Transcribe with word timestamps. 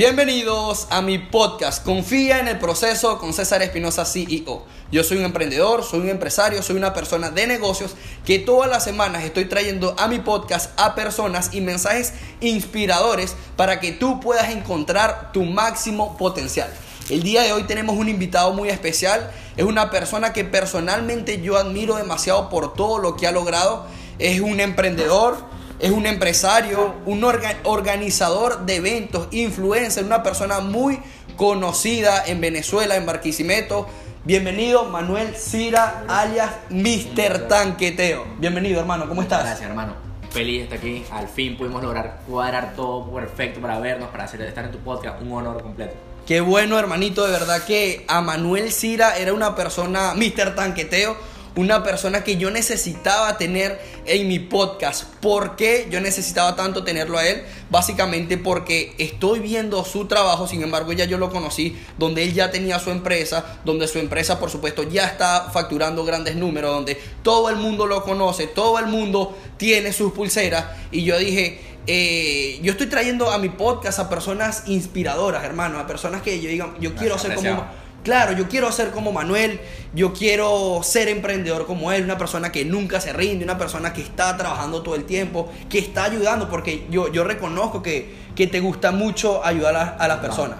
Bienvenidos 0.00 0.86
a 0.88 1.02
mi 1.02 1.18
podcast 1.18 1.84
Confía 1.84 2.38
en 2.38 2.48
el 2.48 2.58
proceso 2.58 3.18
con 3.18 3.34
César 3.34 3.60
Espinosa 3.60 4.06
CEO. 4.06 4.64
Yo 4.90 5.04
soy 5.04 5.18
un 5.18 5.26
emprendedor, 5.26 5.84
soy 5.84 6.00
un 6.00 6.08
empresario, 6.08 6.62
soy 6.62 6.76
una 6.76 6.94
persona 6.94 7.28
de 7.28 7.46
negocios 7.46 7.94
que 8.24 8.38
todas 8.38 8.70
las 8.70 8.82
semanas 8.82 9.24
estoy 9.24 9.44
trayendo 9.44 9.94
a 9.98 10.08
mi 10.08 10.18
podcast 10.18 10.70
a 10.80 10.94
personas 10.94 11.50
y 11.52 11.60
mensajes 11.60 12.14
inspiradores 12.40 13.36
para 13.56 13.78
que 13.78 13.92
tú 13.92 14.20
puedas 14.20 14.48
encontrar 14.48 15.32
tu 15.32 15.44
máximo 15.44 16.16
potencial. 16.16 16.72
El 17.10 17.22
día 17.22 17.42
de 17.42 17.52
hoy 17.52 17.64
tenemos 17.64 17.96
un 17.96 18.08
invitado 18.08 18.54
muy 18.54 18.70
especial, 18.70 19.30
es 19.58 19.66
una 19.66 19.90
persona 19.90 20.32
que 20.32 20.46
personalmente 20.46 21.42
yo 21.42 21.58
admiro 21.58 21.96
demasiado 21.96 22.48
por 22.48 22.72
todo 22.72 22.96
lo 22.96 23.16
que 23.16 23.26
ha 23.26 23.32
logrado, 23.32 23.84
es 24.18 24.40
un 24.40 24.60
emprendedor 24.60 25.49
es 25.80 25.90
un 25.90 26.06
empresario, 26.06 26.94
un 27.06 27.24
organizador 27.24 28.66
de 28.66 28.76
eventos, 28.76 29.28
influencer, 29.30 30.04
una 30.04 30.22
persona 30.22 30.60
muy 30.60 31.00
conocida 31.36 32.22
en 32.26 32.40
Venezuela, 32.40 32.96
en 32.96 33.06
Barquisimeto. 33.06 33.86
Bienvenido 34.24 34.84
Manuel 34.84 35.34
Cira, 35.34 36.04
alias 36.06 36.50
Mr. 36.68 37.48
Tanqueteo. 37.48 38.26
Bienvenido 38.38 38.80
hermano, 38.80 39.08
¿cómo 39.08 39.22
estás? 39.22 39.44
Gracias 39.44 39.68
hermano. 39.68 39.94
Feliz 40.30 40.58
de 40.58 40.62
estar 40.64 40.78
aquí. 40.78 41.04
Al 41.10 41.28
fin 41.28 41.56
pudimos 41.56 41.82
lograr 41.82 42.20
cuadrar 42.28 42.74
todo 42.76 43.10
perfecto 43.10 43.60
para 43.60 43.80
vernos, 43.80 44.10
para 44.10 44.24
hacer, 44.24 44.42
estar 44.42 44.64
en 44.66 44.72
tu 44.72 44.78
podcast. 44.78 45.22
Un 45.22 45.32
honor 45.32 45.62
completo. 45.62 45.94
Qué 46.26 46.42
bueno, 46.42 46.78
hermanito. 46.78 47.24
De 47.24 47.32
verdad 47.32 47.64
que 47.64 48.04
a 48.06 48.20
Manuel 48.20 48.70
Cira 48.70 49.16
era 49.16 49.32
una 49.32 49.56
persona, 49.56 50.12
Mr. 50.14 50.54
Tanqueteo 50.54 51.16
una 51.56 51.82
persona 51.82 52.22
que 52.22 52.36
yo 52.36 52.50
necesitaba 52.50 53.36
tener 53.36 53.80
en 54.06 54.28
mi 54.28 54.38
podcast. 54.38 55.04
¿Por 55.20 55.56
qué 55.56 55.88
yo 55.90 56.00
necesitaba 56.00 56.56
tanto 56.56 56.84
tenerlo 56.84 57.18
a 57.18 57.26
él? 57.26 57.42
Básicamente 57.70 58.38
porque 58.38 58.94
estoy 58.98 59.40
viendo 59.40 59.84
su 59.84 60.06
trabajo, 60.06 60.46
sin 60.46 60.62
embargo 60.62 60.92
ya 60.92 61.04
yo 61.04 61.18
lo 61.18 61.30
conocí, 61.30 61.76
donde 61.98 62.22
él 62.22 62.34
ya 62.34 62.50
tenía 62.50 62.78
su 62.78 62.90
empresa, 62.90 63.60
donde 63.64 63.88
su 63.88 63.98
empresa 63.98 64.38
por 64.38 64.50
supuesto 64.50 64.82
ya 64.84 65.06
está 65.06 65.50
facturando 65.52 66.04
grandes 66.04 66.36
números, 66.36 66.72
donde 66.72 67.00
todo 67.22 67.50
el 67.50 67.56
mundo 67.56 67.86
lo 67.86 68.02
conoce, 68.02 68.46
todo 68.46 68.78
el 68.78 68.86
mundo 68.86 69.36
tiene 69.56 69.92
sus 69.92 70.12
pulseras 70.12 70.66
y 70.90 71.04
yo 71.04 71.18
dije... 71.18 71.66
Eh, 71.86 72.60
yo 72.62 72.72
estoy 72.72 72.88
trayendo 72.88 73.30
a 73.32 73.38
mi 73.38 73.48
podcast 73.48 73.98
a 73.98 74.08
personas 74.10 74.64
inspiradoras, 74.66 75.42
hermano, 75.42 75.78
a 75.78 75.86
personas 75.86 76.20
que 76.20 76.38
yo 76.40 76.48
digan, 76.48 76.76
yo 76.78 76.94
quiero 76.94 77.18
ser 77.18 77.34
como 77.34 77.64
Claro, 78.02 78.32
yo 78.32 78.48
quiero 78.48 78.72
ser 78.72 78.92
como 78.92 79.12
Manuel, 79.12 79.60
yo 79.94 80.14
quiero 80.14 80.80
ser 80.82 81.08
emprendedor 81.08 81.66
como 81.66 81.92
él, 81.92 82.04
una 82.04 82.16
persona 82.16 82.50
que 82.50 82.64
nunca 82.64 82.98
se 82.98 83.12
rinde, 83.12 83.44
una 83.44 83.58
persona 83.58 83.92
que 83.92 84.00
está 84.00 84.36
trabajando 84.38 84.82
todo 84.82 84.94
el 84.94 85.04
tiempo, 85.04 85.52
que 85.68 85.78
está 85.78 86.04
ayudando, 86.04 86.48
porque 86.48 86.86
yo, 86.90 87.12
yo 87.12 87.24
reconozco 87.24 87.82
que, 87.82 88.14
que 88.34 88.46
te 88.46 88.60
gusta 88.60 88.90
mucho 88.90 89.44
ayudar 89.44 89.96
a, 89.98 90.08
las 90.08 90.18
personas. 90.18 90.58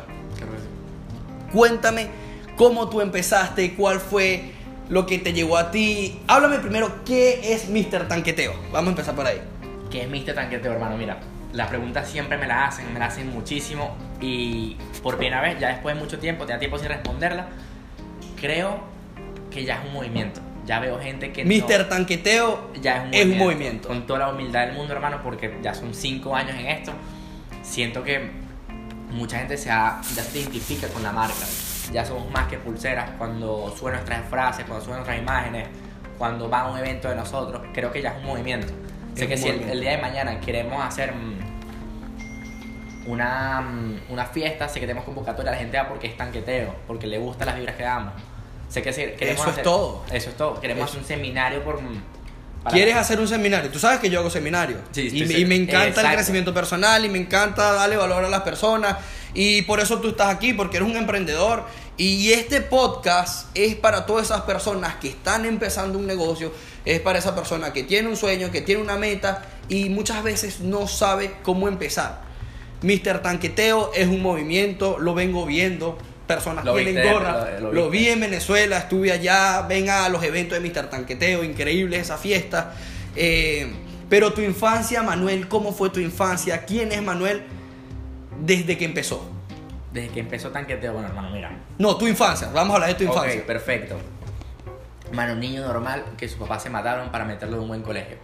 Cuéntame 1.51 2.09
cómo 2.57 2.91
tú 2.91 3.01
empezaste, 3.01 3.75
cuál 3.75 4.01
fue 4.01 4.53
lo 4.91 5.07
que 5.07 5.19
te 5.19 5.33
llevó 5.33 5.57
a 5.57 5.71
ti. 5.71 6.21
Háblame 6.27 6.59
primero, 6.59 7.05
¿qué 7.07 7.55
es 7.55 7.71
Mr. 7.71 8.07
Tanqueteo? 8.07 8.53
Vamos 8.71 8.89
a 8.89 8.91
empezar 8.91 9.15
por 9.15 9.27
ahí. 9.27 9.41
¿Qué 9.91 10.03
es 10.03 10.11
Mr. 10.11 10.35
Tanqueteo, 10.35 10.73
hermano? 10.73 10.99
Mira, 10.99 11.19
las 11.53 11.69
preguntas 11.69 12.09
siempre 12.09 12.39
me 12.39 12.47
las 12.47 12.75
hacen, 12.75 12.93
me 12.93 12.99
las 12.99 13.13
hacen 13.15 13.31
muchísimo 13.31 13.97
y 14.21 14.77
por 15.03 15.17
primera 15.17 15.41
vez, 15.41 15.59
ya 15.59 15.69
después 15.69 15.95
de 15.95 16.01
mucho 16.01 16.19
tiempo, 16.19 16.47
te 16.47 16.53
da 16.53 16.59
tiempo 16.59 16.79
sin 16.79 16.89
responderla, 16.89 17.49
creo 18.41 18.81
que 19.51 19.65
ya 19.65 19.81
es 19.81 19.87
un 19.87 19.93
movimiento. 19.93 20.41
Ya 20.67 20.79
veo 20.79 21.01
gente 21.01 21.33
que... 21.33 21.45
Mister 21.45 21.89
Tanqueteo 21.89 22.71
ya 22.81 23.09
es 23.11 23.27
un, 23.27 23.39
movimiento, 23.39 23.89
Con 23.89 24.07
toda 24.07 24.21
la 24.21 24.29
humildad 24.29 24.67
del 24.67 24.77
mundo, 24.77 24.93
hermano, 24.93 25.21
porque 25.23 25.59
ya 25.63 25.75
son 25.75 25.95
cinco 25.95 26.37
años 26.37 26.57
en 26.57 26.67
esto. 26.67 26.93
Siento 27.63 28.05
que 28.05 28.31
mucha 29.11 29.39
gente 29.39 29.57
se, 29.57 29.69
ya 29.69 30.01
se 30.03 30.39
identifica 30.39 30.87
con 30.89 31.03
la 31.03 31.13
marca. 31.13 31.35
Ya 31.93 32.05
somos 32.05 32.31
más 32.31 32.47
que 32.47 32.59
pulseras 32.59 33.11
cuando 33.19 33.75
suben 33.77 33.95
nuestras 33.95 34.29
frases, 34.29 34.65
cuando 34.67 34.85
suben 34.85 34.99
nuestras 34.99 35.19
imágenes, 35.19 35.67
cuando 36.19 36.49
van 36.49 36.67
a 36.67 36.71
un 36.71 36.79
evento 36.79 37.09
de 37.09 37.17
nosotros. 37.17 37.63
Creo 37.75 37.91
que 37.91 38.03
ya 38.03 38.11
es 38.11 38.19
un 38.19 38.27
movimiento. 38.27 38.73
Sé 39.21 39.29
que 39.29 39.37
si 39.37 39.49
el, 39.49 39.81
día 39.81 39.91
de 39.91 39.99
mañana 39.99 40.41
queremos 40.41 40.83
hacer 40.83 41.13
una, 43.07 43.69
una 44.09 44.25
fiesta, 44.25 44.67
sé 44.67 44.81
que 44.81 44.87
tenemos 44.87 45.05
convocatoria, 45.05 45.53
la 45.53 45.59
gente 45.59 45.77
va 45.77 45.89
porque 45.89 46.07
es 46.07 46.17
tanqueteo, 46.17 46.75
porque 46.87 47.07
le 47.07 47.19
gustan 47.19 47.49
las 47.49 47.57
vibras 47.57 47.77
que 47.77 47.83
damos. 47.83 48.15
Sé 48.71 48.81
que 48.81 48.95
si 48.95 49.03
queremos 49.19 49.43
Eso 49.43 49.51
es 49.51 49.63
todo. 49.63 50.05
Eso 50.11 50.31
es 50.31 50.37
todo. 50.39 50.59
Queremos 50.59 50.85
hacer 50.85 51.01
un 51.01 51.07
seminario 51.07 51.63
por... 51.63 51.81
¿Quieres 52.71 52.95
hacer 52.95 53.21
un 53.21 53.29
seminario? 53.29 53.71
Tú 53.71 53.79
sabes 53.79 54.01
que 54.01 54.09
yo 54.09 54.21
hago 54.21 54.31
seminario. 54.31 54.79
Sí, 54.91 55.11
y, 55.13 55.45
me 55.45 55.57
encanta 55.57 56.01
el 56.01 56.15
crecimiento 56.15 56.55
personal 56.55 57.05
y 57.05 57.09
me 57.09 57.19
encanta 57.19 57.73
darle 57.73 57.97
valor 57.97 58.25
a 58.25 58.29
las 58.29 58.43
personas. 58.43 58.97
Y 59.35 59.63
por 59.63 59.81
eso 59.81 60.01
tú 60.01 60.11
estás 60.11 60.35
aquí, 60.35 60.55
porque 60.55 60.79
eres 60.79 60.89
un 60.89 60.97
emprendedor. 60.97 61.67
Y 62.01 62.33
este 62.33 62.63
podcast 62.63 63.55
es 63.55 63.75
para 63.75 64.07
todas 64.07 64.25
esas 64.25 64.41
personas 64.41 64.95
que 64.95 65.09
están 65.09 65.45
empezando 65.45 65.99
un 65.99 66.07
negocio, 66.07 66.51
es 66.87 66.99
para 66.99 67.19
esa 67.19 67.35
persona 67.35 67.75
que 67.75 67.83
tiene 67.83 68.09
un 68.09 68.17
sueño, 68.17 68.51
que 68.51 68.63
tiene 68.63 68.81
una 68.81 68.97
meta 68.97 69.43
y 69.69 69.91
muchas 69.91 70.23
veces 70.23 70.61
no 70.61 70.89
sabe 70.89 71.33
cómo 71.43 71.69
empezar. 71.69 72.23
Mr. 72.81 73.21
Tanqueteo 73.21 73.91
es 73.95 74.09
un 74.09 74.23
movimiento, 74.23 74.97
lo 74.99 75.13
vengo 75.13 75.45
viendo. 75.45 75.99
Personas 76.27 76.65
lo 76.65 76.75
tienen 76.75 77.07
gorra. 77.07 77.61
Lo, 77.61 77.91
vi 77.91 78.09
en 78.09 78.21
Venezuela, 78.21 78.79
estuve 78.79 79.13
allá. 79.13 79.67
Venga 79.69 80.07
a 80.07 80.09
los 80.09 80.23
eventos 80.23 80.59
de 80.59 80.67
Mr. 80.67 80.89
Tanqueteo, 80.89 81.45
increíble 81.45 81.99
esa 81.99 82.17
fiesta. 82.17 82.77
Eh, 83.15 83.71
pero 84.09 84.33
tu 84.33 84.41
infancia, 84.41 85.03
Manuel, 85.03 85.49
¿cómo 85.49 85.75
fue 85.75 85.91
tu 85.91 86.01
infancia? 86.01 86.65
¿Quién 86.65 86.93
es 86.93 87.03
Manuel 87.03 87.43
desde 88.41 88.79
que 88.79 88.87
empezó? 88.87 89.39
Desde 89.93 90.09
que 90.11 90.21
empezó 90.21 90.51
Tanqueteo, 90.51 90.93
bueno, 90.93 91.09
hermano, 91.09 91.31
mira. 91.31 91.51
No, 91.79 91.97
tu 91.97 92.07
infancia. 92.07 92.49
Vamos 92.53 92.73
a 92.73 92.75
hablar 92.77 92.91
de 92.91 92.95
tu 92.95 93.05
infancia. 93.05 93.45
perfecto. 93.45 93.97
Mano, 95.13 95.33
un 95.33 95.41
niño 95.41 95.63
normal 95.67 96.05
que 96.17 96.29
sus 96.29 96.39
papás 96.39 96.63
se 96.63 96.71
mataron 96.71 97.11
para 97.11 97.25
meterlo 97.25 97.57
en 97.57 97.63
un 97.63 97.69
buen 97.69 97.83
colegio. 97.83 98.17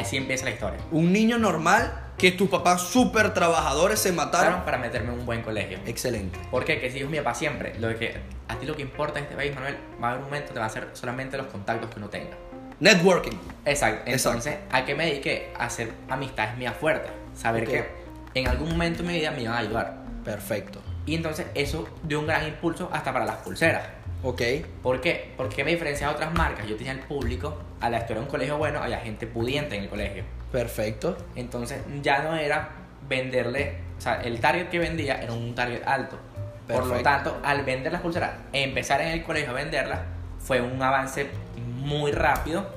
Así 0.00 0.16
empieza 0.16 0.44
la 0.44 0.50
historia. 0.50 0.80
Un 0.90 1.12
niño 1.12 1.38
normal 1.38 2.06
que 2.18 2.32
tus 2.32 2.48
papás 2.48 2.82
súper 2.82 3.34
trabajadores 3.34 4.00
se 4.00 4.12
mataron. 4.12 4.64
para 4.64 4.78
meterme 4.78 5.12
en 5.12 5.20
un 5.20 5.26
buen 5.26 5.42
colegio. 5.42 5.78
Excelente. 5.86 6.38
¿Por 6.50 6.64
qué? 6.64 6.80
Que 6.80 6.90
si 6.90 7.00
es 7.00 7.08
mi 7.08 7.18
papá 7.18 7.34
siempre. 7.34 7.78
Lo 7.78 7.88
de 7.88 7.96
que 7.96 8.16
a 8.48 8.56
ti 8.56 8.66
lo 8.66 8.74
que 8.74 8.82
importa 8.82 9.18
en 9.18 9.26
este 9.26 9.36
país, 9.36 9.54
Manuel, 9.54 9.76
va 10.02 10.08
a 10.08 10.10
haber 10.12 10.22
un 10.22 10.26
momento 10.26 10.52
te 10.52 10.58
va 10.58 10.64
a 10.64 10.68
hacer 10.68 10.88
solamente 10.94 11.36
los 11.36 11.46
contactos 11.46 11.90
que 11.90 11.98
uno 11.98 12.08
tenga. 12.08 12.36
Networking. 12.80 13.36
Exacto. 13.64 14.10
Entonces, 14.10 14.56
¿a 14.70 14.84
qué 14.84 14.94
me 14.94 15.06
dediqué? 15.06 15.52
A 15.58 15.66
hacer 15.66 15.92
amistades 16.08 16.56
mías 16.56 16.76
fuertes. 16.76 17.10
Saber 17.34 17.66
que 17.66 17.86
en 18.34 18.48
algún 18.48 18.70
momento 18.70 19.02
de 19.02 19.08
mi 19.08 19.18
vida 19.18 19.30
me 19.30 19.42
iban 19.42 19.54
a 19.54 19.58
ayudar. 19.58 19.96
Perfecto. 20.24 20.82
Y 21.06 21.14
entonces 21.14 21.46
eso 21.54 21.88
dio 22.02 22.20
un 22.20 22.26
gran 22.26 22.46
impulso 22.46 22.90
hasta 22.92 23.12
para 23.12 23.24
las 23.24 23.36
pulseras. 23.36 23.84
Ok. 24.22 24.42
¿Por 24.82 25.00
qué? 25.00 25.32
Porque 25.36 25.62
me 25.64 25.70
diferencia 25.70 26.08
de 26.08 26.14
otras 26.14 26.34
marcas. 26.34 26.66
Yo 26.66 26.76
tenía 26.76 26.92
el 26.92 26.98
público, 26.98 27.56
a 27.80 27.88
la 27.88 27.98
historia 27.98 28.16
de 28.16 28.22
un 28.22 28.30
colegio 28.30 28.58
bueno, 28.58 28.82
había 28.82 28.98
gente 28.98 29.26
pudiente 29.26 29.76
en 29.76 29.84
el 29.84 29.88
colegio. 29.88 30.24
Perfecto. 30.50 31.16
Entonces 31.36 31.80
ya 32.02 32.22
no 32.22 32.36
era 32.36 32.70
venderle, 33.08 33.76
o 33.96 34.00
sea, 34.00 34.20
el 34.22 34.40
target 34.40 34.68
que 34.68 34.80
vendía 34.80 35.22
era 35.22 35.32
un 35.32 35.54
target 35.54 35.82
alto. 35.86 36.18
Por 36.66 36.84
lo 36.86 37.00
tanto, 37.00 37.38
al 37.44 37.64
vender 37.64 37.92
las 37.92 38.00
pulseras, 38.00 38.32
empezar 38.52 39.00
en 39.00 39.08
el 39.08 39.22
colegio 39.22 39.50
a 39.50 39.54
venderlas, 39.54 40.00
fue 40.40 40.60
un 40.60 40.82
avance 40.82 41.28
muy 41.56 42.10
rápido 42.10 42.68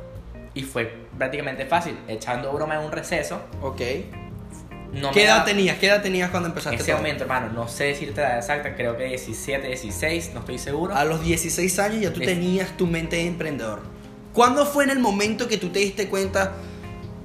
y 0.54 0.62
fue 0.62 0.86
prácticamente 1.18 1.66
fácil. 1.66 1.98
Echando 2.08 2.54
broma 2.54 2.76
en 2.76 2.82
un 2.82 2.92
receso. 2.92 3.42
Ok 3.64 3.82
¿Qué 5.14 5.26
edad 5.26 5.46
tenías? 5.46 5.78
¿Qué 5.78 5.88
edad 5.88 6.02
tenías 6.02 6.30
cuando 6.30 6.50
empezaste? 6.50 6.76
En 6.76 6.82
ese 6.82 6.94
momento, 6.94 7.24
hermano, 7.24 7.52
no 7.54 7.68
sé 7.68 7.86
decirte 7.86 8.22
la 8.22 8.30
edad 8.30 8.38
exacta, 8.40 8.76
creo 8.76 8.98
que 8.98 9.06
17, 9.06 9.68
16, 9.68 10.32
no 10.34 10.40
estoy 10.40 10.58
seguro. 10.58 10.96
A 10.96 11.06
los 11.06 11.24
16 11.24 11.80
años 11.80 12.02
ya 12.02 12.14
tú 12.14 12.20
tenías 12.20 12.76
tu 12.78 12.88
mente 12.88 13.18
de 13.18 13.28
emprendedor. 13.28 13.82
¿Cuándo 14.34 14.66
fue 14.66 14.84
en 14.84 14.92
el 14.92 15.00
momento 15.00 15.48
que 15.48 15.58
tú 15.58 15.70
te 15.70 15.80
diste 15.80 16.08
cuenta, 16.08 16.54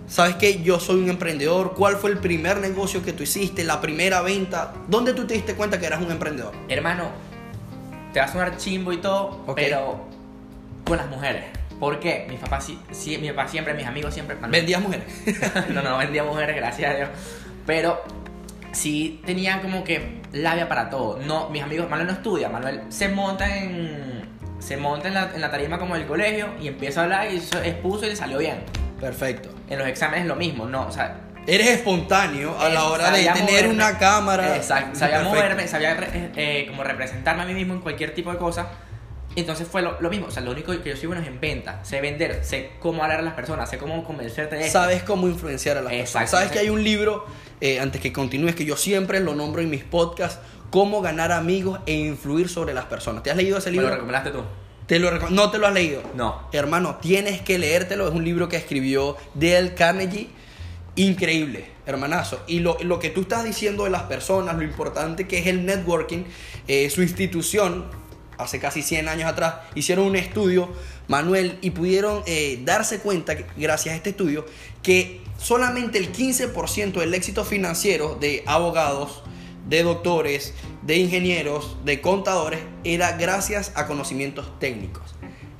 sabes 0.08 0.36
que 0.36 0.62
yo 0.62 0.80
soy 0.80 1.00
un 1.00 1.10
emprendedor? 1.10 1.74
¿Cuál 1.74 1.96
fue 1.96 2.10
el 2.10 2.18
primer 2.18 2.58
negocio 2.58 3.02
que 3.02 3.12
tú 3.12 3.22
hiciste, 3.22 3.64
la 3.64 3.80
primera 3.80 4.20
venta? 4.20 4.74
¿Dónde 4.88 5.12
tú 5.12 5.26
te 5.26 5.34
diste 5.34 5.54
cuenta 5.54 5.78
que 5.78 5.86
eras 5.86 6.02
un 6.02 6.10
emprendedor? 6.10 6.54
Hermano, 6.68 7.10
te 8.12 8.20
va 8.20 8.26
a 8.26 8.28
sonar 8.32 8.56
chimbo 8.56 8.92
y 8.92 8.98
todo, 8.98 9.44
pero 9.54 10.06
con 10.84 10.96
las 10.96 11.08
mujeres. 11.08 11.44
¿Por 11.78 12.00
qué? 12.00 12.26
Mi 12.28 12.36
papá, 12.36 12.60
sí, 12.60 12.78
sí, 12.92 13.18
mi 13.18 13.28
papá 13.30 13.48
siempre, 13.48 13.74
mis 13.74 13.86
amigos 13.86 14.14
siempre... 14.14 14.36
¿Vendías 14.48 14.80
mujeres? 14.80 15.04
no, 15.70 15.82
no, 15.82 15.98
vendía 15.98 16.22
mujeres, 16.22 16.56
gracias 16.56 16.90
a 16.90 16.96
Dios. 16.96 17.08
Pero 17.66 18.02
sí 18.72 19.20
tenía 19.24 19.60
como 19.62 19.84
que 19.84 20.20
labia 20.32 20.68
para 20.68 20.90
todo. 20.90 21.18
No, 21.18 21.48
mis 21.50 21.62
amigos, 21.62 21.88
Manuel 21.88 22.08
no 22.08 22.12
estudia, 22.14 22.48
Manuel 22.48 22.82
se 22.88 23.08
monta 23.08 23.56
en 23.56 24.24
se 24.58 24.78
monta 24.78 25.08
en 25.08 25.14
la, 25.14 25.30
en 25.34 25.40
la 25.42 25.50
tarima 25.50 25.78
como 25.78 25.94
del 25.94 26.06
colegio 26.06 26.48
y 26.58 26.68
empieza 26.68 27.00
a 27.00 27.02
hablar 27.04 27.30
y 27.30 27.36
eso 27.36 27.60
expuso 27.62 28.06
y 28.06 28.10
le 28.10 28.16
salió 28.16 28.38
bien. 28.38 28.64
Perfecto. 28.98 29.50
En 29.68 29.78
los 29.78 29.86
exámenes 29.86 30.26
lo 30.26 30.36
mismo, 30.36 30.64
no, 30.66 30.86
o 30.86 30.90
sea, 30.90 31.20
Eres 31.46 31.68
espontáneo 31.68 32.58
a 32.58 32.70
la 32.70 32.84
hora 32.84 33.10
de 33.10 33.28
tener 33.28 33.68
una 33.68 33.98
cámara. 33.98 34.56
Exacto. 34.56 34.98
Sabía 34.98 35.20
moverme, 35.20 35.68
sabía 35.68 35.94
eh, 36.36 36.64
como 36.68 36.82
representarme 36.82 37.42
a 37.42 37.46
mí 37.46 37.52
mismo 37.52 37.74
en 37.74 37.80
cualquier 37.80 38.14
tipo 38.14 38.32
de 38.32 38.38
cosa. 38.38 38.68
Entonces 39.36 39.66
fue 39.66 39.82
lo, 39.82 40.00
lo 40.00 40.10
mismo, 40.10 40.26
o 40.26 40.30
sea, 40.30 40.42
lo 40.42 40.52
único 40.52 40.72
que 40.80 40.90
yo 40.90 40.96
soy 40.96 41.06
bueno 41.06 41.22
es 41.22 41.28
en 41.28 41.40
venta, 41.40 41.84
sé 41.84 42.00
vender, 42.00 42.44
sé 42.44 42.70
cómo 42.78 43.02
hablar 43.02 43.18
a 43.18 43.22
las 43.22 43.34
personas, 43.34 43.68
sé 43.68 43.78
cómo 43.78 44.04
convencerte 44.04 44.54
de 44.56 44.66
esto. 44.66 44.78
Sabes 44.78 45.02
cómo 45.02 45.26
influenciar 45.26 45.76
a 45.76 45.82
las 45.82 45.92
personas. 45.92 46.08
Exacto, 46.08 46.30
Sabes 46.36 46.52
que 46.52 46.58
hay 46.60 46.70
un 46.70 46.84
libro, 46.84 47.26
eh, 47.60 47.80
antes 47.80 48.00
que 48.00 48.12
continúes, 48.12 48.54
que 48.54 48.64
yo 48.64 48.76
siempre 48.76 49.18
lo 49.20 49.34
nombro 49.34 49.60
en 49.60 49.70
mis 49.70 49.82
podcasts, 49.84 50.38
Cómo 50.74 51.02
ganar 51.02 51.30
amigos 51.30 51.78
e 51.86 51.92
influir 51.92 52.48
sobre 52.48 52.74
las 52.74 52.86
personas. 52.86 53.22
¿Te 53.22 53.30
has 53.30 53.36
leído 53.36 53.58
ese 53.58 53.70
¿Me 53.70 53.74
libro? 53.74 53.90
lo 53.90 53.94
recomendaste 53.94 54.32
tú? 54.32 54.40
Te 54.88 54.98
lo 54.98 55.12
no 55.30 55.50
te 55.52 55.58
lo 55.58 55.68
has 55.68 55.72
leído. 55.72 56.02
No. 56.16 56.48
Hermano, 56.50 56.96
tienes 57.00 57.40
que 57.42 57.60
leértelo. 57.60 58.08
Es 58.08 58.12
un 58.12 58.24
libro 58.24 58.48
que 58.48 58.56
escribió 58.56 59.16
Dale 59.34 59.74
Carnegie. 59.74 60.30
Increíble, 60.96 61.66
hermanazo. 61.86 62.42
Y 62.48 62.58
lo, 62.58 62.76
lo 62.82 62.98
que 62.98 63.10
tú 63.10 63.20
estás 63.20 63.44
diciendo 63.44 63.84
de 63.84 63.90
las 63.90 64.02
personas, 64.02 64.56
lo 64.56 64.64
importante 64.64 65.28
que 65.28 65.38
es 65.38 65.46
el 65.46 65.64
networking, 65.64 66.24
eh, 66.66 66.90
su 66.90 67.02
institución, 67.02 67.84
hace 68.38 68.58
casi 68.58 68.82
100 68.82 69.08
años 69.08 69.30
atrás, 69.30 69.56
hicieron 69.74 70.06
un 70.06 70.16
estudio, 70.16 70.72
Manuel, 71.08 71.58
y 71.60 71.70
pudieron 71.70 72.22
eh, 72.26 72.60
darse 72.64 72.98
cuenta, 73.00 73.34
gracias 73.56 73.92
a 73.92 73.96
este 73.96 74.10
estudio, 74.10 74.46
que 74.82 75.20
solamente 75.38 75.98
el 75.98 76.12
15% 76.12 76.92
del 76.94 77.14
éxito 77.14 77.44
financiero 77.44 78.16
de 78.20 78.42
abogados, 78.46 79.22
de 79.68 79.82
doctores, 79.82 80.54
de 80.82 80.96
ingenieros, 80.96 81.76
de 81.84 82.00
contadores, 82.00 82.60
era 82.84 83.12
gracias 83.12 83.72
a 83.74 83.86
conocimientos 83.86 84.58
técnicos. 84.58 85.14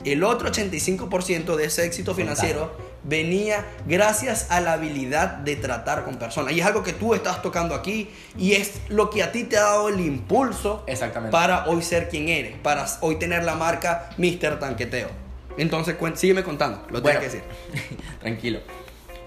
El 0.05 0.23
otro 0.23 0.51
85% 0.51 1.57
de 1.57 1.65
ese 1.65 1.87
éxito 1.87 2.15
financiero 2.15 2.77
venía 3.05 3.65
gracias 3.87 4.51
a 4.51 4.61
la 4.61 4.73
habilidad 4.75 5.29
de 5.39 5.57
tratar 5.57 6.05
con 6.05 6.17
personas. 6.17 6.53
Y 6.53 6.61
es 6.61 6.67
algo 6.67 6.83
que 6.83 6.93
tú 6.93 7.15
estás 7.15 7.43
tocando 7.43 7.75
aquí 7.75 8.11
y 8.37 8.55
es 8.55 8.81
lo 8.89 9.11
que 9.11 9.23
a 9.23 9.31
ti 9.33 9.45
te 9.45 9.57
ha 9.59 9.63
dado 9.63 9.89
el 9.89 10.01
impulso 10.01 10.83
Exactamente. 10.87 11.31
para 11.33 11.67
hoy 11.67 11.83
ser 11.83 12.09
quien 12.09 12.29
eres, 12.29 12.57
para 12.59 12.87
hoy 13.01 13.17
tener 13.17 13.45
la 13.45 13.55
marca 13.55 14.11
Mr. 14.19 14.59
Tanqueteo. 14.59 15.09
Entonces, 15.57 15.95
sígueme 16.15 16.43
contando, 16.43 16.85
lo 16.91 17.01
Bueno. 17.01 17.21
tienes 17.21 17.43
que 17.43 17.49
decir. 17.79 17.99
Tranquilo. 18.21 18.61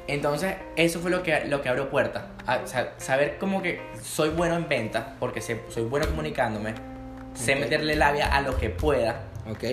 Entonces, 0.08 0.56
eso 0.76 1.00
fue 1.00 1.12
lo 1.12 1.22
que, 1.24 1.46
lo 1.46 1.62
que 1.62 1.70
abrió 1.70 1.90
puertas. 1.90 2.24
O 2.64 2.68
sea, 2.68 2.94
saber 2.98 3.38
como 3.40 3.62
que 3.62 3.82
soy 4.02 4.30
bueno 4.30 4.56
en 4.56 4.68
venta, 4.70 5.16
porque 5.20 5.42
sé- 5.42 5.62
soy 5.70 5.84
bueno 5.84 6.08
comunicándome, 6.08 6.74
sé 7.34 7.54
Ok. 7.56 7.60
meterle 7.62 7.96
labia 7.96 8.28
a 8.28 8.42
lo 8.42 8.58
que 8.58 8.70
pueda, 8.70 9.22
Ok. 9.50 9.64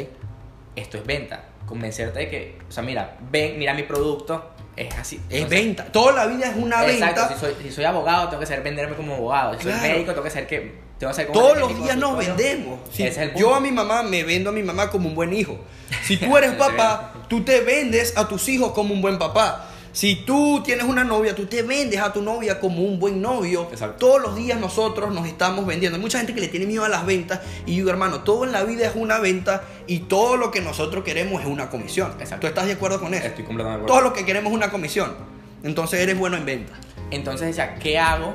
esto 0.76 0.96
es 0.98 1.06
venta. 1.06 1.44
Convencerte 1.66 2.18
de 2.20 2.30
que, 2.30 2.58
o 2.68 2.72
sea, 2.72 2.82
mira, 2.82 3.16
ven, 3.30 3.58
mira 3.58 3.72
mi 3.74 3.84
producto, 3.84 4.50
es 4.76 4.94
así. 4.96 5.16
Es 5.30 5.42
Entonces, 5.42 5.60
venta. 5.64 5.84
Toda 5.86 6.12
la 6.12 6.26
vida 6.26 6.46
es 6.50 6.56
una 6.56 6.84
Exacto, 6.86 7.20
venta. 7.22 7.34
si 7.34 7.40
soy, 7.40 7.54
si 7.62 7.70
soy 7.72 7.84
abogado, 7.84 8.28
tengo 8.28 8.40
que 8.40 8.46
saber 8.46 8.62
venderme 8.62 8.96
como 8.96 9.14
abogado. 9.14 9.54
Si 9.54 9.60
Claro. 9.60 9.78
soy 9.80 9.88
médico, 9.90 10.10
tengo 10.12 10.24
que 10.24 10.30
saber 10.30 10.46
que. 10.46 10.84
Tengo 10.98 11.10
que 11.12 11.16
saber 11.16 11.32
cómo 11.32 11.40
Todos 11.40 11.58
los 11.58 11.82
días 11.82 11.96
nos 11.96 12.16
vendemos. 12.18 12.78
Sí, 12.92 13.02
Ese 13.02 13.24
es 13.24 13.30
el 13.30 13.34
yo 13.40 13.54
a 13.54 13.60
mi 13.60 13.72
mamá 13.72 14.02
me 14.04 14.22
vendo 14.24 14.50
a 14.50 14.52
mi 14.52 14.62
mamá 14.62 14.90
como 14.90 15.08
un 15.08 15.14
buen 15.14 15.32
hijo. 15.32 15.58
Si 16.04 16.16
tú 16.18 16.36
eres 16.36 16.52
papá, 16.52 17.12
tú 17.28 17.42
te 17.44 17.60
vendes 17.62 18.16
a 18.16 18.28
tus 18.28 18.48
hijos 18.48 18.72
como 18.72 18.94
un 18.94 19.02
buen 19.02 19.18
papá. 19.18 19.70
Si 19.94 20.16
tú 20.16 20.60
tienes 20.64 20.84
una 20.86 21.04
novia, 21.04 21.36
tú 21.36 21.46
te 21.46 21.62
vendes 21.62 22.00
a 22.00 22.12
tu 22.12 22.20
novia 22.20 22.58
como 22.58 22.82
un 22.82 22.98
buen 22.98 23.22
novio. 23.22 23.68
Exacto. 23.70 24.04
Todos 24.06 24.20
los 24.20 24.34
días 24.34 24.58
nosotros 24.58 25.14
nos 25.14 25.24
estamos 25.26 25.64
vendiendo. 25.66 25.94
Hay 25.96 26.02
mucha 26.02 26.18
gente 26.18 26.34
que 26.34 26.40
le 26.40 26.48
tiene 26.48 26.66
miedo 26.66 26.84
a 26.84 26.88
las 26.88 27.06
ventas. 27.06 27.40
Y 27.64 27.70
yo 27.72 27.76
digo, 27.84 27.90
hermano, 27.90 28.20
todo 28.24 28.44
en 28.44 28.50
la 28.50 28.64
vida 28.64 28.86
es 28.88 28.96
una 28.96 29.20
venta 29.20 29.62
y 29.86 30.00
todo 30.00 30.36
lo 30.36 30.50
que 30.50 30.60
nosotros 30.60 31.04
queremos 31.04 31.40
es 31.42 31.46
una 31.46 31.70
comisión. 31.70 32.10
Exacto. 32.18 32.40
¿Tú 32.40 32.46
estás 32.48 32.66
de 32.66 32.72
acuerdo 32.72 32.98
con 33.00 33.14
eso? 33.14 33.24
Estoy 33.24 33.44
completamente 33.44 33.82
de 33.82 33.86
Todo 33.86 33.98
acuerdo. 33.98 34.10
lo 34.10 34.16
que 34.16 34.26
queremos 34.26 34.50
es 34.50 34.56
una 34.56 34.70
comisión. 34.72 35.14
Entonces 35.62 36.00
eres 36.00 36.18
bueno 36.18 36.36
en 36.36 36.44
venta. 36.44 36.72
Entonces 37.12 37.46
decía, 37.46 37.76
¿qué 37.76 37.96
hago 37.96 38.34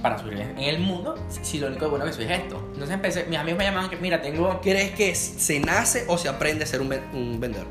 para 0.00 0.18
subir 0.18 0.38
en 0.40 0.58
el 0.58 0.78
mundo 0.78 1.14
si- 1.42 1.58
lo 1.58 1.66
único 1.66 1.90
bueno 1.90 2.06
que 2.06 2.14
soy 2.14 2.24
es 2.24 2.30
esto? 2.30 2.56
Entonces 2.72 2.94
empecé, 2.94 3.24
mis 3.24 3.38
amigos 3.38 3.58
me 3.58 3.64
llamaban 3.64 3.90
que, 3.90 3.96
mira, 3.98 4.22
tengo. 4.22 4.62
¿Crees 4.62 4.92
que 4.92 5.14
se 5.14 5.60
nace 5.60 6.06
o 6.08 6.16
se 6.16 6.30
aprende 6.30 6.64
a 6.64 6.66
ser 6.66 6.80
un, 6.80 6.90
un 7.12 7.38
vendedor? 7.38 7.66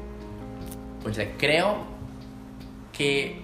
Pues 1.01 1.18
creo 1.39 1.95
que 2.98 3.38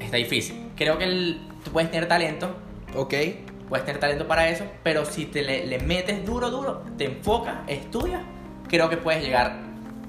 está 0.00 0.16
difícil. 0.16 0.56
Creo 0.76 0.98
que 0.98 1.04
el- 1.04 1.40
tú 1.64 1.70
puedes 1.72 1.90
tener 1.90 2.08
talento, 2.08 2.54
¿Ok? 2.94 3.14
puedes 3.68 3.84
tener 3.84 4.00
talento 4.00 4.26
para 4.26 4.48
eso, 4.48 4.64
pero 4.82 5.04
si 5.04 5.26
te 5.26 5.42
le, 5.42 5.66
le 5.66 5.78
metes 5.80 6.24
duro, 6.24 6.50
duro, 6.50 6.84
te 6.96 7.04
enfocas, 7.04 7.56
estudias, 7.68 8.22
creo 8.68 8.88
que 8.88 8.96
puedes 8.96 9.22
llegar. 9.22 9.66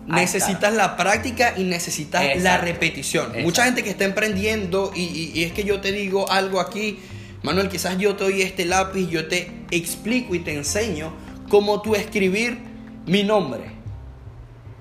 Necesitas 0.07 0.73
la 0.73 0.95
práctica 0.97 1.53
y 1.57 1.63
necesitas 1.65 2.23
la 2.41 2.57
repetición. 2.57 3.25
Exacto. 3.25 3.43
Mucha 3.45 3.65
gente 3.65 3.83
que 3.83 3.89
está 3.91 4.05
emprendiendo 4.05 4.91
y, 4.95 5.01
y- 5.03 5.31
y 5.35 5.43
es 5.43 5.51
que 5.51 5.63
yo 5.63 5.81
te 5.81 5.91
digo 5.91 6.31
algo 6.31 6.59
aquí, 6.59 6.99
Manuel, 7.43 7.69
quizás 7.69 7.97
yo 7.97 8.15
te 8.15 8.23
doy 8.23 8.41
este 8.41 8.65
lápiz, 8.65 9.07
yo 9.09 9.27
te 9.27 9.51
explico 9.71 10.33
y 10.35 10.39
te 10.39 10.53
enseño 10.55 11.13
cómo 11.49 11.81
tú 11.81 11.95
escribir 11.95 12.57
mi 13.05 13.23
nombre. 13.23 13.61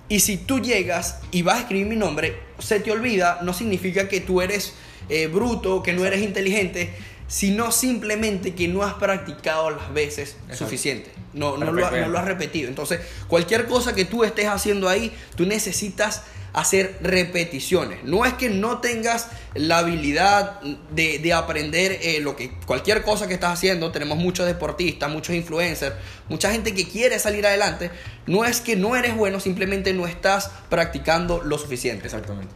Y 0.08 0.20
si 0.20 0.38
tú 0.38 0.60
llegas 0.60 1.20
y 1.30 1.42
vas 1.42 1.56
a 1.56 1.60
escribir 1.60 1.86
mi 1.86 1.96
nombre, 1.96 2.36
se 2.58 2.80
te 2.80 2.90
olvida, 2.90 3.40
no 3.42 3.52
significa 3.52 4.08
que 4.08 4.20
tú 4.20 4.40
eres 4.40 4.74
eh, 5.08 5.26
bruto, 5.26 5.82
que 5.82 5.92
no 5.92 6.04
eres 6.04 6.22
inteligente, 6.22 6.92
sino 7.28 7.70
simplemente 7.72 8.54
que 8.54 8.68
no 8.68 8.82
has 8.82 8.94
practicado 8.94 9.70
las 9.70 9.92
veces 9.92 10.36
Exacto. 10.42 10.64
suficiente. 10.64 11.10
No, 11.34 11.56
no, 11.56 11.72
lo, 11.72 11.90
no 11.90 12.08
lo 12.08 12.18
has 12.18 12.24
repetido. 12.24 12.68
Entonces, 12.68 13.00
cualquier 13.28 13.66
cosa 13.66 13.94
que 13.94 14.04
tú 14.04 14.24
estés 14.24 14.46
haciendo 14.46 14.88
ahí, 14.88 15.12
tú 15.36 15.44
necesitas 15.44 16.22
hacer 16.52 16.98
repeticiones. 17.00 18.04
No 18.04 18.24
es 18.24 18.34
que 18.34 18.50
no 18.50 18.78
tengas 18.78 19.28
la 19.54 19.78
habilidad 19.78 20.60
de, 20.90 21.18
de 21.18 21.32
aprender 21.32 21.98
eh, 22.02 22.20
lo 22.20 22.36
que 22.36 22.52
cualquier 22.66 23.02
cosa 23.02 23.28
que 23.28 23.34
estás 23.34 23.52
haciendo. 23.52 23.92
Tenemos 23.92 24.18
muchos 24.18 24.46
deportistas, 24.46 25.10
muchos 25.10 25.34
influencers, 25.34 25.94
mucha 26.28 26.50
gente 26.50 26.74
que 26.74 26.88
quiere 26.88 27.18
salir 27.18 27.46
adelante. 27.46 27.90
No 28.26 28.44
es 28.44 28.60
que 28.60 28.76
no 28.76 28.96
eres 28.96 29.16
bueno, 29.16 29.40
simplemente 29.40 29.92
no 29.92 30.06
estás 30.06 30.50
practicando 30.68 31.42
lo 31.42 31.58
suficiente. 31.58 32.06
Exactamente. 32.06 32.54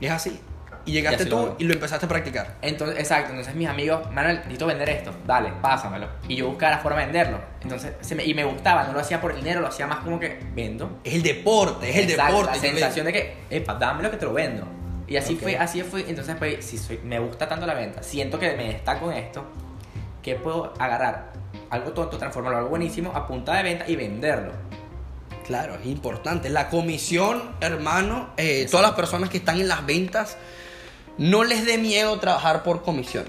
Y 0.00 0.06
es 0.06 0.12
así. 0.12 0.40
Y 0.86 0.92
llegaste 0.92 1.24
lo 1.24 1.30
tú 1.46 1.54
y 1.58 1.64
lo 1.64 1.72
empezaste 1.74 2.06
a 2.06 2.08
practicar. 2.08 2.56
Entonces, 2.60 2.98
exacto, 2.98 3.30
entonces 3.30 3.54
mis 3.54 3.68
amigos, 3.68 4.10
Manuel, 4.12 4.36
necesito 4.38 4.66
vender 4.66 4.88
esto, 4.90 5.12
dale, 5.26 5.50
pásamelo. 5.62 6.08
Y 6.28 6.36
yo 6.36 6.48
buscaba 6.48 6.72
la 6.76 6.78
forma 6.78 6.98
de 7.00 7.06
venderlo. 7.06 7.38
Entonces, 7.62 7.92
se 8.00 8.14
me- 8.14 8.24
y 8.24 8.34
me 8.34 8.44
gustaba, 8.44 8.84
no 8.84 8.92
lo 8.92 9.00
hacía 9.00 9.20
por 9.20 9.34
dinero, 9.34 9.60
lo 9.60 9.68
hacía 9.68 9.86
más 9.86 9.98
como 10.00 10.20
que 10.20 10.38
vendo. 10.54 11.00
Es 11.04 11.14
el 11.14 11.22
deporte, 11.22 11.88
es 11.88 11.96
el 11.96 12.10
Exacto, 12.10 12.32
deporte. 12.36 12.56
La 12.56 12.60
sensación 12.62 13.06
de 13.06 13.12
que, 13.12 13.34
epa, 13.50 13.74
dámelo 13.74 14.10
que 14.10 14.16
te 14.18 14.26
lo 14.26 14.32
vendo. 14.34 14.66
Y 15.06 15.16
así 15.16 15.34
Ok. 15.34 15.40
fue, 15.42 15.56
así 15.56 15.82
fue. 15.82 16.04
Entonces, 16.08 16.34
pues, 16.38 16.64
si 16.64 16.76
soy, 16.78 16.98
me 17.04 17.18
gusta 17.18 17.48
tanto 17.48 17.66
la 17.66 17.74
venta, 17.74 18.02
siento 18.02 18.38
que 18.38 18.54
me 18.56 18.68
destaco 18.68 19.10
en 19.10 19.18
esto, 19.18 19.44
que 20.22 20.34
puedo 20.36 20.74
agarrar 20.78 21.32
algo 21.70 21.92
tonto, 21.92 22.18
transformarlo 22.18 22.56
en 22.58 22.64
algo 22.64 22.70
buenísimo 22.70 23.10
a 23.14 23.26
punta 23.26 23.54
de 23.54 23.62
venta 23.62 23.84
y 23.88 23.96
venderlo. 23.96 24.52
Claro, 25.46 25.74
es 25.74 25.86
importante. 25.86 26.48
La 26.48 26.68
comisión, 26.70 27.42
hermano, 27.60 28.30
eh, 28.38 28.66
todas 28.70 28.86
las 28.86 28.94
personas 28.96 29.28
que 29.28 29.36
están 29.38 29.60
en 29.60 29.68
las 29.68 29.84
ventas, 29.84 30.38
no 31.18 31.44
les 31.44 31.64
dé 31.64 31.78
miedo 31.78 32.18
trabajar 32.20 32.62
por 32.62 32.82
comisión. 32.82 33.24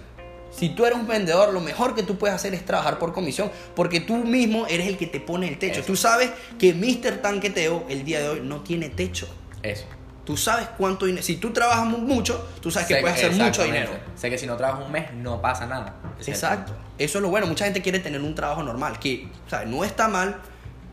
Si 0.52 0.70
tú 0.70 0.86
eres 0.86 0.98
un 0.98 1.06
vendedor, 1.06 1.52
lo 1.54 1.60
mejor 1.60 1.96
que 1.96 2.04
tú 2.04 2.18
puedes 2.18 2.34
hacer 2.36 2.54
es 2.54 2.64
trabajar 2.66 2.98
por 2.98 3.12
comisión, 3.14 3.52
porque 3.76 4.00
tú 4.00 4.16
mismo 4.16 4.66
eres 4.68 4.88
el 4.88 4.98
que 4.98 5.06
te 5.06 5.20
pone 5.20 5.48
el 5.50 5.60
techo. 5.60 5.80
Eso. 5.82 5.88
Tú 5.88 5.96
sabes 5.98 6.32
que 6.58 6.74
Mr. 6.74 7.18
Tanqueteo 7.22 7.86
el 7.90 8.06
día 8.06 8.20
de 8.22 8.30
hoy 8.30 8.40
no 8.42 8.62
tiene 8.62 8.88
techo. 8.90 9.28
Eso. 9.64 9.84
Tú 10.24 10.38
sabes 10.38 10.68
cuánto 10.78 11.06
dinero. 11.06 11.24
Si 11.24 11.36
tú 11.36 11.52
trabajas 11.52 11.86
mu- 11.86 11.98
mucho, 11.98 12.48
tú 12.62 12.72
sabes 12.72 12.88
que 12.88 12.96
Sé 12.96 13.02
puedes 13.02 13.18
hacer 13.18 13.32
mucho 13.34 13.64
dinero. 13.64 13.92
Sé 14.16 14.30
que 14.30 14.38
si 14.38 14.48
no 14.48 14.56
trabajas 14.56 14.86
un 14.86 14.92
mes, 14.92 15.14
no 15.14 15.42
pasa 15.42 15.66
nada. 15.68 15.96
Es 16.20 16.30
Exacto. 16.30 16.74
Eso 16.98 17.18
es 17.18 17.22
lo 17.22 17.30
bueno. 17.30 17.46
Mucha 17.48 17.66
gente 17.66 17.82
quiere 17.82 18.00
tener 18.00 18.22
un 18.22 18.34
trabajo 18.34 18.64
normal, 18.64 18.98
que 18.98 19.28
¿sabes? 19.48 19.68
no 19.68 19.84
está 19.84 20.08
mal, 20.08 20.38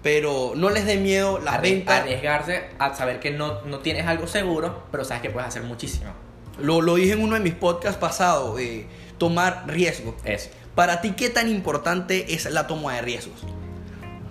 pero 0.03 0.53
no 0.57 0.69
les 0.71 0.85
dé 0.85 0.97
miedo 0.97 1.39
las 1.39 1.55
Arri- 1.55 1.63
ventas. 1.63 2.01
Arriesgarse 2.01 2.65
a 2.79 2.95
saber 2.95 3.21
que 3.21 3.31
no, 3.31 3.63
no 3.63 3.79
tienes 3.79 4.07
algo 4.07 4.27
seguro, 4.27 4.83
pero 4.91 5.05
sabes 5.05 5.23
que 5.23 5.31
puedes 5.31 5.49
hacer 5.49 5.63
muchísimo. 5.63 6.11
Lo, 6.59 6.81
lo 6.81 6.95
dije 6.97 7.13
en 7.13 7.23
uno 7.23 7.35
de 7.35 7.41
mis 7.41 7.55
podcasts 7.55 7.99
pasados, 7.99 8.59
eh, 8.61 8.87
tomar 9.19 9.65
riesgo. 9.67 10.15
Eso. 10.25 10.51
Para 10.75 11.01
ti, 11.01 11.13
¿qué 11.13 11.29
tan 11.31 11.49
importante 11.51 12.35
es 12.35 12.51
la 12.51 12.67
toma 12.67 12.95
de 12.95 13.03
riesgos? 13.03 13.43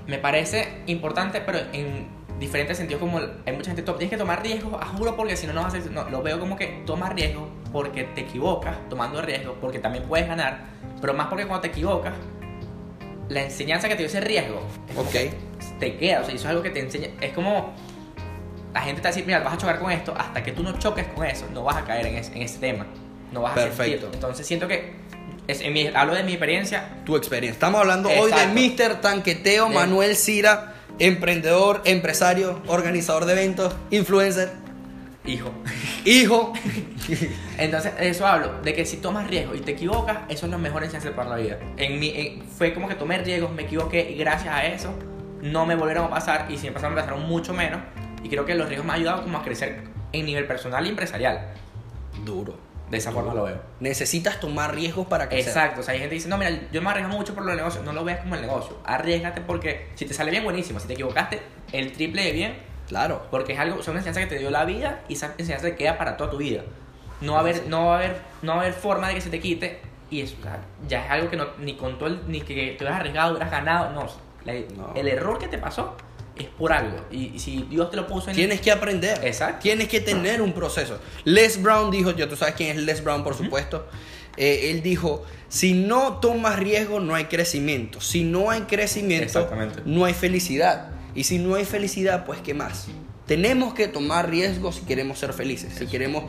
Me 0.07 0.17
parece 0.17 0.81
importante, 0.87 1.41
pero 1.41 1.59
en 1.73 2.07
diferentes 2.39 2.77
sentidos, 2.77 2.99
como 2.99 3.19
hay 3.19 3.53
mucha 3.53 3.67
gente, 3.69 3.83
"Tom, 3.83 3.97
tienes 3.97 4.09
que 4.09 4.17
tomar 4.17 4.41
riesgos, 4.41 4.73
a 4.81 4.85
juro, 4.87 5.15
porque 5.15 5.37
si 5.37 5.45
no, 5.45 5.53
no 5.53 5.61
vas 5.63 5.73
a 5.75 5.77
hacer... 5.77 5.91
No, 5.91 6.09
lo 6.09 6.23
veo 6.23 6.39
como 6.39 6.55
que 6.57 6.81
tomas 6.87 7.13
riesgos 7.13 7.47
porque 7.71 8.03
te 8.03 8.21
equivocas 8.21 8.75
tomando 8.89 9.21
riesgos, 9.21 9.55
porque 9.61 9.77
también 9.79 10.05
puedes 10.05 10.27
ganar, 10.27 10.65
pero 10.99 11.13
más 11.13 11.27
porque 11.27 11.45
cuando 11.45 11.61
te 11.61 11.67
equivocas, 11.67 12.13
la 13.29 13.43
enseñanza 13.43 13.87
que 13.87 13.93
te 13.95 13.99
dio 13.99 14.07
ese 14.07 14.19
riesgo 14.21 14.61
Ok. 14.97 15.31
te 15.79 15.97
queda, 15.97 16.21
o 16.21 16.25
sea, 16.25 16.33
eso 16.33 16.43
es 16.43 16.49
algo 16.49 16.61
que 16.63 16.71
te 16.71 16.79
enseña, 16.79 17.09
es 17.21 17.31
como... 17.33 17.73
La 18.73 18.81
gente 18.81 19.01
te 19.01 19.03
va 19.03 19.09
a 19.09 19.11
decir, 19.11 19.25
mira, 19.25 19.39
vas 19.39 19.53
a 19.53 19.57
chocar 19.57 19.79
con 19.79 19.91
esto, 19.91 20.13
hasta 20.17 20.41
que 20.43 20.51
tú 20.53 20.63
no 20.63 20.77
choques 20.79 21.05
con 21.07 21.25
eso, 21.25 21.45
no 21.53 21.63
vas 21.63 21.77
a 21.77 21.83
caer 21.83 22.05
en, 22.07 22.15
ese- 22.15 22.33
en 22.33 22.41
ese 22.41 22.59
tema, 22.59 22.85
no 23.31 23.41
vas 23.41 23.51
a 23.51 23.55
Perfecto. 23.55 23.83
sentirlo. 23.83 24.09
Entonces 24.13 24.47
siento 24.47 24.67
que, 24.67 24.93
es, 25.47 25.61
en 25.61 25.73
mi- 25.73 25.87
hablo 25.87 26.13
de 26.15 26.23
mi 26.23 26.31
experiencia, 26.33 26.87
Tu 27.05 27.15
experiencia. 27.17 27.53
Estamos 27.53 27.81
hablando 27.81 28.09
hoy 28.09 28.31
Exacto. 28.31 28.53
de 28.55 28.69
Mr. 28.95 29.01
Tanqueteo, 29.01 29.67
De- 29.69 29.75
Manuel 29.75 30.15
Cira, 30.15 30.75
emprendedor, 30.99 31.81
empresario, 31.85 32.61
organizador 32.67 33.25
de 33.25 33.33
eventos, 33.33 33.75
influencer, 33.89 34.51
hijo. 35.25 35.51
hijo. 36.05 36.53
Entonces, 37.57 37.95
de 37.97 38.09
eso 38.09 38.25
hablo, 38.25 38.61
de 38.61 38.73
que 38.73 38.85
si 38.85 38.97
tomas 38.97 39.27
riesgos 39.27 39.57
y 39.57 39.61
te 39.61 39.71
equivocas, 39.71 40.19
eso 40.29 40.45
es 40.45 40.51
lo 40.51 40.57
mejor 40.59 40.83
enseñanza 40.83 41.11
para 41.15 41.29
la 41.31 41.35
vida. 41.37 41.57
En 41.77 41.99
mi, 41.99 42.09
en- 42.15 42.43
fue 42.47 42.73
como 42.73 42.87
que 42.87 42.95
tomé 42.95 43.17
riesgos, 43.17 43.51
me 43.51 43.63
equivoqué 43.63 44.11
y 44.11 44.15
gracias 44.17 44.53
a 44.53 44.65
eso 44.65 44.93
no 45.41 45.65
me 45.65 45.75
volvieron 45.75 46.05
a 46.05 46.09
pasar 46.09 46.45
y 46.49 46.57
si 46.57 46.67
me 46.67 46.73
pasaron, 46.73 46.95
me 46.95 47.01
pasaron 47.01 47.27
mucho 47.27 47.53
menos. 47.53 47.81
Y 48.23 48.29
creo 48.29 48.45
que 48.45 48.55
los 48.55 48.67
riesgos 48.67 48.85
me 48.85 48.93
han 48.93 48.99
ayudado 48.99 49.23
como 49.23 49.37
a 49.37 49.43
crecer 49.43 49.83
en 50.13 50.25
nivel 50.25 50.45
personal 50.45 50.85
y 50.85 50.89
empresarial. 50.89 51.53
Duro. 52.25 52.55
De 52.89 52.97
esa 52.97 53.11
forma 53.13 53.33
lo 53.33 53.43
veo. 53.43 53.61
Necesitas 53.79 54.39
tomar 54.41 54.75
riesgos 54.75 55.07
para 55.07 55.29
crecer. 55.29 55.47
Exacto, 55.47 55.79
o 55.79 55.83
sea, 55.83 55.93
hay 55.93 55.99
gente 56.01 56.09
que 56.09 56.15
dice, 56.15 56.27
no, 56.27 56.37
mira, 56.37 56.51
yo 56.73 56.81
me 56.81 56.89
arriesgo 56.89 57.13
mucho 57.13 57.33
por 57.33 57.45
los 57.45 57.55
negocios. 57.55 57.85
No 57.85 57.93
lo 57.93 58.03
veas 58.03 58.19
como 58.19 58.35
el 58.35 58.41
negocio. 58.41 58.77
Arriesgate 58.83 59.39
porque 59.41 59.87
si 59.95 60.05
te 60.05 60.13
sale 60.13 60.29
bien, 60.29 60.43
buenísimo. 60.43 60.77
Si 60.79 60.87
te 60.87 60.93
equivocaste, 60.93 61.41
el 61.71 61.93
triple 61.93 62.23
de 62.25 62.31
bien. 62.33 62.53
Claro. 62.89 63.25
Porque 63.31 63.53
es 63.53 63.59
algo, 63.59 63.81
son 63.81 63.91
una 63.93 63.99
enseñanza 64.01 64.19
que 64.19 64.27
te 64.35 64.39
dio 64.39 64.49
la 64.51 64.65
vida 64.65 65.03
y 65.07 65.13
esa 65.13 65.33
enseñanza 65.37 65.67
te 65.67 65.75
queda 65.77 65.97
para 65.97 66.17
toda 66.17 66.29
tu 66.31 66.37
vida. 66.37 66.63
No 67.21 67.31
va 67.33 67.37
a 67.37 67.41
haber, 67.41 67.67
no 67.67 67.85
va 67.85 67.93
a 67.93 67.97
haber, 67.99 68.17
no 68.41 68.51
va 68.55 68.57
a 68.57 68.61
haber 68.63 68.73
forma 68.73 69.07
de 69.07 69.13
que 69.15 69.21
se 69.21 69.29
te 69.29 69.39
quite 69.39 69.79
y 70.09 70.19
eso 70.21 70.35
o 70.41 70.43
sea, 70.43 70.59
ya 70.89 71.05
es 71.05 71.11
algo 71.11 71.29
que 71.29 71.37
no, 71.37 71.45
ni 71.59 71.75
con 71.77 71.97
todo 71.97 72.09
el, 72.09 72.19
ni 72.27 72.41
que 72.41 72.75
te 72.77 72.83
hubieras 72.83 72.99
arriesgado, 72.99 73.31
hubieras 73.31 73.49
ganado, 73.51 73.91
no. 73.93 74.05
La- 74.43 74.53
No. 74.75 74.91
El 74.95 75.07
error 75.07 75.37
que 75.39 75.47
te 75.47 75.57
pasó 75.57 75.95
es 76.41 76.47
por 76.47 76.73
algo. 76.73 77.05
Y, 77.11 77.31
y 77.35 77.39
si 77.39 77.65
Dios 77.69 77.89
te 77.89 77.97
lo 77.97 78.07
puso 78.07 78.29
en 78.29 78.35
Tienes 78.35 78.61
que 78.61 78.71
aprender. 78.71 79.19
Exacto. 79.23 79.59
Tienes 79.61 79.87
que 79.87 80.01
tener 80.01 80.41
un 80.41 80.53
proceso. 80.53 80.99
Les 81.23 81.61
Brown 81.61 81.89
dijo, 81.91 82.11
ya 82.11 82.27
tú 82.27 82.35
sabes 82.35 82.55
quién 82.55 82.77
es 82.77 82.83
Les 82.83 83.03
Brown, 83.03 83.23
por 83.23 83.35
supuesto. 83.35 83.87
Eh, 84.37 84.71
él 84.71 84.81
dijo, 84.81 85.23
si 85.49 85.73
no 85.73 86.19
tomas 86.19 86.57
riesgo, 86.57 86.99
no 86.99 87.15
hay 87.15 87.25
crecimiento. 87.25 87.99
Si 88.01 88.23
no 88.23 88.49
hay 88.49 88.61
crecimiento, 88.61 89.49
no 89.85 90.05
hay 90.05 90.13
felicidad. 90.13 90.89
Y 91.13 91.25
si 91.25 91.39
no 91.39 91.55
hay 91.55 91.65
felicidad, 91.65 92.25
pues 92.25 92.39
¿qué 92.39 92.53
más? 92.53 92.87
Tenemos 93.27 93.73
que 93.73 93.87
tomar 93.87 94.29
riesgos 94.29 94.75
si 94.75 94.81
queremos 94.81 95.19
ser 95.19 95.33
felices. 95.33 95.73
Si 95.77 95.87
queremos, 95.87 96.25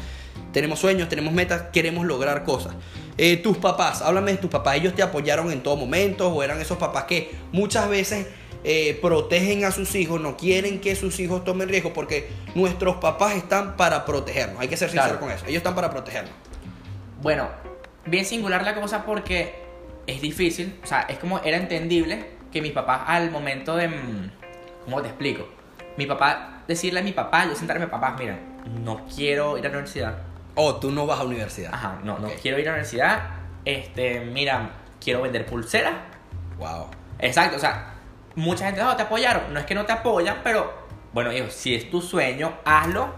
tenemos 0.52 0.78
sueños, 0.78 1.08
tenemos 1.08 1.32
metas, 1.32 1.62
queremos 1.72 2.06
lograr 2.06 2.44
cosas. 2.44 2.74
Eh, 3.16 3.36
tus 3.36 3.58
papás, 3.58 4.02
háblame 4.02 4.32
de 4.32 4.38
tus 4.38 4.50
papás. 4.50 4.76
¿Ellos 4.76 4.94
te 4.94 5.02
apoyaron 5.02 5.52
en 5.52 5.62
todo 5.62 5.76
momento 5.76 6.28
o 6.28 6.42
eran 6.42 6.60
esos 6.60 6.78
papás 6.78 7.04
que 7.04 7.30
muchas 7.52 7.88
veces 7.88 8.26
eh, 8.64 8.98
protegen 9.02 9.64
a 9.64 9.70
sus 9.72 9.94
hijos, 9.94 10.20
no 10.20 10.36
quieren 10.36 10.80
que 10.80 10.94
sus 10.96 11.18
hijos 11.20 11.44
tomen 11.44 11.68
riesgo 11.68 11.92
porque 11.92 12.28
nuestros 12.54 12.96
papás 12.96 13.34
están 13.36 13.76
para 13.76 14.04
protegernos. 14.04 14.60
Hay 14.60 14.68
que 14.68 14.76
ser 14.76 14.88
sincero 14.90 15.10
Claro. 15.18 15.20
con 15.20 15.30
eso. 15.32 15.44
Ellos 15.46 15.58
están 15.58 15.74
para 15.74 15.90
protegernos. 15.90 16.32
Bueno, 17.20 17.48
bien 18.06 18.24
singular 18.24 18.62
la 18.64 18.74
cosa 18.74 19.04
porque 19.04 19.54
es 20.06 20.20
difícil, 20.20 20.78
o 20.82 20.86
sea, 20.86 21.02
es 21.02 21.18
como 21.18 21.38
era 21.40 21.56
entendible 21.56 22.26
que 22.52 22.60
mis 22.60 22.72
papás 22.72 23.02
al 23.06 23.30
momento 23.30 23.76
de... 23.76 23.88
mm, 23.88 24.30
¿Cómo 24.84 25.00
te 25.00 25.08
explico? 25.08 25.48
Mi 25.96 26.06
papá, 26.06 26.62
decirle 26.66 27.00
a 27.00 27.02
mi 27.02 27.12
papá, 27.12 27.46
yo 27.46 27.54
sentarme, 27.54 27.86
papá, 27.86 28.16
mira, 28.18 28.38
no 28.82 29.06
quiero 29.14 29.56
ir 29.58 29.64
a 29.66 29.68
la 29.68 29.74
universidad. 29.76 30.18
O 30.54 30.76
tú 30.76 30.90
no 30.90 31.06
vas 31.06 31.20
a 31.20 31.24
universidad. 31.24 31.70
Ajá, 31.72 32.00
no, 32.04 32.18
no 32.18 32.28
quiero 32.40 32.58
ir 32.58 32.64
a 32.68 32.72
la 32.72 32.76
universidad. 32.78 33.20
Este, 33.64 34.20
mira, 34.20 34.70
quiero 35.02 35.22
vender 35.22 35.46
pulseras. 35.46 35.94
Wow. 36.58 36.88
Exacto, 37.20 37.56
o 37.56 37.60
sea, 37.60 37.94
mucha 38.34 38.66
gente 38.66 38.82
no 38.82 38.96
te 38.96 39.02
apoyaron. 39.02 39.52
No 39.52 39.60
es 39.60 39.66
que 39.66 39.74
no 39.74 39.84
te 39.86 39.92
apoyan, 39.92 40.38
pero 40.44 40.72
bueno, 41.12 41.32
hijo, 41.32 41.50
si 41.50 41.74
es 41.74 41.90
tu 41.90 42.00
sueño, 42.00 42.52
hazlo. 42.64 43.08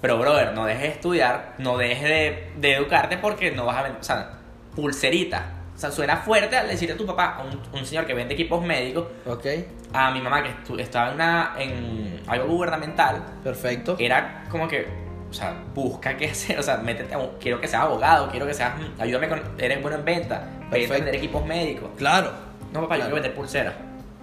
Pero, 0.00 0.18
brother, 0.18 0.52
no 0.54 0.64
dejes 0.64 0.82
de 0.82 0.88
estudiar, 0.88 1.54
no 1.58 1.76
dejes 1.76 2.02
de, 2.04 2.52
de 2.56 2.74
educarte 2.76 3.18
porque 3.18 3.50
no 3.50 3.66
vas 3.66 3.76
a 3.76 3.82
vender. 3.82 4.00
O 4.00 4.04
sea, 4.04 4.38
pulserita. 4.74 5.44
O 5.76 5.78
sea, 5.80 5.90
suena 5.90 6.18
fuerte 6.18 6.56
al 6.56 6.68
decirle 6.68 6.94
a 6.94 6.98
tu 6.98 7.06
papá, 7.06 7.36
a 7.38 7.42
un, 7.42 7.60
un 7.72 7.86
señor 7.86 8.04
que 8.06 8.12
vende 8.14 8.34
equipos 8.34 8.62
médicos, 8.62 9.06
Ok. 9.26 9.46
a 9.94 10.10
mi 10.10 10.20
mamá 10.20 10.42
que 10.42 10.82
estaba 10.82 11.08
en, 11.08 11.14
una, 11.14 11.54
en 11.58 12.20
algo 12.26 12.48
gubernamental, 12.48 13.22
Perfecto. 13.42 13.96
era 13.98 14.44
como 14.50 14.68
que, 14.68 14.86
o 15.30 15.32
sea, 15.32 15.54
busca 15.74 16.18
qué 16.18 16.26
hacer, 16.30 16.58
o 16.58 16.62
sea, 16.62 16.76
métete 16.76 17.16
un- 17.16 17.30
quiero 17.40 17.62
que 17.62 17.66
seas 17.66 17.84
abogado, 17.84 18.28
quiero 18.30 18.46
que 18.46 18.52
seas, 18.52 18.72
mm, 18.78 19.00
ayúdame 19.00 19.28
con, 19.30 19.42
eres 19.58 19.80
bueno 19.80 19.96
en 19.98 20.04
venta, 20.04 20.46
vete 20.70 20.86
a 20.86 20.96
vender 20.96 21.14
equipos 21.14 21.46
médicos. 21.46 21.88
Claro. 21.96 22.30
No, 22.74 22.82
papá, 22.82 22.96
yo 22.96 23.00
Claro. 23.00 23.00
quiero 23.04 23.14
vender 23.14 23.34
pulseras. 23.34 23.74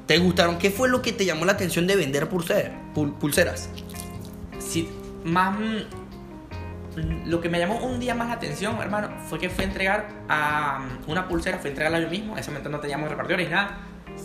¿Te 0.08 0.18
gustaron? 0.20 0.58
¿Qué 0.58 0.72
fue 0.72 0.88
lo 0.90 1.02
que 1.02 1.12
te 1.14 1.26
llamó 1.26 1.46
la 1.46 1.52
atención 1.54 1.86
de 1.86 1.96
vender 1.96 2.30
pulseras? 2.30 2.72
Pul- 2.96 3.14
pulseras. 3.18 3.70
Sí, 4.60 4.90
más, 5.26 5.58
mm, 5.60 7.26
lo 7.28 7.42
que 7.42 7.50
me 7.50 7.60
llamó 7.60 7.78
un 7.86 8.00
día 8.00 8.16
más 8.16 8.28
la 8.30 8.36
atención, 8.36 8.78
hermano, 8.82 9.10
fue 9.28 9.38
que 9.40 9.50
fui 9.50 9.66
a 9.66 9.68
entregar 9.68 10.08
a 10.30 10.80
mm, 10.80 11.10
una 11.12 11.28
pulsera, 11.28 11.58
fui 11.58 11.68
a 11.68 11.72
entregarla 11.72 12.00
yo 12.00 12.10
mismo, 12.10 12.34
en 12.34 12.40
ese 12.40 12.52
momento 12.52 12.70
no 12.70 12.80
teníamos 12.80 13.10
repartidores, 13.10 13.50
nada, 13.50 13.78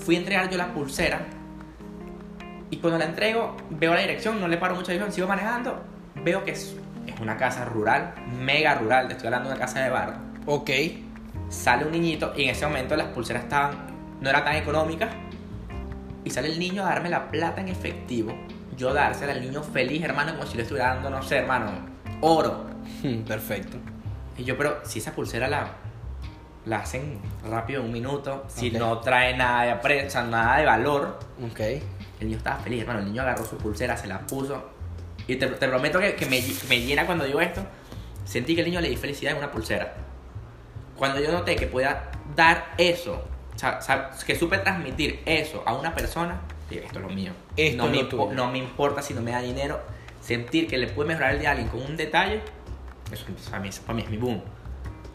fui 0.05 0.15
a 0.17 0.19
entregar 0.19 0.49
yo 0.51 0.57
la 0.57 0.73
pulsera 0.73 1.27
y 2.71 2.77
cuando 2.79 2.99
la 2.99 3.05
entrego, 3.05 3.57
veo 3.71 3.93
la 3.95 4.01
dirección, 4.01 4.41
no 4.41 4.49
le 4.49 4.57
paro 4.57 4.75
mucha 4.75 4.93
dirección, 4.93 5.13
sigo 5.13 5.27
manejando, 5.27 5.83
veo 6.25 6.45
que 6.45 6.53
es, 6.53 6.75
es 7.07 7.21
una 7.21 7.37
casa 7.37 7.65
rural, 7.67 8.15
mega 8.41 8.77
rural, 8.77 9.09
te 9.09 9.15
estoy 9.15 9.27
hablando 9.27 9.51
de 9.51 9.57
una 9.57 9.65
casa 9.67 9.81
de 9.81 9.91
barro. 9.91 10.15
Ok. 10.47 10.71
sale 11.51 11.85
un 11.85 11.93
niñito 11.93 12.33
y 12.37 12.45
en 12.45 12.51
ese 12.51 12.67
momento 12.67 12.97
las 12.97 13.09
pulseras 13.09 13.43
estaban 13.45 13.73
no 14.21 14.31
eran 14.31 14.45
tan 14.45 14.57
económicas 14.57 15.11
y 16.25 16.31
sale 16.31 16.49
el 16.49 16.59
niño 16.59 16.83
a 16.85 16.89
darme 16.91 17.09
la 17.11 17.31
plata 17.31 17.61
en 17.61 17.69
efectivo 17.69 18.33
yo 18.77 18.93
dársela 18.95 19.33
al 19.33 19.41
niño 19.43 19.63
feliz 19.63 20.03
hermano 20.03 20.33
como 20.33 20.47
si 20.47 20.57
le 20.57 20.63
estuviera 20.63 20.95
dando 20.95 21.11
no 21.11 21.23
sé 21.23 21.39
hermano 21.39 21.71
oro 22.21 22.71
Hmm, 23.03 23.23
Perfecto. 23.23 23.77
y 24.37 24.45
yo 24.45 24.57
pero 24.59 24.81
si 24.85 24.99
esa 24.99 25.13
pulsera 25.13 25.49
la 25.49 25.69
la 26.67 26.79
hacen 26.79 27.19
rápido 27.49 27.81
en 27.81 27.87
un 27.87 27.93
minuto 27.93 28.45
si 28.49 28.71
no 28.71 28.99
trae 29.01 29.37
nada 29.37 29.63
de 29.65 29.73
apre- 29.81 30.07
o 30.07 30.11
sea, 30.11 30.23
nada 30.23 30.59
de 30.59 30.65
valor 30.67 31.19
Ok. 31.51 31.61
el 31.61 31.81
niño 32.27 32.37
estaba 32.39 32.59
feliz 32.61 32.81
hermano 32.83 33.01
el 33.01 33.07
niño 33.07 33.23
agarró 33.23 33.45
su 33.45 33.57
pulsera 33.59 33.97
se 33.97 34.07
la 34.07 34.21
puso 34.21 34.71
y 35.27 35.37
te, 35.37 35.47
te 35.49 35.69
prometo 35.69 35.99
que, 36.01 36.15
que 36.15 36.27
me, 36.27 36.41
me 36.69 36.81
llena 36.81 37.05
cuando 37.07 37.25
digo 37.25 37.41
esto 37.41 37.63
sentí 38.25 38.55
que 38.55 38.61
el 38.63 38.69
niño 38.69 38.81
le 38.81 38.89
di 38.91 38.97
felicidad 38.97 39.33
en 39.33 39.39
una 39.39 39.51
pulsera 39.51 39.95
cuando 40.97 41.21
yo 41.21 41.33
noté 41.33 41.57
que 41.57 41.67
podía 41.67 42.11
dar 42.37 42.75
eso, 42.79 43.23
que 44.27 44.37
supe 44.37 44.59
transmitir 44.59 45.21
eso 45.25 45.63
a 45.67 45.75
una 45.75 45.95
persona, 45.95 46.41
esto 46.71 46.99
es 46.99 47.05
lo 47.05 47.09
mío. 47.11 47.33
Esto 47.57 47.85
no, 47.85 47.91
me 47.91 48.05
tuyo. 48.05 48.31
no 48.33 48.51
me 48.51 48.59
importa 48.59 49.03
si 49.03 49.15
no 49.15 49.21
me 49.21 49.33
da 49.33 49.41
dinero, 49.41 49.81
sentir 50.21 50.67
que 50.67 50.79
le 50.79 50.89
puede 50.89 51.09
mejorar 51.09 51.35
el 51.35 51.41
día 51.41 51.51
a 51.51 51.53
alguien 51.53 51.69
con 51.69 51.83
un 51.83 51.97
detalle, 51.97 52.41
eso 53.13 53.27
para 53.51 53.63
mí, 53.63 53.71
para 53.85 53.95
mí 53.95 54.03
es 54.03 54.11
mi 54.11 54.17
boom. 54.17 54.43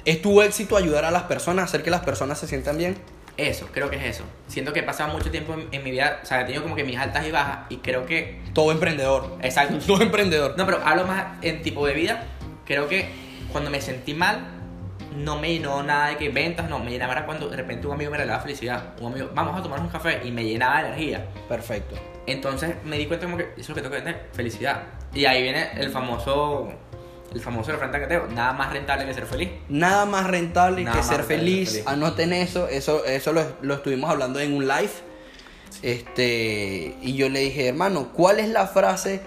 ¿Es 0.05 0.21
tu 0.21 0.41
éxito 0.41 0.77
ayudar 0.77 1.03
a 1.05 1.11
las 1.11 1.23
personas, 1.23 1.65
hacer 1.65 1.83
que 1.83 1.89
las 1.89 2.01
personas 2.01 2.39
se 2.39 2.47
sientan 2.47 2.77
bien? 2.77 2.97
Eso, 3.35 3.67
creo 3.71 3.89
que 3.89 3.97
es 3.97 4.15
eso. 4.15 4.23
Siento 4.47 4.73
que 4.73 4.79
he 4.79 4.83
pasado 4.83 5.13
mucho 5.13 5.29
tiempo 5.29 5.53
en, 5.53 5.67
en 5.71 5.83
mi 5.83 5.91
vida, 5.91 6.21
o 6.23 6.25
sea, 6.25 6.41
he 6.41 6.45
tenido 6.45 6.63
como 6.63 6.75
que 6.75 6.83
mis 6.83 6.97
altas 6.97 7.27
y 7.27 7.31
bajas 7.31 7.59
y 7.69 7.77
creo 7.77 8.05
que... 8.05 8.41
Todo 8.53 8.71
emprendedor. 8.71 9.37
Exacto. 9.41 9.77
Todo 9.85 10.01
emprendedor. 10.01 10.55
No, 10.57 10.65
pero 10.65 10.79
hablo 10.83 11.05
más 11.05 11.37
en 11.41 11.61
tipo 11.61 11.85
de 11.85 11.93
vida. 11.93 12.23
Creo 12.65 12.87
que 12.87 13.09
cuando 13.51 13.69
me 13.69 13.79
sentí 13.79 14.13
mal, 14.13 14.56
no 15.17 15.39
me 15.39 15.53
llenó 15.53 15.81
nada 15.83 16.09
de 16.09 16.17
que 16.17 16.29
ventas, 16.29 16.69
no, 16.69 16.79
me 16.79 16.91
llenaba 16.91 17.13
era 17.13 17.25
cuando 17.25 17.49
de 17.49 17.57
repente 17.57 17.87
un 17.87 17.93
amigo 17.93 18.11
me 18.11 18.17
regalaba 18.17 18.41
felicidad. 18.41 18.93
Un 19.01 19.11
amigo, 19.11 19.29
vamos 19.33 19.59
a 19.59 19.63
tomar 19.63 19.79
un 19.79 19.89
café 19.89 20.21
y 20.23 20.31
me 20.31 20.43
llenaba 20.43 20.81
de 20.81 20.87
energía. 20.89 21.25
Perfecto. 21.49 21.95
Entonces 22.27 22.75
me 22.83 22.97
di 22.97 23.05
cuenta 23.07 23.25
como 23.25 23.37
que 23.37 23.43
eso 23.57 23.61
es 23.61 23.69
lo 23.69 23.75
que 23.75 23.81
tengo 23.81 23.95
que 23.95 24.01
vender, 24.03 24.27
felicidad. 24.33 24.83
Y 25.13 25.25
ahí 25.25 25.41
viene 25.41 25.71
el 25.75 25.89
famoso, 25.89 26.69
el 27.33 27.39
famoso 27.39 27.71
refrán 27.71 27.91
que 27.91 27.99
tengo, 28.07 28.27
nada 28.27 28.53
más 28.53 28.71
rentable 28.71 29.05
que 29.05 29.13
ser 29.13 29.25
feliz. 29.25 29.49
Nada 29.69 30.05
más 30.05 30.27
rentable 30.27 30.83
Nada 30.83 30.93
que 30.93 30.97
más 30.99 31.07
ser 31.07 31.17
rentable 31.19 31.37
feliz. 31.39 31.69
feliz. 31.71 31.87
Anoten 31.87 32.33
eso. 32.33 32.67
Eso, 32.67 33.03
eso 33.05 33.33
lo, 33.33 33.43
lo 33.61 33.75
estuvimos 33.75 34.09
hablando 34.09 34.39
en 34.39 34.53
un 34.53 34.67
live. 34.67 34.91
Este, 35.81 36.95
y 37.01 37.15
yo 37.15 37.29
le 37.29 37.39
dije, 37.39 37.67
hermano, 37.67 38.09
¿cuál 38.13 38.39
es 38.39 38.49
la 38.49 38.67
frase 38.67 39.21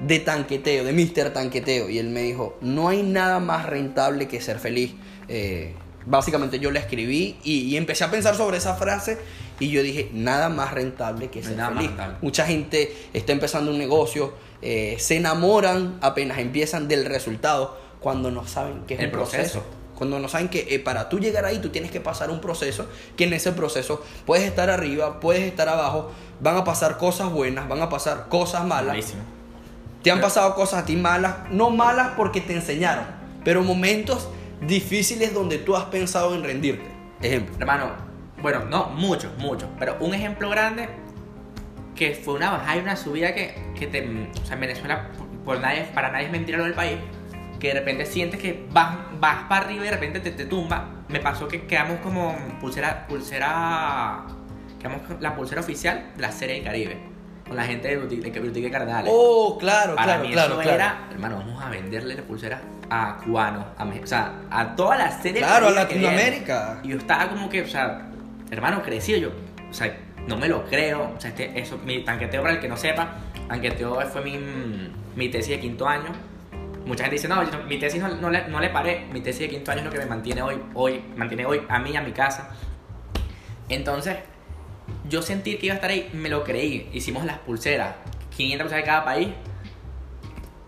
de 0.00 0.18
tanqueteo, 0.20 0.84
de 0.84 0.92
Mr. 0.92 1.32
Tanqueteo? 1.32 1.88
Y 1.88 1.98
él 1.98 2.08
me 2.08 2.22
dijo, 2.22 2.56
no 2.60 2.88
hay 2.88 3.02
nada 3.02 3.40
más 3.40 3.66
rentable 3.66 4.28
que 4.28 4.40
ser 4.40 4.58
feliz. 4.58 4.94
Eh, 5.28 5.74
básicamente 6.06 6.58
yo 6.58 6.70
le 6.70 6.80
escribí 6.80 7.36
y, 7.44 7.60
y 7.60 7.76
empecé 7.76 8.04
a 8.04 8.10
pensar 8.10 8.34
sobre 8.34 8.56
esa 8.58 8.74
frase 8.74 9.18
y 9.60 9.70
yo 9.70 9.82
dije, 9.82 10.10
nada 10.12 10.48
más 10.48 10.72
rentable 10.72 11.28
que 11.28 11.42
ser 11.42 11.56
nada 11.56 11.74
feliz. 11.74 11.90
Mucha 12.22 12.46
gente 12.46 12.94
está 13.12 13.32
empezando 13.32 13.70
un 13.70 13.78
negocio, 13.78 14.32
eh, 14.62 14.96
se 14.98 15.16
enamoran 15.16 15.98
apenas 16.00 16.38
empiezan 16.38 16.88
del 16.88 17.04
resultado 17.04 17.78
cuando 18.00 18.30
no 18.30 18.46
saben 18.46 18.84
qué 18.86 18.94
es 18.94 19.00
El 19.00 19.06
un 19.06 19.12
proceso. 19.12 19.60
proceso. 19.60 19.78
Cuando 19.96 20.20
no 20.20 20.28
saben 20.28 20.48
que 20.48 20.72
eh, 20.72 20.78
para 20.78 21.08
tú 21.08 21.18
llegar 21.18 21.44
ahí 21.44 21.58
tú 21.58 21.70
tienes 21.70 21.90
que 21.90 22.00
pasar 22.00 22.30
un 22.30 22.40
proceso, 22.40 22.86
que 23.16 23.24
en 23.24 23.32
ese 23.32 23.50
proceso 23.50 24.04
puedes 24.24 24.46
estar 24.46 24.70
arriba, 24.70 25.18
puedes 25.18 25.42
estar 25.42 25.68
abajo, 25.68 26.12
van 26.40 26.56
a 26.56 26.62
pasar 26.62 26.98
cosas 26.98 27.32
buenas, 27.32 27.68
van 27.68 27.82
a 27.82 27.88
pasar 27.88 28.28
cosas 28.28 28.64
malas. 28.64 28.88
Malísimo. 28.94 29.37
Te 30.02 30.10
han 30.10 30.20
pasado 30.20 30.54
cosas 30.54 30.82
a 30.82 30.86
ti 30.86 30.96
malas, 30.96 31.50
no 31.50 31.70
malas 31.70 32.12
porque 32.16 32.40
te 32.40 32.54
enseñaron, 32.54 33.04
pero 33.44 33.62
momentos 33.62 34.28
difíciles 34.60 35.34
donde 35.34 35.58
tú 35.58 35.76
has 35.76 35.84
pensado 35.84 36.34
en 36.34 36.44
rendirte. 36.44 36.86
Ejemplo. 37.20 37.56
Hermano, 37.58 37.90
bueno, 38.40 38.64
no, 38.66 38.90
muchos, 38.90 39.36
muchos, 39.38 39.68
pero 39.78 39.96
un 40.00 40.14
ejemplo 40.14 40.48
grande 40.50 40.88
que 41.96 42.14
fue 42.14 42.34
una 42.34 42.52
bajada 42.52 42.76
y 42.76 42.80
una 42.80 42.96
subida 42.96 43.34
que, 43.34 43.72
que 43.76 43.88
te, 43.88 44.08
o 44.40 44.46
sea, 44.46 44.54
en 44.54 44.60
Venezuela, 44.60 45.10
por, 45.18 45.26
por 45.40 45.60
nadie, 45.60 45.82
para 45.92 46.12
nadie 46.12 46.26
es 46.26 46.32
mentira 46.32 46.58
lo 46.58 46.64
del 46.64 46.74
país, 46.74 46.96
que 47.58 47.68
de 47.68 47.74
repente 47.74 48.06
sientes 48.06 48.40
que 48.40 48.66
vas, 48.70 48.96
vas 49.18 49.48
para 49.48 49.64
arriba 49.64 49.82
y 49.82 49.86
de 49.86 49.90
repente 49.90 50.20
te, 50.20 50.30
te 50.30 50.44
tumba. 50.44 51.04
Me 51.08 51.18
pasó 51.18 51.48
que 51.48 51.66
quedamos 51.66 51.98
como 51.98 52.36
pulsera, 52.60 53.06
pulsera, 53.08 54.26
quedamos 54.78 55.02
con 55.02 55.20
la 55.20 55.34
pulsera 55.34 55.60
oficial 55.60 56.12
de 56.14 56.22
la 56.22 56.30
Serie 56.30 56.56
del 56.56 56.64
Caribe, 56.64 56.98
con 57.48 57.56
la 57.56 57.64
gente 57.64 57.88
de 57.88 57.96
Boutique 57.96 58.30
de, 58.30 58.40
Boutique. 58.40 58.70
Oh, 59.08 59.56
claro, 59.58 59.94
Para 59.96 60.06
claro, 60.14 60.24
mí 60.24 60.32
claro, 60.32 60.52
eso 60.52 60.62
claro. 60.62 60.74
era, 60.76 61.08
hermano, 61.10 61.36
vamos 61.38 61.62
a 61.62 61.70
venderle 61.70 62.14
la 62.14 62.22
pulsera 62.22 62.60
a 62.90 63.16
cubanos, 63.24 63.64
a 63.76 63.84
Mex- 63.84 64.04
o 64.04 64.06
sea, 64.06 64.32
a 64.50 64.76
toda 64.76 64.96
la 64.96 65.10
serie. 65.20 65.40
Claro, 65.40 65.68
a. 65.68 65.70
Latinoamérica. 65.70 66.80
Y 66.84 66.88
yo 66.88 66.98
estaba 66.98 67.28
como 67.28 67.48
que, 67.48 67.62
o 67.62 67.66
sea, 67.66 68.06
hermano, 68.50 68.82
crecido 68.82 69.18
yo. 69.18 69.30
O 69.70 69.72
sea, 69.74 69.96
no 70.26 70.36
me 70.36 70.48
lo 70.48 70.64
creo. 70.66 71.12
O 71.16 71.20
sea, 71.20 71.30
este, 71.30 71.58
eso, 71.58 71.78
mi 71.84 72.04
tanqueteo, 72.04 72.42
para 72.42 72.54
el 72.54 72.60
que 72.60 72.68
no 72.68 72.76
sepa, 72.76 73.08
tanqueteo 73.48 74.00
fue 74.02 74.22
mi, 74.22 74.38
mi 75.16 75.28
tesis 75.30 75.50
de 75.50 75.60
quinto 75.60 75.86
año. 75.88 76.10
Mucha 76.86 77.04
gente 77.04 77.16
dice, 77.16 77.28
no, 77.28 77.42
yo- 77.42 77.62
mi 77.66 77.78
tesis 77.78 78.00
no, 78.02 78.08
no 78.08 78.30
le, 78.30 78.48
no 78.48 78.60
le 78.60 78.70
paré, 78.70 79.06
mi 79.12 79.20
tesis 79.20 79.40
de 79.40 79.48
quinto 79.48 79.70
año 79.70 79.80
es 79.80 79.84
lo 79.86 79.92
que 79.92 79.98
me 79.98 80.06
mantiene 80.06 80.40
hoy, 80.42 80.56
hoy, 80.74 81.02
mantiene 81.16 81.44
hoy 81.44 81.62
a 81.68 81.78
mí 81.78 81.94
a 81.96 82.00
mi 82.02 82.12
casa. 82.12 82.50
Entonces, 83.68 84.16
yo 85.08 85.22
sentí 85.22 85.56
que 85.56 85.66
iba 85.66 85.74
a 85.74 85.76
estar 85.76 85.90
ahí, 85.90 86.10
me 86.12 86.28
lo 86.28 86.44
creí. 86.44 86.88
Hicimos 86.92 87.24
las 87.24 87.38
pulseras, 87.38 87.94
500 88.36 88.64
pulseras 88.64 88.84
de 88.84 88.86
cada 88.86 89.04
país. 89.04 89.28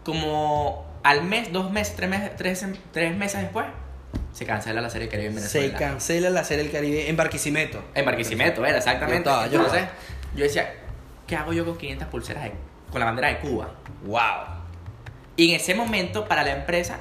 Como 0.04 0.86
al 1.02 1.22
mes, 1.24 1.52
dos 1.52 1.70
meses, 1.70 1.94
tres 1.96 2.08
meses, 2.10 2.30
tres, 2.36 2.64
tres 2.92 3.16
meses 3.16 3.40
después, 3.42 3.66
se 4.32 4.46
cancela 4.46 4.80
la 4.80 4.90
serie 4.90 5.08
Caribe 5.08 5.28
en 5.28 5.34
Se 5.40 5.58
Venezuela. 5.58 5.78
cancela 5.78 6.30
la 6.30 6.44
serie 6.44 6.64
del 6.64 6.72
Caribe 6.72 7.08
en 7.08 7.16
Barquisimeto. 7.16 7.82
En 7.94 8.04
Barquisimeto, 8.04 8.64
era 8.64 8.78
exactamente. 8.78 9.24
Yo 9.28 9.30
estaba, 9.30 9.46
yo 9.48 9.56
Entonces, 9.58 9.82
estaba. 9.82 9.98
yo 10.36 10.44
decía, 10.44 10.74
¿qué 11.26 11.36
hago 11.36 11.52
yo 11.52 11.64
con 11.64 11.76
500 11.76 12.08
pulseras 12.08 12.44
de- 12.44 12.52
con 12.90 13.00
la 13.00 13.06
bandera 13.06 13.28
de 13.28 13.38
Cuba? 13.38 13.74
Wow. 14.04 14.20
Y 15.36 15.50
en 15.50 15.56
ese 15.56 15.74
momento, 15.74 16.26
para 16.26 16.42
la 16.44 16.52
empresa, 16.52 16.98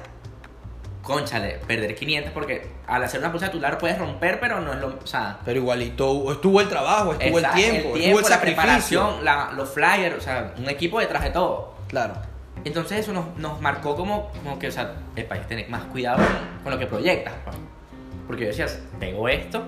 conchale, 1.10 1.58
perder 1.66 1.94
500 1.94 2.32
porque 2.32 2.66
al 2.86 3.02
hacer 3.04 3.20
una 3.20 3.30
pulsera 3.30 3.52
tú 3.52 3.60
la 3.60 3.76
puedes 3.78 3.98
romper, 3.98 4.40
pero 4.40 4.60
no 4.60 4.72
es 4.72 4.78
lo. 4.80 4.88
O 5.02 5.06
sea, 5.06 5.38
Pero 5.44 5.58
igualito 5.60 6.32
estuvo 6.32 6.60
el 6.60 6.68
trabajo, 6.68 7.12
estuvo 7.12 7.38
exacto, 7.38 7.58
el 7.58 7.64
tiempo, 7.72 7.96
estuvo 7.96 8.18
el 8.18 8.22
la 8.24 8.28
sacrificio. 8.30 8.62
preparación, 8.62 9.24
la- 9.24 9.52
los 9.56 9.68
flyers, 9.70 10.16
o 10.16 10.20
sea, 10.20 10.54
un 10.58 10.68
equipo 10.68 10.98
detrás 11.00 11.22
de 11.22 11.30
todo. 11.30 11.74
Claro. 11.88 12.14
Entonces 12.64 12.98
eso 13.00 13.12
nos, 13.12 13.36
nos 13.36 13.60
marcó 13.60 13.96
como, 13.96 14.30
como 14.42 14.58
que, 14.58 14.68
o 14.68 14.72
sea, 14.72 14.94
el 15.16 15.24
país 15.24 15.46
tiene 15.46 15.66
más 15.68 15.82
cuidado 15.84 16.18
con, 16.18 16.62
con 16.64 16.72
lo 16.72 16.78
que 16.78 16.86
proyectas. 16.86 17.32
pues. 17.44 17.56
Porque 18.26 18.42
yo 18.42 18.48
decía, 18.48 18.66
pego 18.98 19.28
esto, 19.28 19.62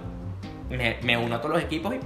me, 0.70 0.98
me 1.02 1.16
uno 1.16 1.36
a 1.36 1.40
todos 1.40 1.54
los 1.56 1.64
equipos 1.64 1.94
y 1.94 2.00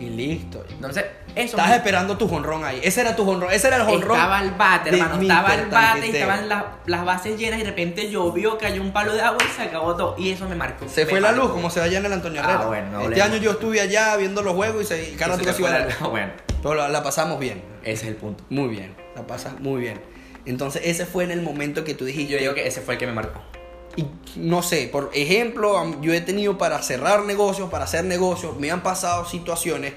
Y 0.00 0.08
listo. 0.10 0.64
entonces 0.70 1.04
eso 1.36 1.50
Estabas 1.56 1.70
me- 1.70 1.76
esperando 1.76 2.16
tu 2.18 2.26
jonrón 2.26 2.64
ahí. 2.64 2.80
Ese 2.82 3.02
era 3.02 3.14
tu 3.14 3.24
jonrón. 3.24 3.52
Ese 3.52 3.68
era 3.68 3.76
el 3.76 3.82
jonrón. 3.84 4.16
Estaba 4.16 4.42
el 4.42 4.50
bate, 4.52 4.88
hermano. 4.90 5.20
Estaba 5.22 5.54
el 5.54 5.66
bate 5.66 6.06
y 6.08 6.10
estaban 6.10 6.48
las, 6.48 6.64
las 6.86 7.04
bases 7.04 7.38
llenas 7.38 7.60
y 7.60 7.62
de 7.62 7.68
repente 7.68 8.10
llovió, 8.10 8.58
cayó 8.58 8.80
un 8.82 8.92
palo 8.92 9.12
de 9.12 9.20
agua 9.20 9.38
y 9.48 9.52
se 9.54 9.62
acabó 9.62 9.94
todo. 9.94 10.16
Y 10.18 10.30
eso 10.30 10.48
me 10.48 10.56
marcó. 10.56 10.88
Se 10.88 11.04
me 11.04 11.10
fue 11.10 11.20
la 11.20 11.30
luz, 11.32 11.50
como 11.52 11.70
se 11.70 11.78
ve 11.80 11.86
allá 11.86 11.98
en 11.98 12.06
el 12.06 12.12
Antonio 12.14 12.40
Ah, 12.42 12.48
Herrera. 12.50 12.66
bueno, 12.66 12.90
no 12.92 13.00
este 13.02 13.22
año 13.22 13.36
yo 13.36 13.52
estuve 13.52 13.80
allá 13.80 14.16
viendo 14.16 14.42
los 14.42 14.54
juegos 14.54 14.82
y 14.82 14.86
se, 14.86 15.14
Eso 15.14 15.18
rato 15.28 15.52
se 15.52 15.62
la 15.62 15.70
la 15.70 15.84
luz. 15.84 15.98
Bueno, 16.10 16.32
Pero 16.62 16.74
la, 16.74 16.88
la 16.88 17.02
pasamos 17.02 17.38
bien. 17.38 17.62
ese 17.84 17.92
es 18.06 18.08
el 18.08 18.16
punto. 18.16 18.42
Muy 18.48 18.68
bien. 18.68 18.94
La 19.14 19.26
pasas 19.26 19.60
muy 19.60 19.80
bien. 19.82 20.00
Entonces, 20.46 20.82
ese 20.86 21.04
fue 21.06 21.24
en 21.24 21.30
el 21.30 21.42
momento 21.42 21.84
que 21.84 21.94
tú 21.94 22.04
dijiste. 22.06 22.32
yo 22.32 22.38
digo 22.38 22.54
que 22.54 22.66
ese 22.66 22.80
fue 22.80 22.94
el 22.94 22.98
que 23.00 23.06
me 23.06 23.12
marcó. 23.12 23.40
Y 23.96 24.06
no 24.36 24.62
sé, 24.62 24.88
por 24.90 25.10
ejemplo, 25.14 26.00
yo 26.00 26.14
he 26.14 26.20
tenido 26.20 26.58
para 26.58 26.80
cerrar 26.82 27.24
negocios, 27.24 27.70
para 27.70 27.84
hacer 27.84 28.04
negocios, 28.04 28.56
me 28.58 28.70
han 28.70 28.82
pasado 28.82 29.24
situaciones 29.24 29.94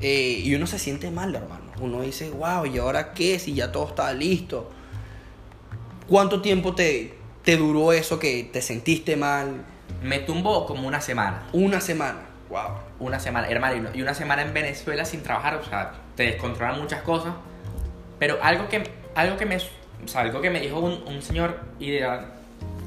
eh, 0.00 0.42
y 0.44 0.54
uno 0.54 0.66
se 0.66 0.78
siente 0.78 1.10
mal, 1.10 1.34
hermano. 1.34 1.72
Uno 1.80 2.02
dice, 2.02 2.30
wow, 2.30 2.66
¿y 2.66 2.78
ahora 2.78 3.12
qué? 3.12 3.38
Si 3.38 3.54
ya 3.54 3.72
todo 3.72 3.88
está 3.88 4.12
listo. 4.12 4.70
¿Cuánto 6.08 6.40
tiempo 6.40 6.74
te, 6.74 7.14
te 7.42 7.56
duró 7.56 7.92
eso 7.92 8.18
que 8.18 8.44
te 8.44 8.62
sentiste 8.62 9.16
mal? 9.16 9.64
Me 10.02 10.18
tumbó 10.18 10.66
como 10.66 10.86
una 10.86 11.00
semana. 11.00 11.46
Una 11.52 11.80
semana. 11.80 12.20
Wow. 12.50 12.78
Una 13.00 13.18
semana, 13.18 13.48
hermano. 13.48 13.88
Y 13.94 14.02
una 14.02 14.14
semana 14.14 14.42
en 14.42 14.52
Venezuela 14.52 15.04
sin 15.04 15.22
trabajar. 15.22 15.56
O 15.56 15.64
sea, 15.64 15.92
te 16.14 16.24
descontrolan 16.24 16.80
muchas 16.80 17.02
cosas. 17.02 17.32
Pero 18.18 18.38
algo 18.42 18.68
que, 18.68 18.82
algo 19.14 19.36
que 19.36 19.46
me. 19.46 19.56
O 19.56 20.08
sea, 20.08 20.20
algo 20.20 20.40
que 20.40 20.50
me 20.50 20.60
dijo 20.60 20.78
un, 20.78 21.02
un 21.06 21.22
señor 21.22 21.58
y 21.78 21.90
de 21.90 22.06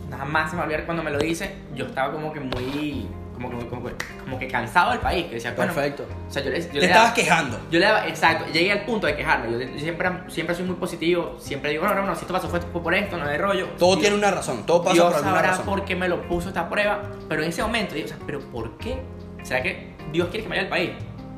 verdad, 0.09 0.17
nada 0.25 0.25
más 0.25 0.49
se 0.49 0.55
me 0.55 0.57
va 0.59 0.63
a 0.63 0.65
olvidar 0.67 0.85
cuando 0.85 1.03
me 1.03 1.11
lo 1.11 1.19
dice. 1.19 1.55
Yo 1.75 1.85
estaba 1.85 2.11
como 2.13 2.31
que 2.33 2.39
muy. 2.39 3.07
Como, 3.33 3.49
como, 3.51 3.69
como, 3.69 3.89
como 4.25 4.37
que 4.37 4.47
cansado 4.49 4.91
del 4.91 4.99
país. 4.99 5.27
Que 5.27 5.35
decía, 5.35 5.53
bueno, 5.55 5.73
Perfecto. 5.73 6.05
O 6.27 6.29
sea, 6.31 6.43
yo, 6.43 6.49
le- 6.49 6.61
yo 6.61 6.67
Te 6.67 6.79
le 6.79 6.85
estabas 6.87 7.03
daba- 7.09 7.13
quejando. 7.15 7.59
Yo 7.71 7.79
le 7.79 7.85
daba, 7.85 8.05
exacto, 8.07 8.45
llegué 8.51 8.71
al 8.73 8.81
punto 8.83 9.07
de 9.07 9.15
quejarme. 9.15 9.49
Yo, 9.51 9.59
yo 9.61 9.79
siempre, 9.79 10.09
siempre 10.27 10.55
soy 10.55 10.65
muy 10.65 10.75
positivo, 10.75 11.37
siempre 11.39 11.71
digo, 11.71 11.87
no, 11.87 11.95
no, 11.95 12.05
no, 12.05 12.15
si 12.15 12.21
esto 12.21 12.33
pasó 12.33 12.49
fue 12.49 12.59
por 12.59 12.93
esto, 12.93 13.15
no 13.17 13.25
hay 13.25 13.37
rollo. 13.37 13.67
Todo 13.77 13.91
Dios- 13.91 14.01
tiene 14.01 14.17
una 14.17 14.29
razón, 14.31 14.65
todo 14.65 14.81
pasa 14.83 14.93
Dios 14.93 15.05
por 15.05 15.15
alguna 15.15 15.35
sabrá 15.35 15.49
razón. 15.51 15.65
por 15.65 15.85
qué 15.85 15.95
me 15.95 16.09
lo 16.09 16.21
puso 16.27 16.49
esta 16.49 16.67
prueba, 16.67 17.01
pero 17.29 17.41
en 17.41 17.47
ese 17.49 17.61
momento 17.61 17.95
digo, 17.95 18.07
o 18.07 18.09
sea, 18.09 18.17
pero 18.25 18.41
¿por 18.41 18.77
qué? 18.77 18.99
¿Será 19.43 19.63
que 19.63 19.95
Dios 20.11 20.27
quiere 20.27 20.43
que 20.43 20.49
me 20.49 20.55
vaya 20.57 20.63
al 20.63 20.69
país? 20.69 20.91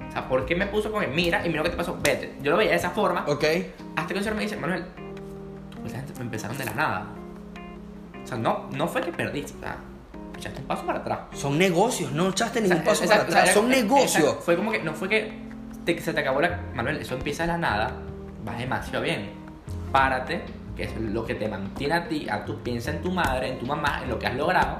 O 0.09 0.11
sea, 0.11 0.27
¿por 0.27 0.43
qué 0.47 0.55
me 0.55 0.65
puso 0.65 0.91
con 0.91 1.03
él? 1.03 1.11
Mira, 1.13 1.45
y 1.45 1.49
mira 1.49 1.59
lo 1.59 1.65
que 1.65 1.69
te 1.69 1.77
pasó, 1.77 1.97
vete. 2.01 2.33
Yo 2.41 2.49
lo 2.49 2.57
veía 2.57 2.71
de 2.71 2.77
esa 2.77 2.89
forma, 2.89 3.25
Ok. 3.27 3.45
hasta 3.95 4.07
que 4.07 4.17
un 4.17 4.23
señor 4.23 4.35
me 4.37 4.41
dice, 4.41 4.57
Manuel, 4.57 4.85
pues 5.81 5.93
la 5.93 5.99
gente 5.99 6.19
empezaron 6.19 6.57
de 6.57 6.65
la 6.65 6.73
nada. 6.73 7.05
O 8.31 8.33
sea, 8.33 8.37
no, 8.37 8.69
no 8.71 8.87
fue 8.87 9.01
que 9.01 9.11
perdiste, 9.11 9.53
o 9.57 9.59
sea, 9.59 9.75
echaste 10.37 10.61
un 10.61 10.67
paso 10.67 10.85
para 10.85 10.99
atrás. 10.99 11.19
Son 11.33 11.57
negocios, 11.57 12.11
no 12.13 12.29
echaste 12.29 12.59
O 12.59 12.61
ningún 12.61 12.77
sea, 12.77 12.85
paso 12.85 13.03
exacto, 13.03 13.25
para 13.27 13.39
atrás. 13.41 13.43
o 13.43 13.45
sea, 13.53 13.61
Son 13.61 13.71
era- 13.71 13.81
negocios. 13.81 14.15
exacto, 14.23 14.41
Fue 14.41 14.55
como 14.55 14.71
que, 14.71 14.81
no 14.83 14.93
fue 14.93 15.09
que 15.09 15.33
te- 15.85 15.99
se 15.99 16.13
te 16.13 16.19
acabó 16.21 16.39
la. 16.39 16.61
Manuel, 16.73 16.97
eso 16.97 17.15
empieza 17.15 17.43
de 17.43 17.47
la 17.47 17.57
nada, 17.57 17.91
vas 18.45 18.57
demasiado 18.57 19.03
bien. 19.03 19.31
Párate, 19.91 20.43
que 20.77 20.83
es 20.85 20.95
lo 20.97 21.25
que 21.25 21.35
te 21.35 21.49
mantiene 21.49 21.93
a 21.95 22.07
ti, 22.07 22.29
a 22.29 22.45
tu 22.45 22.57
piensa 22.63 22.91
en 22.91 23.01
tu 23.01 23.11
madre, 23.11 23.49
en 23.49 23.59
tu 23.59 23.65
mamá, 23.65 23.99
en 24.03 24.09
lo 24.09 24.17
que 24.17 24.27
has 24.27 24.35
logrado. 24.35 24.77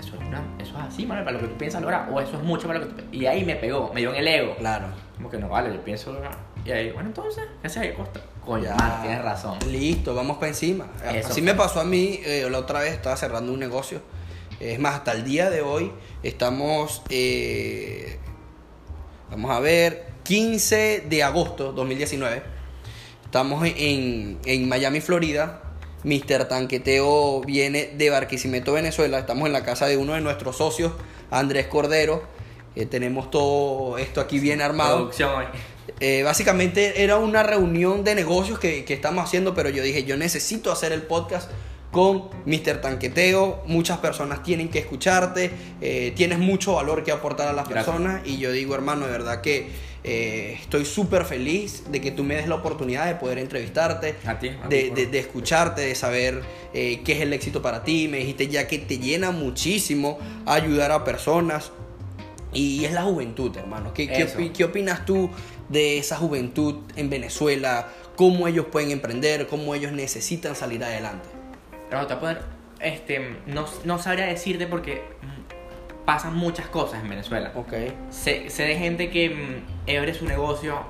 Eso 0.00 0.14
es, 0.16 0.26
una, 0.26 0.40
eso 0.58 0.74
es 0.78 0.84
así, 0.84 1.04
Manuel, 1.04 1.24
para 1.26 1.36
lo 1.36 1.42
que 1.42 1.48
tú 1.52 1.58
piensas 1.58 1.82
lograr, 1.82 2.08
o 2.10 2.18
eso 2.18 2.36
es 2.38 2.42
mucho 2.42 2.66
para 2.66 2.78
lo 2.78 2.88
que 2.88 3.02
tú. 3.02 3.08
Y 3.12 3.26
ahí 3.26 3.44
me 3.44 3.56
pegó, 3.56 3.90
me 3.92 4.00
dio 4.00 4.10
en 4.14 4.16
el 4.16 4.28
ego. 4.28 4.56
Claro. 4.56 4.86
Como 5.16 5.28
que 5.28 5.36
no 5.36 5.48
vale, 5.50 5.74
yo 5.74 5.80
pienso. 5.82 6.18
Y 6.68 6.70
ahí, 6.70 6.90
bueno, 6.92 7.08
entonces, 7.08 7.44
¿qué 7.62 7.66
haces 7.66 7.82
ahí, 7.82 7.92
Costa? 7.94 8.20
Coño, 8.44 8.64
Ya. 8.64 8.74
mano, 8.74 9.00
tienes 9.00 9.22
razón. 9.22 9.58
Listo, 9.70 10.14
vamos 10.14 10.36
para 10.36 10.48
encima. 10.48 10.86
Eso 11.14 11.28
Así 11.28 11.40
fue. 11.40 11.52
me 11.52 11.54
pasó 11.54 11.80
a 11.80 11.84
mí, 11.84 12.20
eh, 12.26 12.46
la 12.50 12.58
otra 12.58 12.80
vez 12.80 12.92
estaba 12.92 13.16
cerrando 13.16 13.54
un 13.54 13.58
negocio. 13.58 14.02
Es 14.60 14.78
más, 14.78 14.96
hasta 14.96 15.12
el 15.12 15.24
día 15.24 15.48
de 15.48 15.62
hoy 15.62 15.90
estamos, 16.22 17.02
eh, 17.08 18.18
vamos 19.30 19.50
a 19.50 19.60
ver, 19.60 20.08
15 20.24 21.04
de 21.08 21.22
agosto 21.22 21.72
2019. 21.72 22.42
Estamos 23.24 23.66
en, 23.66 24.38
en 24.44 24.68
Miami, 24.68 25.00
Florida. 25.00 25.62
Mr. 26.04 26.48
Tanqueteo 26.48 27.40
viene 27.40 27.92
de 27.96 28.10
Barquisimeto, 28.10 28.74
Venezuela. 28.74 29.18
Estamos 29.18 29.46
en 29.46 29.52
la 29.54 29.64
casa 29.64 29.86
de 29.86 29.96
uno 29.96 30.12
de 30.12 30.20
nuestros 30.20 30.58
socios, 30.58 30.92
Andrés 31.30 31.66
Cordero. 31.66 32.22
Eh, 32.76 32.84
tenemos 32.84 33.30
todo 33.30 33.96
esto 33.96 34.20
aquí 34.20 34.38
bien 34.38 34.60
armado. 34.60 34.96
Producción 34.98 35.30
hoy. 35.34 35.44
Eh, 36.00 36.22
básicamente 36.22 37.02
era 37.02 37.16
una 37.16 37.42
reunión 37.42 38.04
de 38.04 38.14
negocios 38.14 38.58
que, 38.58 38.84
que 38.84 38.94
estamos 38.94 39.24
haciendo, 39.24 39.54
pero 39.54 39.68
yo 39.70 39.82
dije, 39.82 40.04
yo 40.04 40.16
necesito 40.16 40.70
hacer 40.72 40.92
el 40.92 41.02
podcast 41.02 41.50
con 41.90 42.28
Mr. 42.44 42.80
Tanqueteo. 42.80 43.62
Muchas 43.66 43.98
personas 43.98 44.42
tienen 44.42 44.68
que 44.68 44.78
escucharte, 44.78 45.50
eh, 45.80 46.12
tienes 46.14 46.38
mucho 46.38 46.74
valor 46.74 47.02
que 47.04 47.12
aportar 47.12 47.48
a 47.48 47.52
las 47.52 47.68
Gracias. 47.68 47.86
personas 47.96 48.22
y 48.26 48.38
yo 48.38 48.52
digo, 48.52 48.74
hermano, 48.74 49.06
de 49.06 49.12
verdad 49.12 49.40
que 49.40 49.68
eh, 50.04 50.56
estoy 50.60 50.84
súper 50.84 51.24
feliz 51.24 51.84
de 51.90 52.00
que 52.00 52.10
tú 52.12 52.22
me 52.24 52.36
des 52.36 52.46
la 52.46 52.54
oportunidad 52.56 53.06
de 53.06 53.14
poder 53.16 53.38
entrevistarte, 53.38 54.14
A 54.26 54.38
ti, 54.38 54.48
a 54.62 54.68
de, 54.68 54.90
ti, 54.94 55.04
de- 55.06 55.18
escucharte, 55.18 55.80
de 55.82 55.94
saber 55.94 56.42
eh, 56.74 57.00
qué 57.04 57.12
es 57.14 57.20
el 57.22 57.32
éxito 57.32 57.60
para 57.62 57.82
ti. 57.82 58.06
Me 58.08 58.18
dijiste 58.18 58.46
ya 58.48 58.68
que 58.68 58.78
te 58.78 58.98
llena 58.98 59.30
muchísimo 59.32 60.18
ayudar 60.46 60.92
a 60.92 61.02
personas. 61.04 61.72
Y 62.52 62.84
es 62.86 62.92
la 62.92 63.02
juventud, 63.02 63.54
hermano. 63.56 63.92
¿Qué, 63.92 64.08
qué 64.56 64.64
opinas 64.64 65.04
tú 65.04 65.28
de 65.68 65.98
esa 65.98 66.16
juventud 66.16 66.76
en 66.96 67.10
Venezuela? 67.10 67.88
¿Cómo 68.16 68.48
ellos 68.48 68.66
pueden 68.66 68.90
emprender? 68.90 69.46
¿Cómo 69.46 69.74
ellos 69.74 69.92
necesitan 69.92 70.56
salir 70.56 70.82
adelante? 70.82 71.28
Pero 71.88 72.06
te 72.06 72.14
voy 72.14 72.16
a 72.16 72.20
poner, 72.20 72.42
este, 72.80 73.36
no, 73.46 73.66
no 73.84 73.98
sabría 73.98 74.26
decirte 74.26 74.66
porque 74.66 75.02
pasan 76.08 76.34
muchas 76.34 76.66
cosas 76.68 77.02
en 77.02 77.10
Venezuela. 77.10 77.52
Ok. 77.54 77.72
Sé, 78.08 78.48
sé 78.48 78.62
de 78.62 78.76
gente 78.76 79.10
que 79.10 79.28
mm, 79.28 79.98
abre 79.98 80.14
su 80.14 80.24
negocio, 80.24 80.86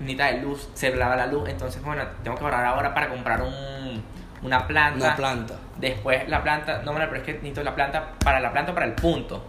necesita 0.00 0.26
de 0.32 0.42
luz, 0.42 0.68
se 0.74 0.94
lava 0.94 1.16
la 1.16 1.26
luz, 1.26 1.48
entonces 1.48 1.82
bueno, 1.82 2.04
tengo 2.22 2.36
que 2.36 2.44
ahorrar 2.44 2.66
ahora 2.66 2.92
para 2.92 3.08
comprar 3.08 3.42
un, 3.42 4.02
una 4.42 4.66
planta. 4.66 5.06
Una 5.06 5.16
planta. 5.16 5.54
Después 5.78 6.28
la 6.28 6.42
planta, 6.42 6.82
no, 6.82 6.92
bueno, 6.92 7.06
pero 7.08 7.20
es 7.20 7.26
que 7.26 7.32
necesito 7.34 7.62
la 7.62 7.74
planta 7.74 8.12
para 8.22 8.38
la 8.38 8.52
planta 8.52 8.74
para 8.74 8.86
el 8.86 8.92
punto. 8.92 9.42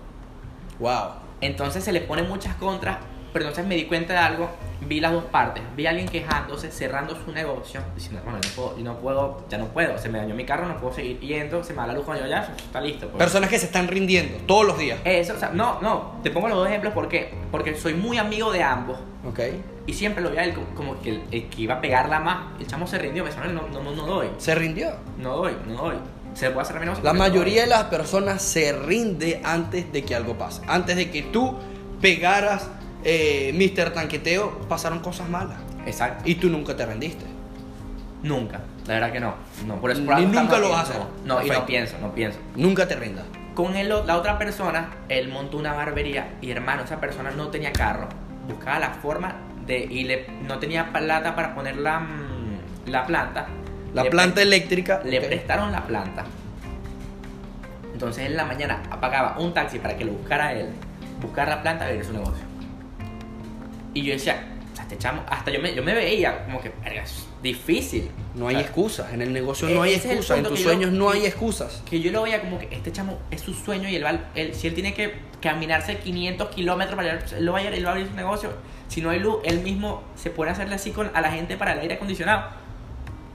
Wow. 0.80 1.12
Entonces 1.42 1.84
se 1.84 1.92
le 1.92 2.02
ponen 2.02 2.30
muchas 2.30 2.56
contras, 2.56 2.98
pero 3.34 3.46
entonces 3.46 3.66
me 3.66 3.76
di 3.76 3.86
cuenta 3.86 4.14
de 4.14 4.20
algo, 4.20 4.50
vi 4.82 5.00
las 5.00 5.12
dos 5.14 5.24
partes, 5.26 5.64
vi 5.76 5.86
a 5.86 5.92
alguien 5.92 6.08
quejándose, 6.10 6.72
cerrando 6.72 7.16
su 7.24 7.32
negocio, 7.32 7.82
diciendo, 7.96 8.22
bueno, 8.24 8.40
no 8.44 8.50
puedo, 8.56 8.78
no 8.84 8.98
puedo, 8.98 9.46
ya 9.50 9.58
no 9.58 9.66
puedo, 9.68 9.98
se 9.98 10.10
me 10.10 10.18
dañó 10.20 10.34
mi 10.36 10.44
carro, 10.46 10.68
no 10.68 10.78
puedo 10.80 10.94
seguir 10.94 11.20
yendo, 11.20 11.64
se 11.64 11.74
me 11.74 11.78
da 11.82 11.88
la 11.88 11.94
luz 11.94 12.04
cuando 12.06 12.24
yo 12.24 12.30
ya, 12.30 12.54
está 12.58 12.82
listo. 12.82 13.08
pues". 13.08 13.18
Personas 13.18 13.50
que 13.50 13.60
se 13.60 13.68
están 13.68 13.88
rindiendo 13.88 14.38
todos 14.48 14.66
los 14.66 14.78
días. 14.78 15.00
Eso, 15.06 15.34
o 15.34 15.38
sea, 15.38 15.50
no, 15.54 15.80
no, 15.82 16.20
te 16.24 16.32
pongo 16.32 16.48
los 16.50 16.58
dos 16.58 16.68
ejemplos 16.68 16.94
¿por 16.94 17.08
qué? 17.08 17.34
porque 17.52 17.76
soy 17.76 17.94
muy 17.94 18.18
amigo 18.18 18.52
de 18.52 18.64
ambos 18.64 18.98
Ok. 19.28 19.40
y 19.88 19.94
siempre 19.94 20.24
lo 20.24 20.30
veía 20.30 20.44
él 20.44 20.56
como, 20.76 21.00
que 21.02 21.12
el, 21.12 21.24
el 21.32 21.48
que 21.50 21.62
iba 21.62 21.76
a 21.76 21.82
pegarla 21.82 22.20
más, 22.20 22.60
el 22.60 22.68
chamo 22.68 22.88
se 22.88 22.98
rindió, 22.98 23.24
me 23.24 23.30
dijo, 23.30 23.44
no, 23.46 23.68
no, 23.68 23.92
no, 23.96 24.06
doy, 24.06 24.30
Se 24.40 24.56
rindió. 24.56 24.92
no 25.18 25.38
doy, 25.38 25.56
no 25.68 25.76
doy, 25.76 25.96
se 26.34 26.50
puede 26.50 26.64
hacer 26.64 26.80
negocio. 26.82 27.04
La 27.04 27.14
no 27.14 27.20
mayoría 27.20 27.62
de 27.64 27.68
doy". 27.68 27.78
las 27.78 27.84
personas 27.86 28.42
se 28.42 28.74
rinde 28.74 29.42
antes 29.44 29.92
de 29.94 30.04
que 30.04 30.16
algo 30.16 30.38
pase. 30.38 30.62
Antes 30.68 30.96
de 30.96 31.12
que 31.12 31.22
tú 31.22 31.56
pegaras 32.02 32.68
eh, 33.04 33.52
Mr. 33.54 33.92
Tanqueteo, 33.94 34.60
pasaron 34.70 35.00
cosas 35.00 35.30
malas. 35.30 35.58
Exacto, 35.86 36.24
Y 36.28 36.36
tú 36.36 36.50
nunca 36.50 36.76
te 36.76 36.86
rendiste. 36.86 37.26
nunca, 38.24 38.62
la 38.86 38.94
verdad 38.96 39.12
que 39.12 39.20
no, 39.20 39.34
no, 39.66 39.76
por 39.82 39.90
eso 39.92 40.04
por 40.06 40.20
nunca 40.20 40.60
lo 40.60 40.70
vas 40.70 40.90
aquí, 40.90 40.98
a 40.98 41.02
hacer. 41.02 41.08
No, 41.26 41.40
no, 41.40 41.46
y 41.46 41.50
no 41.50 41.66
pienso, 41.66 41.98
no 42.00 42.14
pienso. 42.14 42.40
Nunca 42.56 42.88
te 42.88 42.96
rindas. 42.96 43.26
Con 43.56 43.76
él, 43.76 43.90
la 44.06 44.16
otra 44.18 44.38
persona, 44.38 44.90
él 45.10 45.28
montó 45.30 45.58
una 45.58 45.74
barbería 45.74 46.36
y 46.42 46.52
hermano, 46.52 46.84
esa 46.84 47.00
persona 47.00 47.32
no 47.32 47.48
tenía 47.50 47.74
carro. 47.74 48.08
buscaba 48.48 48.80
la 48.80 48.90
forma 48.92 49.36
de. 49.68 49.80
Y 49.80 50.04
le, 50.06 50.26
no 50.48 50.58
tenía 50.60 50.92
plata 50.94 51.36
para 51.36 51.54
poner 51.54 51.78
la, 51.78 52.00
mm, 52.00 52.88
la 52.88 53.06
planta. 53.06 53.48
La 53.94 54.04
Le 54.04 54.10
planta 54.10 54.36
pre- 54.36 54.44
eléctrica. 54.44 55.02
Le 55.04 55.20
prestaron 55.22 55.72
la 55.72 55.84
planta. 55.84 56.24
Entonces 57.94 58.26
en 58.26 58.38
la 58.38 58.46
mañana 58.46 58.82
apagaba 58.90 59.38
un 59.40 59.54
taxi 59.54 59.80
para 59.80 59.96
que 59.98 60.06
lo 60.06 60.14
buscara 60.14 60.54
él, 60.54 60.70
buscar 61.22 61.48
la 61.50 61.62
planta 61.62 61.86
y 61.86 61.90
abrir 61.90 62.06
su 62.06 62.14
negocio. 62.14 62.44
Y 63.94 64.04
yo 64.04 64.14
decía, 64.14 64.48
o 64.72 64.76
sea, 64.76 64.84
este 64.86 64.98
chamo, 64.98 65.24
hasta 65.30 65.52
yo 65.52 65.60
me, 65.60 65.74
yo 65.76 65.84
me 65.84 65.94
veía 65.94 66.46
como 66.46 66.62
que, 66.62 66.72
es 66.86 67.26
difícil. 67.44 68.10
No 68.36 68.48
hay 68.48 68.56
O 68.56 68.60
sea, 68.60 68.68
excusas. 68.68 69.14
En 69.14 69.22
el 69.22 69.34
negocio 69.34 69.68
E- 69.68 69.74
no 69.74 69.82
hay 69.84 69.94
excusas. 69.96 70.38
En 70.38 70.44
tus 70.44 70.54
que 70.54 70.64
yo- 70.64 70.70
sueños 70.70 70.92
no 70.92 71.10
hay 71.10 71.26
excusas. 71.26 71.84
Que 71.90 72.00
yo 72.00 72.12
lo 72.12 72.24
veía 72.24 72.42
como 72.42 72.58
que 72.60 72.68
este 72.72 72.92
chamo 72.92 73.20
es 73.32 73.42
su 73.42 73.54
sueño 73.54 73.90
y 73.90 73.96
él 73.96 74.06
va, 74.06 74.18
él, 74.36 74.54
si 74.56 74.68
él 74.68 74.74
tiene 74.74 74.94
que 74.94 75.14
caminarse 75.42 75.98
500 75.98 76.50
kilómetros 76.50 76.96
para 76.96 77.14
llegar, 77.16 77.34
él 77.38 77.46
lo 77.46 77.52
va 77.54 77.60
a, 77.60 77.64
él 77.68 77.86
va 77.86 77.90
a 77.90 77.92
abrir 77.94 78.08
su 78.08 78.16
negocio. 78.16 78.52
Si 78.88 79.02
no 79.02 79.10
hay 79.10 79.20
luz, 79.20 79.38
él 79.44 79.60
mismo 79.62 80.04
se 80.16 80.30
puede 80.30 80.52
hacerle 80.52 80.76
así 80.76 80.92
con, 80.92 81.10
a 81.14 81.22
la 81.22 81.32
gente 81.32 81.58
para 81.58 81.74
el 81.74 81.80
aire 81.80 81.96
acondicionado. 81.96 82.50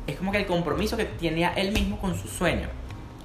Es 0.06 0.16
como 0.16 0.30
que 0.32 0.38
el 0.38 0.46
compromiso 0.46 0.96
que 0.96 1.04
tenía 1.04 1.52
él 1.54 1.72
mismo 1.72 1.98
con 1.98 2.18
su 2.18 2.28
sueño. 2.28 2.68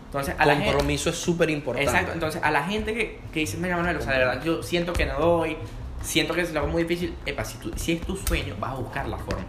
Entonces, 0.05 0.35
a 0.37 0.45
la 0.45 0.55
gente, 0.55 0.67
Compromiso 0.71 1.09
es 1.09 1.15
súper 1.15 1.49
importante. 1.49 1.89
Exacto, 1.89 2.11
entonces 2.13 2.41
a 2.43 2.51
la 2.51 2.63
gente 2.63 2.93
que, 2.93 3.19
que 3.31 3.39
dice, 3.41 3.55
mira 3.57 3.77
Manuel, 3.77 3.95
o 3.97 4.01
sea, 4.01 4.11
de 4.13 4.19
verdad, 4.19 4.43
yo 4.43 4.61
siento 4.61 4.91
que 4.91 5.05
no 5.05 5.17
doy, 5.19 5.55
siento 6.01 6.33
que 6.33 6.43
lo 6.43 6.59
hago 6.59 6.67
muy 6.69 6.83
difícil, 6.83 7.15
epa, 7.25 7.43
si, 7.45 7.57
tú- 7.57 7.71
si 7.75 7.93
es 7.93 8.01
tu 8.01 8.15
sueño, 8.17 8.55
vas 8.59 8.71
a 8.71 8.75
buscar 8.75 9.07
la 9.07 9.17
forma. 9.17 9.45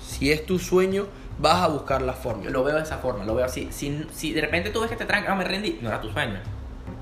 Si 0.00 0.30
es 0.30 0.44
tu 0.46 0.58
sueño, 0.58 1.06
vas 1.38 1.62
a 1.62 1.68
buscar 1.68 2.02
la 2.02 2.12
forma. 2.12 2.44
Yo 2.44 2.50
lo 2.50 2.62
veo 2.64 2.76
de 2.76 2.82
esa 2.82 2.98
forma, 2.98 3.24
lo 3.24 3.34
veo 3.34 3.44
así. 3.44 3.68
Si, 3.70 4.04
si 4.12 4.32
de 4.32 4.40
repente 4.40 4.70
tú 4.70 4.80
ves 4.80 4.90
que 4.90 4.96
te 4.96 5.04
tranca, 5.04 5.30
no 5.30 5.36
me 5.36 5.44
rendí, 5.44 5.78
no 5.82 5.88
era 5.88 6.00
tu 6.00 6.10
sueño. 6.10 6.38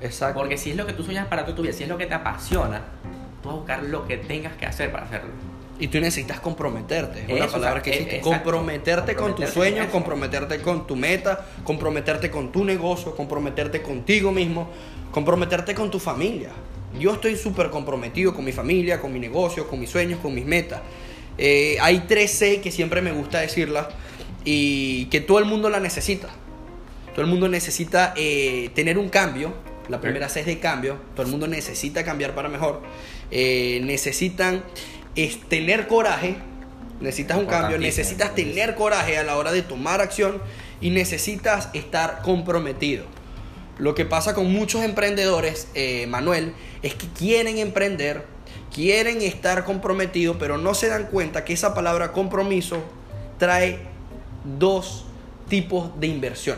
Exacto. 0.01 0.39
Porque 0.39 0.57
si 0.57 0.71
es 0.71 0.77
lo 0.77 0.85
que 0.85 0.93
tú 0.93 1.03
sueñas 1.03 1.27
para 1.27 1.45
tu 1.45 1.61
vida, 1.61 1.73
si 1.73 1.83
es 1.83 1.89
lo 1.89 1.97
que 1.97 2.05
te 2.05 2.13
apasiona, 2.13 2.81
tú 3.41 3.49
vas 3.49 3.55
a 3.55 3.59
buscar 3.59 3.83
lo 3.83 4.07
que 4.07 4.17
tengas 4.17 4.53
que 4.55 4.65
hacer 4.65 4.91
para 4.91 5.05
hacerlo. 5.05 5.29
Y 5.79 5.87
tú 5.87 5.99
necesitas 5.99 6.39
comprometerte. 6.39 7.25
Es 7.27 7.29
una 7.41 7.47
palabra 7.51 7.81
que 7.81 7.89
eh, 7.91 7.93
existe. 7.95 8.21
Comprometerte 8.21 9.15
con 9.15 9.35
tus 9.35 9.45
Comprometerte 9.45 9.45
con 9.45 9.53
sueños, 9.53 9.83
eso. 9.85 9.91
comprometerte 9.91 10.61
con 10.61 10.87
tu 10.87 10.95
meta, 10.95 11.45
comprometerte 11.63 12.29
con 12.31 12.51
tu 12.51 12.63
negocio, 12.63 13.15
comprometerte 13.15 13.81
contigo 13.81 14.31
mismo, 14.31 14.69
comprometerte 15.11 15.73
con 15.75 15.89
tu 15.91 15.99
familia. 15.99 16.49
Yo 16.99 17.13
estoy 17.13 17.35
súper 17.35 17.69
comprometido 17.69 18.33
con 18.33 18.45
mi 18.45 18.51
familia, 18.51 19.01
con 19.01 19.11
mi 19.11 19.19
negocio, 19.19 19.67
con 19.67 19.79
mis 19.79 19.89
sueños, 19.89 20.19
con 20.19 20.33
mis 20.33 20.45
metas. 20.45 20.81
Eh, 21.37 21.77
hay 21.81 22.05
tres 22.07 22.31
C 22.31 22.61
que 22.61 22.71
siempre 22.71 23.01
me 23.01 23.11
gusta 23.11 23.39
decirlas 23.39 23.87
y 24.45 25.05
que 25.05 25.21
todo 25.21 25.39
el 25.39 25.45
mundo 25.45 25.69
la 25.69 25.79
necesita. 25.79 26.29
Todo 27.11 27.21
el 27.21 27.27
mundo 27.27 27.47
necesita 27.47 28.13
eh, 28.15 28.69
tener 28.75 28.97
un 28.97 29.09
cambio. 29.09 29.53
La 29.89 29.99
primera 29.99 30.29
C 30.29 30.41
es 30.41 30.45
de 30.45 30.59
cambio. 30.59 30.97
Todo 31.15 31.25
el 31.25 31.31
mundo 31.31 31.47
necesita 31.47 32.03
cambiar 32.03 32.35
para 32.35 32.49
mejor. 32.49 32.81
Eh, 33.31 33.81
necesitan 33.83 34.63
es 35.15 35.41
tener 35.47 35.87
coraje. 35.87 36.35
Necesitas 37.01 37.37
un 37.37 37.45
cambio. 37.45 37.77
Necesitas 37.77 38.35
tener 38.35 38.75
coraje 38.75 39.17
a 39.17 39.23
la 39.23 39.37
hora 39.37 39.51
de 39.51 39.61
tomar 39.61 40.01
acción. 40.01 40.41
Y 40.79 40.89
necesitas 40.91 41.69
estar 41.73 42.21
comprometido. 42.21 43.05
Lo 43.77 43.95
que 43.95 44.05
pasa 44.05 44.33
con 44.35 44.51
muchos 44.51 44.83
emprendedores, 44.83 45.67
eh, 45.73 46.05
Manuel, 46.07 46.53
es 46.83 46.93
que 46.95 47.07
quieren 47.07 47.57
emprender, 47.57 48.23
quieren 48.73 49.21
estar 49.21 49.63
comprometidos, 49.65 50.37
pero 50.39 50.57
no 50.57 50.73
se 50.73 50.87
dan 50.89 51.05
cuenta 51.07 51.43
que 51.43 51.53
esa 51.53 51.73
palabra 51.73 52.11
compromiso 52.11 52.83
trae 53.39 53.79
dos 54.59 55.05
tipos 55.49 55.99
de 55.99 56.07
inversión. 56.07 56.57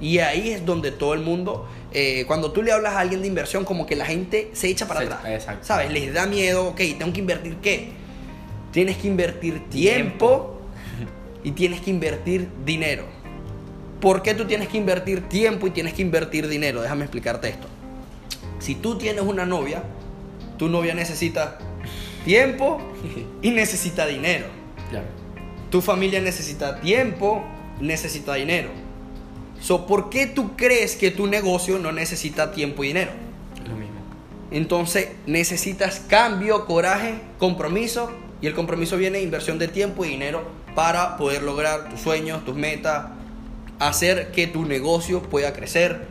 Y 0.00 0.18
ahí 0.20 0.50
es 0.50 0.64
donde 0.64 0.92
todo 0.92 1.12
el 1.12 1.20
mundo, 1.20 1.68
eh, 1.92 2.24
cuando 2.26 2.52
tú 2.52 2.62
le 2.62 2.72
hablas 2.72 2.94
a 2.94 3.00
alguien 3.00 3.20
de 3.20 3.28
inversión, 3.28 3.66
como 3.66 3.84
que 3.86 3.96
la 3.96 4.06
gente 4.06 4.50
se 4.54 4.68
echa 4.68 4.88
para 4.88 5.00
Se- 5.00 5.06
atrás. 5.06 5.20
exacto. 5.26 5.66
¿Sabes? 5.66 5.92
Les 5.92 6.14
da 6.14 6.24
miedo, 6.26 6.68
ok, 6.68 6.76
tengo 6.98 7.12
que 7.12 7.20
invertir 7.20 7.56
qué? 7.56 7.90
Tienes 8.72 8.96
que 8.96 9.08
invertir 9.08 9.68
tiempo 9.68 10.58
y 11.44 11.50
tienes 11.50 11.80
que 11.82 11.90
invertir 11.90 12.48
dinero. 12.64 13.04
¿Por 14.00 14.22
qué 14.22 14.34
tú 14.34 14.46
tienes 14.46 14.68
que 14.68 14.78
invertir 14.78 15.28
tiempo 15.28 15.66
y 15.66 15.70
tienes 15.70 15.92
que 15.92 16.02
invertir 16.02 16.48
dinero? 16.48 16.80
Déjame 16.80 17.04
explicarte 17.04 17.50
esto. 17.50 17.66
Si 18.58 18.74
tú 18.74 18.96
tienes 18.96 19.22
una 19.22 19.44
novia, 19.44 19.82
tu 20.56 20.68
novia 20.68 20.94
necesita 20.94 21.58
tiempo 22.24 22.80
y 23.42 23.50
necesita 23.50 24.06
dinero. 24.06 24.46
Claro. 24.88 25.06
Tu 25.70 25.82
familia 25.82 26.20
necesita 26.20 26.80
tiempo, 26.80 27.44
necesita 27.80 28.34
dinero. 28.34 28.70
So, 29.60 29.86
¿Por 29.86 30.08
qué 30.08 30.26
tú 30.26 30.56
crees 30.56 30.96
que 30.96 31.10
tu 31.10 31.26
negocio 31.26 31.78
no 31.78 31.92
necesita 31.92 32.52
tiempo 32.52 32.82
y 32.82 32.88
dinero? 32.88 33.12
Lo 33.68 33.76
mismo. 33.76 34.00
Entonces 34.50 35.10
necesitas 35.26 36.00
cambio, 36.00 36.64
coraje, 36.64 37.20
compromiso 37.38 38.10
y 38.40 38.46
el 38.46 38.54
compromiso 38.54 38.96
viene 38.96 39.20
inversión 39.20 39.58
de 39.58 39.68
tiempo 39.68 40.06
y 40.06 40.08
dinero 40.08 40.42
para 40.74 41.18
poder 41.18 41.42
lograr 41.42 41.90
tus 41.90 42.00
sueños, 42.00 42.44
tus 42.46 42.56
metas, 42.56 43.19
hacer 43.80 44.30
que 44.30 44.46
tu 44.46 44.64
negocio 44.64 45.22
pueda 45.22 45.52
crecer, 45.52 46.02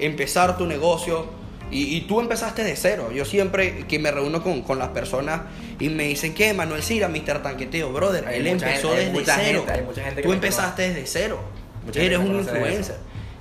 empezar 0.00 0.58
tu 0.58 0.66
negocio. 0.66 1.38
Y, 1.72 1.94
y 1.96 2.00
tú 2.00 2.18
empezaste 2.18 2.64
de 2.64 2.74
cero. 2.74 3.12
Yo 3.14 3.24
siempre 3.24 3.86
que 3.86 4.00
me 4.00 4.10
reúno 4.10 4.42
con, 4.42 4.62
con 4.62 4.80
las 4.80 4.88
personas 4.88 5.42
y 5.78 5.88
me 5.88 6.02
dicen 6.08 6.34
que 6.34 6.52
Manuel 6.52 6.82
Sira, 6.82 7.06
Mr. 7.08 7.42
Tanqueteo, 7.44 7.92
brother, 7.92 8.26
Hay 8.26 8.40
él 8.40 8.48
empezó 8.48 8.88
gente- 8.88 8.96
desde 9.04 9.12
mucha 9.12 9.36
cero. 9.36 9.58
gente- 9.60 9.72
hay 9.78 9.82
mucha 9.86 10.02
gente 10.02 10.16
que 10.22 10.26
tú 10.26 10.32
empezaste 10.34 10.82
desde 10.88 11.06
cero. 11.06 11.40
Mucha 11.86 12.00
Eres 12.02 12.18
un 12.18 12.34
influencer. 12.40 12.96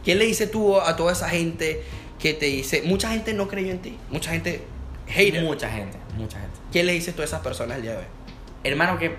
¿Qué 0.05 0.13
le 0.13 0.25
dices 0.25 0.51
tú 0.51 0.79
a 0.79 0.95
toda 0.95 1.11
esa 1.13 1.27
gente 1.27 1.81
que 2.19 2.33
te 2.35 2.45
dice, 2.45 2.83
mucha 2.83 3.09
gente 3.09 3.33
no 3.33 3.47
creyó 3.47 3.71
en 3.71 3.79
ti, 3.79 3.97
mucha 4.11 4.29
gente 4.31 4.61
hater? 5.07 5.41
Mucha 5.43 5.69
gente, 5.69 5.97
mucha 6.15 6.39
gente. 6.39 6.55
¿Qué 6.71 6.83
le 6.83 6.93
dices 6.93 7.15
tú 7.15 7.23
a 7.23 7.25
esas 7.25 7.41
personas 7.41 7.77
el 7.77 7.81
día 7.81 7.91
de 7.93 7.97
hoy? 7.97 8.03
Hermano, 8.63 8.99
que, 8.99 9.15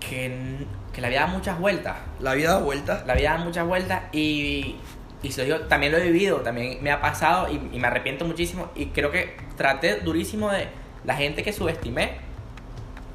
que, 0.00 0.66
que 0.92 1.00
la 1.00 1.08
vida 1.08 1.20
da 1.20 1.26
muchas 1.26 1.58
vueltas. 1.58 1.96
La 2.20 2.34
vida 2.34 2.52
da 2.52 2.58
vueltas. 2.58 3.06
La 3.06 3.14
vida 3.14 3.32
da 3.32 3.38
muchas 3.38 3.66
vueltas 3.66 4.02
y, 4.12 4.76
y 5.22 5.32
se 5.32 5.46
lo 5.46 5.56
digo, 5.56 5.68
también 5.68 5.92
lo 5.92 5.98
he 5.98 6.04
vivido, 6.10 6.38
también 6.38 6.82
me 6.82 6.90
ha 6.90 7.00
pasado 7.00 7.48
y, 7.52 7.56
y 7.72 7.78
me 7.78 7.86
arrepiento 7.88 8.24
muchísimo. 8.24 8.70
Y 8.74 8.86
creo 8.86 9.10
que 9.10 9.36
traté 9.56 10.00
durísimo 10.00 10.50
de 10.50 10.68
la 11.04 11.14
gente 11.14 11.42
que 11.42 11.52
subestimé, 11.52 12.18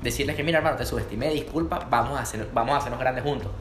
decirles 0.01 0.35
que 0.35 0.43
mira 0.43 0.57
hermano, 0.59 0.77
te 0.77 0.85
subestimé, 0.85 1.29
disculpa, 1.29 1.87
vamos 1.89 2.17
a, 2.19 2.23
hacer, 2.23 2.49
vamos 2.53 2.75
a 2.75 2.77
hacernos 2.77 2.99
grandes 2.99 3.23
juntos. 3.23 3.51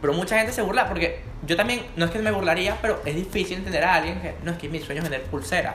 Pero 0.00 0.12
mucha 0.14 0.38
gente 0.38 0.52
se 0.52 0.62
burla 0.62 0.88
porque 0.88 1.20
yo 1.46 1.56
también, 1.56 1.82
no 1.96 2.06
es 2.06 2.10
que 2.10 2.18
me 2.18 2.30
burlaría, 2.30 2.78
pero 2.80 3.00
es 3.04 3.14
difícil 3.14 3.58
entender 3.58 3.84
a 3.84 3.94
alguien 3.96 4.20
que 4.20 4.34
no 4.42 4.52
es 4.52 4.58
que 4.58 4.68
mi 4.68 4.80
sueño 4.80 5.02
es 5.02 5.10
vender 5.10 5.28
pulseras. 5.30 5.74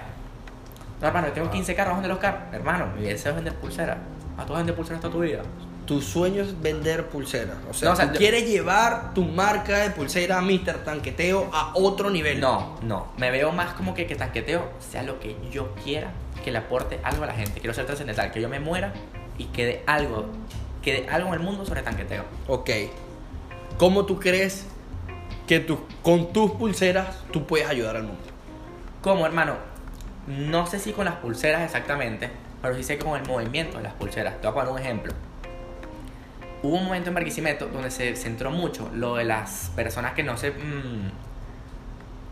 No, 0.99 1.07
hermano, 1.07 1.27
yo 1.27 1.33
tengo 1.33 1.51
15 1.51 1.75
carros, 1.75 1.93
¿dónde 1.95 2.09
los 2.09 2.17
carros? 2.17 2.41
Hermano, 2.51 2.87
mi 2.97 3.03
deseo 3.03 3.31
es 3.31 3.35
vender 3.35 3.53
pulseras. 3.55 3.97
¿A 4.37 4.45
tú 4.45 4.53
vender 4.53 4.75
pulseras 4.75 5.01
toda 5.01 5.13
tu 5.13 5.19
vida? 5.19 5.43
Tu 5.85 6.01
sueño 6.01 6.41
es 6.41 6.59
vender 6.61 7.09
pulseras. 7.09 7.57
O 7.69 7.73
sea, 7.73 7.89
No, 7.89 7.93
o 7.93 7.95
sea, 7.95 8.07
tú 8.07 8.13
yo- 8.13 8.17
quieres 8.19 8.47
llevar 8.47 9.13
tu 9.13 9.23
marca 9.23 9.77
de 9.79 9.91
pulsera 9.91 10.41
Mr. 10.41 10.83
Tanqueteo 10.83 11.49
a 11.53 11.71
otro 11.75 12.09
nivel. 12.09 12.39
No, 12.39 12.79
no. 12.81 13.07
Me 13.17 13.29
veo 13.29 13.51
más 13.51 13.73
como 13.73 13.93
que, 13.93 14.07
que 14.07 14.15
tanqueteo 14.15 14.71
sea 14.79 15.03
lo 15.03 15.19
que 15.19 15.35
yo 15.51 15.75
quiera, 15.83 16.11
que 16.43 16.51
le 16.51 16.57
aporte 16.57 16.99
algo 17.03 17.23
a 17.23 17.27
la 17.27 17.33
gente. 17.33 17.59
Quiero 17.59 17.73
ser 17.73 17.85
trascendental, 17.85 18.31
que 18.31 18.41
yo 18.41 18.49
me 18.49 18.59
muera 18.59 18.93
y 19.37 19.45
quede 19.45 19.83
algo, 19.85 20.25
quede 20.81 21.07
algo 21.09 21.27
en 21.29 21.33
el 21.35 21.39
mundo 21.41 21.65
sobre 21.65 21.83
tanqueteo. 21.83 22.23
Ok. 22.47 22.69
¿Cómo 23.77 24.05
tú 24.05 24.19
crees 24.19 24.65
que 25.47 25.59
tú, 25.59 25.79
con 26.01 26.33
tus 26.33 26.51
pulseras 26.51 27.17
tú 27.31 27.45
puedes 27.45 27.67
ayudar 27.67 27.95
al 27.97 28.03
mundo? 28.03 28.23
Como 29.01 29.25
hermano, 29.25 29.55
no 30.25 30.65
sé 30.65 30.79
si 30.79 30.93
con 30.93 31.05
las 31.05 31.15
pulseras 31.17 31.61
exactamente, 31.61 32.31
pero 32.61 32.73
sí 32.75 32.81
sé 32.83 32.97
con 32.97 33.19
el 33.21 33.27
movimiento 33.27 33.77
de 33.77 33.83
las 33.83 33.93
pulseras. 33.93 34.35
Te 34.41 34.47
voy 34.47 34.51
a 34.51 34.53
poner 34.65 34.71
un 34.71 34.79
ejemplo. 34.79 35.13
Hubo 36.65 36.77
un 36.77 36.85
momento 36.85 37.09
en 37.09 37.15
Barquisimeto 37.15 37.67
donde 37.67 37.91
se 37.91 38.15
centró 38.15 38.49
mucho 38.49 38.89
lo 38.93 39.15
de 39.15 39.25
las 39.25 39.71
personas 39.75 40.13
que 40.13 40.23
no 40.23 40.35
se. 40.35 40.51
mm, 40.51 41.11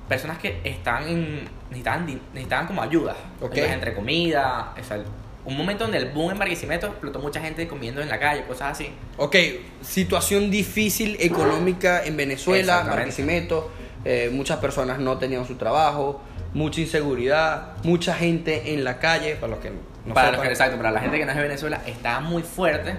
personas 0.10 0.38
que 0.40 0.60
estaban 0.64 1.08
en, 1.08 1.46
necesitaban, 1.70 2.06
necesitaban 2.34 2.68
como 2.68 2.82
ayuda. 2.82 3.16
Ok. 3.42 3.54
Ayudas 3.54 3.72
entre 3.72 3.94
comida. 3.94 4.74
o 4.80 4.84
sea, 4.84 5.04
un 5.46 5.58
momento 5.58 5.84
donde 5.84 6.00
el 6.00 6.10
boom 6.10 6.32
en 6.32 6.40
Barquisimeto 6.40 6.88
explotó 6.88 7.20
mucha 7.20 7.42
gente 7.42 7.68
comiendo 7.68 8.02
en 8.02 8.10
la 8.10 8.20
calle, 8.20 8.44
cosas 8.46 8.72
así. 8.72 8.90
Ok, 9.18 9.36
situación 9.82 10.50
difícil 10.50 11.18
económica 11.20 12.04
en 12.04 12.18
Venezuela. 12.18 12.84
Barquisimeto, 12.84 13.70
eh, 14.06 14.30
muchas 14.32 14.60
personas 14.60 15.00
no 15.00 15.18
tenían 15.18 15.46
su 15.46 15.56
trabajo, 15.56 16.22
mucha 16.54 16.82
inseguridad, 16.82 17.74
mucha 17.84 18.16
gente 18.16 18.74
en 18.74 18.84
la 18.84 19.00
calle, 19.00 19.36
para 19.36 19.52
los 19.52 19.60
que 19.60 19.72
no 20.06 20.14
para 20.14 20.32
los 20.32 20.42
que, 20.42 20.48
exacto, 20.48 20.78
para 20.78 20.92
la 20.92 21.00
gente 21.00 21.18
que 21.18 21.26
no 21.26 21.32
es 21.32 21.38
de 21.38 21.44
Venezuela, 21.44 21.82
estaba 21.86 22.20
muy 22.20 22.44
fuerte. 22.44 22.96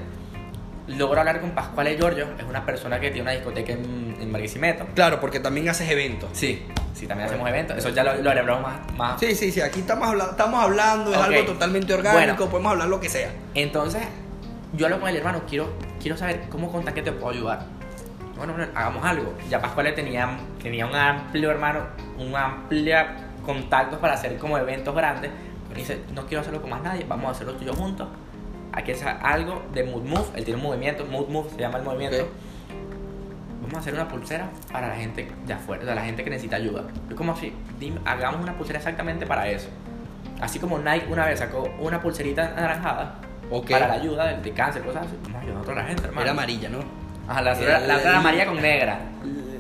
Logró 0.86 1.20
hablar 1.20 1.40
con 1.40 1.50
Pascual 1.52 1.88
Giorgio, 1.96 2.26
es 2.38 2.44
una 2.44 2.66
persona 2.66 3.00
que 3.00 3.08
tiene 3.10 3.22
una 3.22 3.30
discoteca 3.32 3.72
en, 3.72 4.16
en 4.20 4.30
Barquisimeto. 4.32 4.86
Claro, 4.94 5.18
porque 5.20 5.40
también 5.40 5.68
haces 5.70 5.90
eventos. 5.90 6.28
Sí, 6.34 6.66
sí, 6.92 7.06
también 7.06 7.28
hacemos 7.28 7.48
eventos. 7.48 7.76
Eso 7.78 7.88
ya 7.88 8.04
lo, 8.04 8.14
lo 8.20 8.30
hablamos 8.30 8.62
más, 8.62 8.94
más. 8.96 9.20
Sí, 9.20 9.34
sí, 9.34 9.50
sí, 9.50 9.62
aquí 9.62 9.80
estamos, 9.80 10.06
habla- 10.08 10.28
estamos 10.32 10.62
hablando, 10.62 11.10
es 11.12 11.16
Ok. 11.16 11.24
algo 11.24 11.44
totalmente 11.44 11.94
orgánico, 11.94 12.34
Bueno. 12.36 12.50
podemos 12.50 12.72
hablar 12.72 12.88
lo 12.88 13.00
que 13.00 13.08
sea. 13.08 13.30
Entonces, 13.54 14.02
yo 14.74 14.84
hablo 14.86 15.00
con 15.00 15.08
el 15.08 15.16
hermano, 15.16 15.42
quiero, 15.48 15.72
quiero 16.02 16.18
saber 16.18 16.42
cómo 16.50 16.70
con 16.70 16.84
Tanque 16.84 17.00
te 17.00 17.12
puedo 17.12 17.30
ayudar. 17.34 17.64
Bueno, 18.36 18.52
bueno, 18.52 18.70
hagamos 18.74 19.04
algo. 19.06 19.32
Ya 19.48 19.62
Pascual 19.62 19.94
tenía, 19.94 20.36
tenía 20.62 20.84
un 20.86 20.94
amplio 20.94 21.50
hermano, 21.50 21.80
un 22.18 22.36
amplio 22.36 22.96
contactos 23.46 23.98
para 24.00 24.14
hacer 24.14 24.36
como 24.36 24.58
eventos 24.58 24.94
grandes. 24.94 25.30
Pero 25.68 25.80
dice, 25.80 26.00
no 26.14 26.26
quiero 26.26 26.42
hacerlo 26.42 26.60
con 26.60 26.68
más 26.70 26.82
nadie, 26.82 27.06
vamos 27.08 27.28
a 27.28 27.30
hacerlo 27.30 27.54
tú 27.54 27.62
y 27.62 27.66
yo 27.68 27.72
juntos. 27.74 28.06
Que 28.82 28.92
hacer 28.92 29.08
algo 29.22 29.62
de 29.72 29.84
Mood 29.84 30.02
Move. 30.04 30.26
Él 30.34 30.44
tiene 30.44 30.58
un 30.60 30.66
movimiento, 30.66 31.04
Mood 31.06 31.28
Move 31.28 31.50
se 31.50 31.58
llama 31.60 31.78
el 31.78 31.84
movimiento. 31.84 32.22
Ok. 32.24 32.30
Vamos 33.62 33.76
a 33.76 33.78
hacer 33.80 33.94
una 33.94 34.08
pulsera 34.08 34.48
para 34.72 34.88
la 34.88 34.94
gente 34.94 35.26
de 35.46 35.52
afuera, 35.52 35.84
de 35.84 35.94
la 35.94 36.02
gente 36.02 36.22
que 36.22 36.30
necesita 36.30 36.56
ayuda. 36.56 36.84
Es 37.08 37.14
como 37.14 37.34
si 37.36 37.52
dime, 37.78 37.98
hagamos 38.04 38.42
una 38.42 38.56
pulsera 38.56 38.78
exactamente 38.78 39.26
para 39.26 39.48
eso. 39.48 39.68
Así 40.40 40.58
como 40.58 40.78
Nike 40.78 41.06
una 41.10 41.24
vez 41.26 41.38
sacó 41.38 41.62
una 41.78 42.00
pulserita 42.02 42.52
anaranjada 42.56 43.14
Ok. 43.50 43.70
para 43.70 43.88
la 43.88 43.94
ayuda 43.94 44.26
del 44.26 44.42
de 44.42 44.52
cáncer, 44.52 44.82
cosas 44.82 45.06
así. 45.06 45.14
Vamos 45.22 45.36
a 45.38 45.40
ayudar 45.40 45.56
a 45.58 45.60
otra 45.62 45.84
gente, 45.84 46.02
hermano. 46.04 46.20
Era 46.22 46.30
amarilla, 46.32 46.68
¿no? 46.68 46.78
Ajá, 47.26 47.40
la, 47.40 47.52
Era 47.58 47.78
la, 47.80 47.86
la- 47.86 47.96
otra 47.96 48.10
era 48.10 48.18
amarilla 48.18 48.46
con 48.46 48.60
negra. 48.60 48.98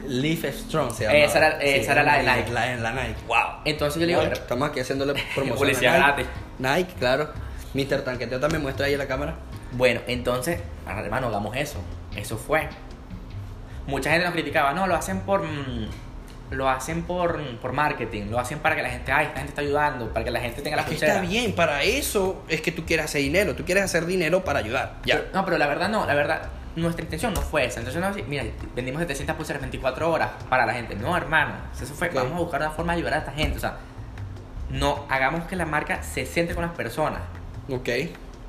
Leaf 0.06 0.44
Strong 0.44 0.90
se 0.92 1.04
llama. 1.04 1.16
Esa 1.16 1.38
era- 1.38 1.62
esa 1.62 1.92
era 1.92 2.02
la 2.02 2.16
de 2.18 2.22
Nike. 2.24 2.52
La, 2.52 2.76
la 2.76 2.92
Nike. 2.92 3.14
Wow. 3.26 3.36
Entonces 3.64 3.94
yo 4.00 4.06
le 4.06 4.12
digo, 4.12 4.22
Nike, 4.22 4.34
Estamos 4.34 4.68
aquí 4.68 4.80
haciéndole 4.80 5.14
promoción. 5.34 5.56
Publicidad. 5.58 6.16
Nike, 6.58 6.92
claro. 6.98 7.30
Mr. 7.74 8.02
Tanqueteo 8.02 8.40
también 8.40 8.62
muestra 8.62 8.86
ahí 8.86 8.92
en 8.92 8.98
la 8.98 9.06
cámara. 9.06 9.34
Bueno, 9.72 10.00
entonces, 10.06 10.60
hermano, 10.88 11.26
hagamos 11.28 11.56
eso. 11.56 11.78
Eso 12.16 12.36
fue. 12.38 12.68
Mucha 13.86 14.10
gente 14.10 14.24
nos 14.24 14.32
criticaba, 14.34 14.72
no, 14.72 14.86
lo 14.86 14.94
hacen 14.94 15.20
por. 15.20 15.42
mm, 15.42 15.88
Lo 16.50 16.68
hacen 16.68 17.02
por, 17.02 17.40
por 17.56 17.72
marketing, 17.72 18.26
lo 18.30 18.38
hacen 18.38 18.58
para 18.60 18.76
que 18.76 18.82
la 18.82 18.90
gente, 18.90 19.10
ay, 19.10 19.26
esta 19.26 19.38
gente 19.38 19.50
está 19.50 19.62
ayudando, 19.62 20.12
para 20.12 20.24
que 20.24 20.30
la 20.30 20.40
gente 20.40 20.62
tenga 20.62 20.76
la 20.76 20.84
pulsera. 20.84 21.14
está 21.14 21.26
bien, 21.26 21.54
para 21.54 21.82
eso 21.82 22.44
es 22.48 22.60
que 22.60 22.70
tú 22.70 22.84
quieres 22.86 23.06
hacer 23.06 23.22
dinero. 23.22 23.56
Tú 23.56 23.64
quieres 23.64 23.82
hacer 23.82 24.06
dinero 24.06 24.44
para 24.44 24.60
ayudar. 24.60 24.96
Ya. 25.04 25.16
Pero- 25.16 25.28
no, 25.32 25.44
pero 25.44 25.58
la 25.58 25.66
verdad 25.66 25.88
no, 25.88 26.06
la 26.06 26.14
verdad, 26.14 26.42
nuestra 26.76 27.02
intención 27.02 27.34
no 27.34 27.40
fue 27.40 27.64
esa. 27.64 27.80
Entonces, 27.80 28.00
no, 28.00 28.10
mira, 28.28 28.44
vendimos 28.76 29.00
700 29.00 29.34
pulseras 29.36 29.62
24 29.62 30.08
horas 30.08 30.30
para 30.48 30.64
la 30.64 30.74
gente. 30.74 30.94
No, 30.94 31.16
hermano, 31.16 31.54
eso 31.74 31.92
fue, 31.94 32.10
vamos 32.10 32.32
a 32.34 32.38
buscar 32.38 32.60
una 32.60 32.70
forma 32.70 32.92
de 32.92 32.98
ayudar 32.98 33.14
a 33.14 33.18
esta 33.18 33.32
gente. 33.32 33.56
O 33.56 33.60
sea, 33.60 33.78
no, 34.70 35.06
hagamos 35.08 35.44
que 35.46 35.56
la 35.56 35.66
marca 35.66 36.02
se 36.04 36.24
siente 36.26 36.54
con 36.54 36.62
las 36.64 36.74
personas. 36.74 37.20
Ok. 37.68 37.88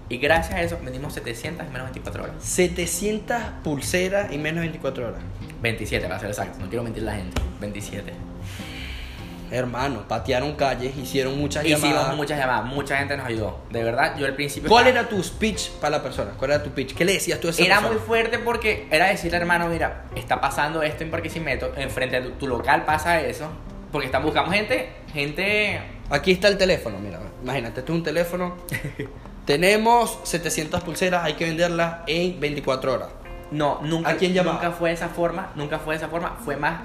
Y 0.08 0.18
gracias 0.18 0.54
a 0.56 0.62
eso 0.62 0.78
vendimos 0.84 1.14
700 1.14 1.66
en 1.66 1.74
menos 1.74 1.88
de 1.88 1.94
24 1.94 2.24
horas. 2.24 2.36
700 2.42 3.38
pulseras 3.64 4.32
en 4.32 4.42
menos 4.42 4.58
de 4.62 4.68
24 4.68 5.08
horas. 5.08 5.22
27 5.62 6.06
para 6.08 6.20
ser 6.20 6.30
exacto, 6.30 6.60
no 6.60 6.68
quiero 6.70 6.84
mentir 6.84 7.02
a 7.04 7.08
la 7.08 7.16
gente. 7.16 7.42
27. 7.60 8.14
Hermano, 9.52 10.08
patearon 10.08 10.56
calles, 10.56 10.98
hicieron 10.98 11.38
muchas 11.38 11.64
Hicimos 11.64 11.84
llamadas. 11.84 12.16
muchas 12.16 12.40
llamadas, 12.40 12.66
mucha 12.66 12.98
gente 12.98 13.16
nos 13.16 13.28
ayudó. 13.28 13.60
De 13.70 13.84
verdad, 13.84 14.18
yo 14.18 14.26
al 14.26 14.34
principio. 14.36 14.70
¿Cuál 14.70 14.88
estaba- 14.88 15.02
era 15.08 15.10
tu 15.10 15.24
speech 15.24 15.70
para 15.80 15.98
la 15.98 16.04
persona? 16.04 16.32
¿Cuál 16.38 16.52
era 16.52 16.64
tu 16.64 16.72
pitch? 16.72 16.96
¿Qué 16.96 17.06
le 17.06 17.14
decías 17.14 17.40
tú 17.40 17.48
a 17.48 17.52
esa 17.52 17.64
Era 17.64 17.76
persona? 17.76 17.96
muy 17.98 18.06
fuerte 18.06 18.40
porque 18.40 18.88
era 18.92 19.06
decirle, 19.08 19.38
hermano, 19.38 19.68
mira, 19.68 20.06
está 20.16 20.42
pasando 20.42 20.82
esto 20.82 21.04
en 21.04 21.12
Barquisimeto, 21.12 21.72
enfrente 21.78 22.20
de 22.22 22.30
tu, 22.30 22.32
tu 22.38 22.48
local 22.48 22.86
pasa 22.86 23.22
eso, 23.22 23.48
porque 23.92 24.08
están 24.08 24.24
buscando 24.24 24.52
gente, 24.52 24.90
gente 25.14 25.80
Aquí 26.10 26.32
está 26.32 26.48
el 26.50 26.58
teléfono, 26.58 26.98
mira. 27.00 27.20
Imagínate, 27.46 27.82
esto 27.82 27.92
es 27.94 27.98
un 28.00 28.04
teléfono. 28.04 28.56
Tenemos 29.46 30.20
700 30.24 30.82
pulseras, 30.84 31.24
hay 31.24 31.34
que 31.36 31.46
venderlas 31.46 31.98
en 32.08 32.40
24 32.40 32.92
horas. 32.94 33.10
No, 33.52 33.80
nunca, 33.84 34.10
¿A 34.10 34.16
quién 34.18 34.34
llamaba? 34.34 34.56
nunca 34.58 34.72
fue 34.72 34.90
de 34.90 34.96
esa 34.96 35.10
forma, 35.10 35.52
nunca 35.54 35.78
fue 35.78 35.94
de 35.94 36.00
esa 36.00 36.08
forma, 36.10 36.38
fue 36.44 36.58
más, 36.58 36.82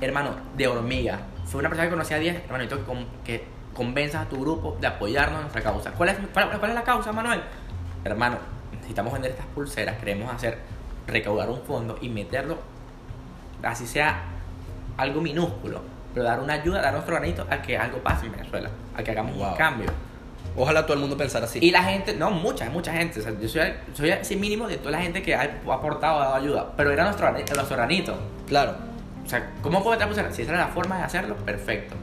hermano, 0.00 0.30
de 0.56 0.66
hormiga. 0.66 1.20
Fue 1.46 1.60
una 1.60 1.68
persona 1.68 1.86
que 1.86 1.92
conocía 1.92 2.16
a 2.16 2.20
10, 2.20 2.34
hermano, 2.34 2.64
necesito 2.64 2.80
que, 2.80 2.86
con- 2.92 3.06
que 3.24 3.44
convenzas 3.74 4.26
a 4.26 4.28
tu 4.28 4.40
grupo 4.40 4.76
de 4.80 4.88
apoyarnos 4.88 5.36
en 5.36 5.42
nuestra 5.42 5.62
causa. 5.62 5.92
¿Cuál 5.92 6.08
es, 6.08 6.16
cuál, 6.32 6.50
cuál 6.58 6.70
es 6.72 6.74
la 6.74 6.82
causa, 6.82 7.12
Manuel? 7.12 7.40
Hermano, 8.04 8.38
necesitamos 8.72 9.12
vender 9.12 9.30
estas 9.30 9.46
pulseras, 9.54 9.96
queremos 10.00 10.28
hacer, 10.34 10.58
recaudar 11.06 11.48
un 11.48 11.62
fondo 11.62 11.96
y 12.02 12.08
meterlo, 12.08 12.58
así 13.62 13.86
sea 13.86 14.24
algo 14.96 15.20
minúsculo, 15.20 15.82
pero 16.14 16.24
dar 16.24 16.40
una 16.40 16.54
ayuda, 16.54 16.80
dar 16.82 16.92
nuestro 16.92 17.14
granito 17.16 17.46
a 17.50 17.60
que 17.62 17.76
algo 17.76 17.98
pase 17.98 18.26
en 18.26 18.32
Venezuela, 18.32 18.70
a 18.96 19.02
que 19.02 19.10
hagamos 19.10 19.36
Wow. 19.36 19.50
un 19.50 19.56
cambio. 19.56 19.90
Ojalá 20.56 20.82
todo 20.84 20.94
el 20.94 21.00
mundo 21.00 21.16
pensara 21.16 21.46
así. 21.46 21.58
Y 21.62 21.70
la 21.70 21.82
gente, 21.84 22.14
no, 22.14 22.30
mucha, 22.30 22.68
mucha 22.68 22.92
gente. 22.92 23.20
O 23.20 23.22
sea, 23.22 23.32
yo 23.40 23.48
soy, 23.48 23.72
soy 23.94 24.10
ese 24.10 24.36
mínimo 24.36 24.68
de 24.68 24.76
toda 24.76 24.90
la 24.90 25.00
gente 25.00 25.22
que 25.22 25.34
ha 25.34 25.60
aportado, 25.70 26.20
ha 26.20 26.24
dado 26.24 26.34
ayuda. 26.34 26.72
Pero 26.76 26.90
era 26.92 27.04
nuestro, 27.04 27.30
nuestro 27.32 27.76
granito. 27.76 28.14
Claro, 28.46 28.74
O 29.24 29.28
sea, 29.28 29.50
¿cómo 29.62 29.82
puedo 29.82 29.98
pulsera? 30.04 30.30
Si 30.32 30.42
esa 30.42 30.52
era 30.52 30.66
la 30.66 30.68
forma 30.72 30.98
de 30.98 31.04
hacerlo, 31.04 31.36
perfecto. 31.36 31.94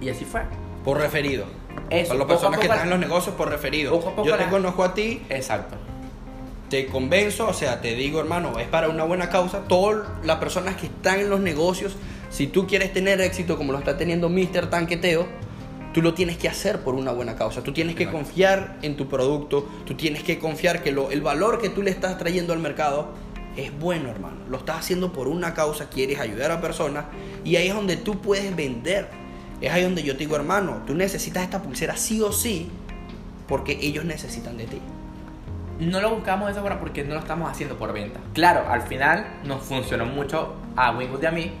Y 0.00 0.10
así 0.10 0.24
fue. 0.24 0.42
por 0.84 0.98
referido. 0.98 1.44
Eso, 1.90 2.08
Para 2.08 2.18
las 2.18 2.28
personas 2.28 2.60
que 2.60 2.66
están 2.66 2.82
en 2.84 2.90
los 2.90 2.98
negocios, 2.98 3.34
por 3.36 3.48
referido. 3.48 3.92
Poco 3.92 4.08
a 4.10 4.16
poco 4.16 4.28
Yo 4.28 4.36
te 4.36 4.44
la- 4.44 4.50
conozco 4.50 4.84
a 4.84 4.92
ti, 4.94 5.22
Exacto. 5.30 5.76
te 6.68 6.86
convenzo, 6.86 7.48
o 7.48 7.52
sea, 7.54 7.80
te 7.80 7.94
digo, 7.94 8.20
hermano, 8.20 8.58
es 8.58 8.68
para 8.68 8.88
una 8.88 9.04
buena 9.04 9.30
causa. 9.30 9.60
Todas 9.68 10.06
las 10.24 10.36
personas 10.36 10.76
que 10.76 10.86
están 10.86 11.20
en 11.20 11.30
los 11.30 11.40
negocios, 11.40 11.96
si 12.30 12.46
tú 12.46 12.66
quieres 12.66 12.92
tener 12.92 13.20
éxito 13.20 13.56
como 13.56 13.72
lo 13.72 13.78
está 13.78 13.96
teniendo 13.96 14.28
Mr. 14.28 14.68
Tanqueteo, 14.70 15.26
tú 15.94 16.02
lo 16.02 16.14
tienes 16.14 16.36
que 16.36 16.48
hacer 16.48 16.80
por 16.80 16.94
una 16.94 17.12
buena 17.12 17.34
causa. 17.36 17.62
Tú 17.62 17.72
tienes 17.72 17.96
que 17.96 18.04
Exacto. 18.04 18.24
confiar 18.24 18.78
en 18.82 18.96
tu 18.96 19.08
producto, 19.08 19.66
tú 19.86 19.94
tienes 19.94 20.22
que 20.22 20.38
confiar 20.38 20.82
que 20.82 20.92
lo- 20.92 21.10
el 21.10 21.22
valor 21.22 21.60
que 21.60 21.70
tú 21.70 21.82
le 21.82 21.90
estás 21.90 22.18
trayendo 22.18 22.52
al 22.52 22.58
mercado 22.58 23.08
es 23.56 23.76
bueno, 23.78 24.08
hermano. 24.10 24.36
Lo 24.50 24.58
estás 24.58 24.78
haciendo 24.80 25.12
por 25.12 25.26
una 25.26 25.54
causa, 25.54 25.88
quieres 25.88 26.20
ayudar 26.20 26.50
a 26.52 26.60
personas 26.60 27.06
y 27.44 27.56
ahí 27.56 27.68
es 27.68 27.74
donde 27.74 27.96
tú 27.96 28.20
puedes 28.20 28.54
vender. 28.54 29.08
Es 29.60 29.72
ahí 29.72 29.82
donde 29.82 30.02
yo 30.04 30.12
te 30.12 30.20
digo, 30.20 30.36
hermano, 30.36 30.82
tú 30.86 30.94
necesitas 30.94 31.42
esta 31.42 31.60
pulsera 31.62 31.96
sí 31.96 32.20
o 32.20 32.30
sí 32.30 32.68
porque 33.48 33.78
ellos 33.80 34.04
necesitan 34.04 34.56
de 34.58 34.66
ti. 34.66 34.78
No 35.80 36.00
lo 36.00 36.10
buscamos 36.14 36.46
de 36.46 36.52
esa 36.52 36.60
forma 36.62 36.78
porque 36.78 37.02
no 37.02 37.14
lo 37.14 37.20
estamos 37.20 37.50
haciendo 37.50 37.76
por 37.76 37.92
venta. 37.92 38.20
Claro, 38.34 38.68
al 38.70 38.82
final 38.82 39.26
nos 39.44 39.62
funcionó 39.62 40.04
mucho 40.06 40.54
a 40.76 40.92
Wingwood 40.96 41.22
y 41.22 41.26
a 41.26 41.30
mí. 41.30 41.52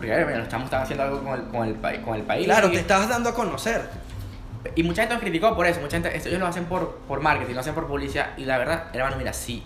Porque 0.00 0.24
mira, 0.26 0.38
los 0.38 0.48
chamos 0.48 0.64
estaban 0.64 0.84
haciendo 0.84 1.04
algo 1.04 1.22
con 1.22 1.34
el, 1.38 1.46
con 1.48 1.68
el, 1.68 1.74
pa- 1.74 2.00
con 2.02 2.14
el 2.16 2.22
país. 2.22 2.46
Claro, 2.46 2.68
y, 2.68 2.72
te 2.72 2.78
estabas 2.80 3.08
dando 3.08 3.28
a 3.30 3.34
conocer. 3.34 3.82
y 4.74 4.82
mucha 4.82 5.02
gente 5.02 5.14
nos 5.14 5.22
criticó 5.22 5.54
por 5.54 5.66
eso. 5.66 5.80
Mucha 5.80 5.96
gente, 5.96 6.16
esto 6.16 6.28
ellos 6.28 6.40
lo 6.40 6.46
hacen 6.46 6.64
por, 6.64 6.96
por 7.06 7.20
marketing, 7.20 7.54
lo 7.54 7.60
hacen 7.60 7.74
por 7.74 7.86
publicidad. 7.86 8.30
Y 8.36 8.44
la 8.44 8.58
verdad, 8.58 8.84
hermano, 8.94 9.16
mira, 9.16 9.32
sí. 9.32 9.62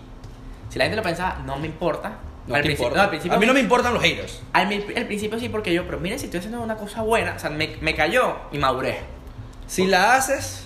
Si 0.69 0.77
la 0.77 0.85
gente 0.85 0.97
lo 0.97 1.03
pensaba, 1.03 1.37
no 1.45 1.57
me 1.57 1.67
importa. 1.67 2.13
No 2.47 2.53
al, 2.55 2.61
te 2.61 2.67
principio, 2.67 2.87
importa. 2.89 2.97
no, 2.97 3.03
al 3.03 3.09
principio 3.09 3.37
a 3.37 3.39
mí 3.39 3.45
no 3.47 3.53
me 3.53 3.59
importan 3.61 3.93
los 3.93 4.03
haters. 4.03 4.41
Al, 4.53 4.67
al 4.71 5.05
principio 5.07 5.39
sí, 5.39 5.49
porque 5.49 5.73
yo, 5.73 5.85
pero 5.85 5.99
miren, 5.99 6.19
si 6.19 6.25
estoy 6.25 6.39
haciendo 6.39 6.61
una 6.61 6.75
cosa 6.75 7.01
buena, 7.01 7.33
o 7.35 7.39
sea, 7.39 7.49
me, 7.49 7.75
me 7.81 7.95
cayó 7.95 8.35
y 8.51 8.57
maduré. 8.59 8.99
Si 9.67 9.87
la 9.87 10.13
haces, 10.15 10.64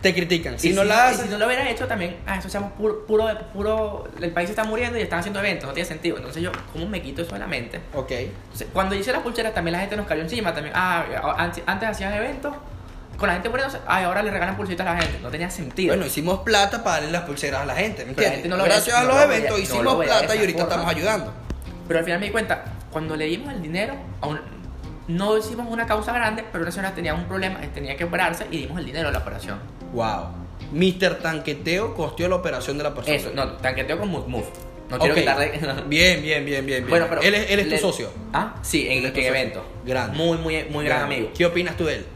te 0.00 0.14
critican. 0.14 0.58
Si 0.58 0.70
Y 0.70 0.72
no 0.72 0.82
la 0.84 1.12
si 1.12 1.28
no 1.28 1.36
lo 1.38 1.46
hubiera 1.46 1.68
hecho 1.68 1.86
también, 1.86 2.16
ah, 2.26 2.36
eso 2.38 2.48
se 2.48 2.54
llama 2.58 2.70
puro, 2.74 3.06
puro, 3.06 3.26
puro, 3.52 4.08
el 4.20 4.30
país 4.32 4.48
se 4.48 4.52
está 4.52 4.64
muriendo 4.64 4.98
y 4.98 5.02
están 5.02 5.18
haciendo 5.20 5.40
eventos, 5.40 5.66
no 5.68 5.74
tiene 5.74 5.86
sentido. 5.88 6.16
Entonces 6.16 6.42
yo, 6.42 6.50
¿cómo 6.72 6.86
me 6.88 7.02
quito 7.02 7.22
eso 7.22 7.32
de 7.34 7.38
la 7.40 7.46
mente? 7.46 7.80
ok. 7.94 8.10
Entonces, 8.10 8.68
cuando 8.72 8.94
hice 8.94 9.12
las 9.12 9.22
pulseras 9.22 9.52
también 9.54 9.72
la 9.74 9.80
gente 9.80 9.96
nos 9.96 10.06
cayó 10.06 10.22
encima 10.22 10.54
también. 10.54 10.74
Ah, 10.76 11.04
antes, 11.38 11.62
antes 11.66 11.88
hacían 11.88 12.14
eventos 12.14 12.54
con 13.18 13.26
la 13.26 13.34
gente 13.34 13.50
muriéndose, 13.50 13.80
ay, 13.86 14.04
ahora 14.04 14.22
le 14.22 14.30
regalan 14.30 14.56
pulseritas 14.56 14.86
a 14.86 14.94
la 14.94 15.02
gente. 15.02 15.18
No 15.22 15.28
tenía 15.28 15.50
sentido. 15.50 15.90
Bueno, 15.94 16.06
hicimos 16.06 16.40
plata 16.40 16.82
para 16.82 16.96
darle 16.96 17.10
las 17.12 17.22
pulseras 17.24 17.60
a 17.60 17.66
la 17.66 17.74
gente, 17.74 18.04
¿me 18.04 18.10
entiendes? 18.10 18.40
gente 18.42 18.48
no 18.48 18.64
Gracias 18.64 18.96
a 18.96 19.02
no 19.02 19.08
los 19.08 19.22
eventos 19.22 19.60
hicimos 19.60 20.04
plata 20.04 20.34
y 20.34 20.38
ahorita 20.38 20.58
forma. 20.60 20.74
estamos 20.74 20.94
ayudando. 20.96 21.32
Pero 21.86 21.98
al 21.98 22.04
final 22.06 22.20
me 22.20 22.26
di 22.26 22.32
cuenta, 22.32 22.64
cuando 22.90 23.16
le 23.16 23.26
dimos 23.26 23.52
el 23.52 23.60
dinero, 23.60 23.94
a 24.22 24.26
un- 24.28 24.40
no 25.08 25.36
hicimos 25.36 25.66
una 25.68 25.84
causa 25.86 26.12
grande, 26.12 26.44
pero 26.50 26.62
una 26.62 26.70
señora 26.70 26.94
tenía 26.94 27.12
un 27.12 27.24
problema, 27.24 27.60
tenía 27.74 27.96
que 27.96 28.04
operarse 28.04 28.46
y 28.50 28.58
dimos 28.58 28.78
el 28.78 28.86
dinero 28.86 29.08
a 29.08 29.12
la 29.12 29.18
operación. 29.18 29.58
Wow. 29.92 30.28
Mr. 30.72 31.18
Tanqueteo 31.20 31.94
costeó 31.94 32.28
la 32.28 32.36
operación 32.36 32.78
de 32.78 32.84
la 32.84 32.94
persona. 32.94 33.16
Eso, 33.16 33.30
no, 33.34 33.52
tanqueteo 33.54 33.98
con 33.98 34.08
Move 34.08 34.28
Move. 34.28 34.44
No 34.90 34.98
quiero 34.98 35.14
Ok. 35.14 35.20
quitarle. 35.20 35.52
Bien, 35.88 36.20
bien, 36.22 36.44
bien, 36.44 36.44
bien. 36.44 36.66
bien. 36.66 36.88
Bueno, 36.88 37.06
pero. 37.08 37.22
él 37.22 37.34
es, 37.34 37.50
él 37.50 37.60
es 37.60 37.66
tu 37.66 37.70
le- 37.72 37.78
socio. 37.78 38.10
Ah, 38.32 38.56
sí, 38.62 38.86
en, 38.88 39.04
en 39.06 39.16
evento. 39.16 39.64
Grande. 39.84 40.16
Muy, 40.16 40.36
muy, 40.38 40.64
muy 40.70 40.84
gran 40.84 40.98
Grande. 41.00 41.14
amigo. 41.16 41.30
¿Qué 41.36 41.46
opinas 41.46 41.76
tú 41.76 41.84
de 41.84 41.96
él? 41.96 42.06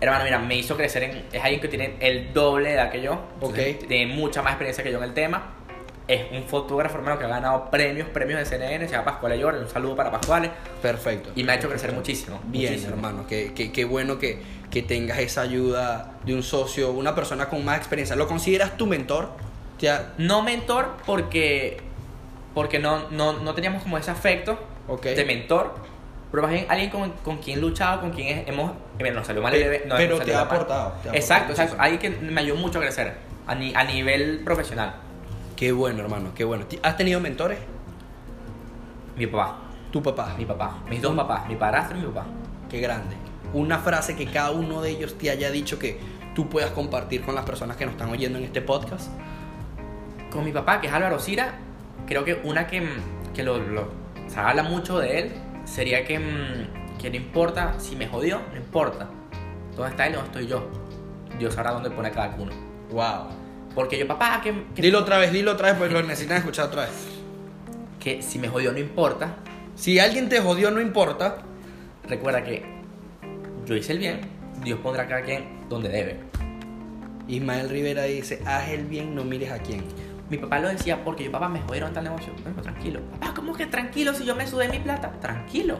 Hermano, 0.00 0.24
mira, 0.24 0.38
me 0.38 0.56
hizo 0.56 0.76
crecer 0.76 1.02
en. 1.04 1.24
Es 1.32 1.42
alguien 1.42 1.60
que 1.60 1.68
tiene 1.68 1.94
el 2.00 2.32
doble 2.32 2.70
de 2.70 2.74
edad 2.74 2.90
que 2.90 3.00
yo. 3.02 3.20
Ok. 3.40 3.56
Tiene 3.86 4.12
mucha 4.14 4.42
más 4.42 4.52
experiencia 4.52 4.82
que 4.82 4.90
yo 4.90 4.98
en 4.98 5.04
el 5.04 5.14
tema. 5.14 5.54
Es 6.08 6.22
un 6.32 6.42
fotógrafo, 6.44 6.96
hermano, 6.98 7.18
que 7.18 7.24
ha 7.24 7.28
ganado 7.28 7.70
premios, 7.70 8.08
premios 8.08 8.40
de 8.40 8.44
CNN. 8.46 8.84
Se 8.86 8.92
llama 8.92 9.04
Pascual 9.04 9.32
Ayor. 9.32 9.54
Un 9.54 9.68
saludo 9.68 9.94
para 9.94 10.10
Pascual. 10.10 10.50
Perfecto. 10.82 11.30
Y 11.36 11.44
me 11.44 11.52
ha 11.52 11.54
hecho 11.54 11.68
crecer 11.68 11.92
muchísimo. 11.92 12.40
Bien, 12.44 12.72
muchísimo. 12.72 12.94
hermano. 12.96 13.26
Qué, 13.28 13.52
qué- 13.54 13.70
qué 13.70 13.84
bueno 13.84 14.18
que, 14.18 14.42
que 14.70 14.82
tengas 14.82 15.18
esa 15.20 15.42
ayuda 15.42 16.14
de 16.24 16.34
un 16.34 16.42
socio, 16.42 16.90
una 16.90 17.14
persona 17.14 17.48
con 17.48 17.64
más 17.64 17.78
experiencia. 17.78 18.16
¿Lo 18.16 18.26
consideras 18.26 18.76
tu 18.76 18.86
mentor? 18.86 19.30
Ha- 19.88 20.02
No 20.18 20.42
mentor 20.42 20.96
porque. 21.06 21.78
Porque 22.54 22.80
no, 22.80 23.08
no, 23.10 23.34
no 23.34 23.54
teníamos 23.54 23.82
como 23.84 23.96
ese 23.96 24.10
afecto 24.10 24.58
Ok. 24.88 25.04
de 25.04 25.24
mentor. 25.24 25.74
Pero 26.32 26.42
más 26.42 26.52
bien 26.52 26.66
alguien 26.68 26.90
con, 26.90 27.10
con 27.24 27.38
quien 27.38 27.58
he 27.58 27.60
luchado, 27.60 28.00
con 28.00 28.10
quien 28.10 28.44
hemos. 28.48 28.72
Bueno, 28.98 29.16
nos 29.18 29.26
salió 29.28 29.42
mal 29.42 29.54
el 29.54 29.62
Pe- 29.62 29.68
bebé. 29.68 29.84
no, 29.86 29.96
pero 29.96 30.18
te 30.18 30.34
ha 30.34 30.40
aportado, 30.40 30.92
te 31.04 31.10
ha 31.10 31.12
exacto, 31.14 31.44
aportado 31.52 31.62
exacto. 31.68 31.82
Alguien 31.84 32.00
que 32.00 32.20
me 32.26 32.40
ayudó 32.40 32.56
mucho 32.56 32.78
a 32.78 32.82
crecer. 32.82 33.14
A, 33.46 33.54
ni- 33.54 33.72
a 33.74 33.84
nivel 33.84 34.40
profesional. 34.44 34.94
Qué 35.60 35.72
bueno, 35.72 36.00
hermano, 36.02 36.30
qué 36.34 36.42
bueno. 36.44 36.64
¿Has 36.82 36.96
tenido 36.96 37.20
mentores? 37.20 37.58
Mi 39.14 39.26
papá. 39.26 39.58
Tu 39.92 40.02
papá. 40.02 40.34
Mi 40.38 40.46
papá. 40.46 40.78
Mis 40.88 41.02
dos 41.02 41.14
papás. 41.14 41.46
Mi 41.48 41.54
padrastro 41.56 41.98
y 41.98 42.00
mi 42.00 42.06
papá. 42.06 42.24
Qué 42.70 42.80
grande. 42.80 43.14
Una 43.52 43.78
frase 43.78 44.16
que 44.16 44.24
cada 44.24 44.52
uno 44.52 44.80
de 44.80 44.88
ellos 44.88 45.18
te 45.18 45.28
haya 45.30 45.50
dicho 45.50 45.78
que 45.78 46.00
tú 46.34 46.48
puedas 46.48 46.70
compartir 46.70 47.20
con 47.20 47.34
las 47.34 47.44
personas 47.44 47.76
que 47.76 47.84
nos 47.84 47.92
están 47.92 48.08
oyendo 48.08 48.38
en 48.38 48.44
este 48.44 48.62
podcast. 48.62 49.10
Con 50.32 50.46
mi 50.46 50.52
papá, 50.52 50.80
que 50.80 50.86
es 50.86 50.92
Álvaro 50.94 51.18
Cira, 51.18 51.58
creo 52.06 52.24
que 52.24 52.40
una 52.42 52.66
que, 52.66 52.80
mm, 52.80 53.32
que 53.34 53.42
lo, 53.42 53.58
lo- 53.58 53.82
o 54.26 54.30
sea, 54.30 54.48
habla 54.48 54.62
mucho 54.62 54.98
de 54.98 55.18
él 55.18 55.32
sería 55.66 56.06
que, 56.06 56.18
mm, 56.20 56.96
que 56.98 57.10
no 57.10 57.16
importa 57.16 57.74
si 57.78 57.96
me 57.96 58.06
jodió, 58.08 58.40
no 58.50 58.56
importa. 58.56 59.10
¿Dónde 59.76 59.90
está 59.90 60.06
él? 60.06 60.14
¿Dónde 60.14 60.28
estoy 60.28 60.46
yo? 60.46 60.66
Dios 61.38 61.52
sabrá 61.52 61.72
dónde 61.72 61.90
pone 61.90 62.08
a 62.08 62.12
cada 62.12 62.34
uno. 62.38 62.52
Wow. 62.92 63.49
Porque 63.74 63.98
yo, 63.98 64.06
papá, 64.06 64.40
que, 64.42 64.52
que, 64.74 64.82
Dilo 64.82 64.98
otra 65.00 65.18
vez, 65.18 65.32
dilo 65.32 65.52
otra 65.52 65.68
vez, 65.68 65.78
porque 65.78 65.94
lo 65.94 66.02
necesitan 66.02 66.38
escuchar 66.38 66.66
otra 66.66 66.82
vez. 66.82 66.92
que 68.00 68.22
si 68.22 68.38
me 68.38 68.48
jodió 68.48 68.72
no 68.72 68.78
importa, 68.78 69.36
Si 69.76 69.98
alguien 69.98 70.28
te 70.28 70.40
jodió, 70.40 70.70
no 70.70 70.80
importa. 70.80 71.38
recuerda 72.08 72.42
que 72.44 72.64
yo 73.64 73.74
hice 73.76 73.92
el 73.92 73.98
bien, 73.98 74.20
Dios 74.64 74.78
pondrá 74.82 75.04
a 75.04 75.06
cada 75.06 75.22
quien 75.22 75.68
donde 75.68 75.88
debe. 75.88 76.18
Ismael 77.28 77.68
Rivera 77.68 78.02
dice, 78.04 78.42
haz 78.44 78.70
el 78.70 78.84
bien, 78.86 79.14
no 79.14 79.24
mires 79.24 79.52
a 79.52 79.58
quién. 79.58 79.84
Mi 80.28 80.36
papá 80.38 80.58
lo 80.58 80.68
decía 80.68 81.02
porque 81.04 81.24
yo, 81.24 81.30
papá, 81.32 81.48
me 81.48 81.60
jodieron 81.60 81.92
tal 81.92 82.04
negocio. 82.04 82.32
Bueno, 82.42 82.60
tranquilo. 82.62 83.00
Papá, 83.12 83.32
¿cómo 83.34 83.54
que 83.54 83.66
tranquilo 83.66 84.12
si 84.14 84.24
yo 84.24 84.34
me 84.34 84.46
sudé 84.46 84.68
mi 84.68 84.78
plata? 84.80 85.12
Tranquilo. 85.20 85.78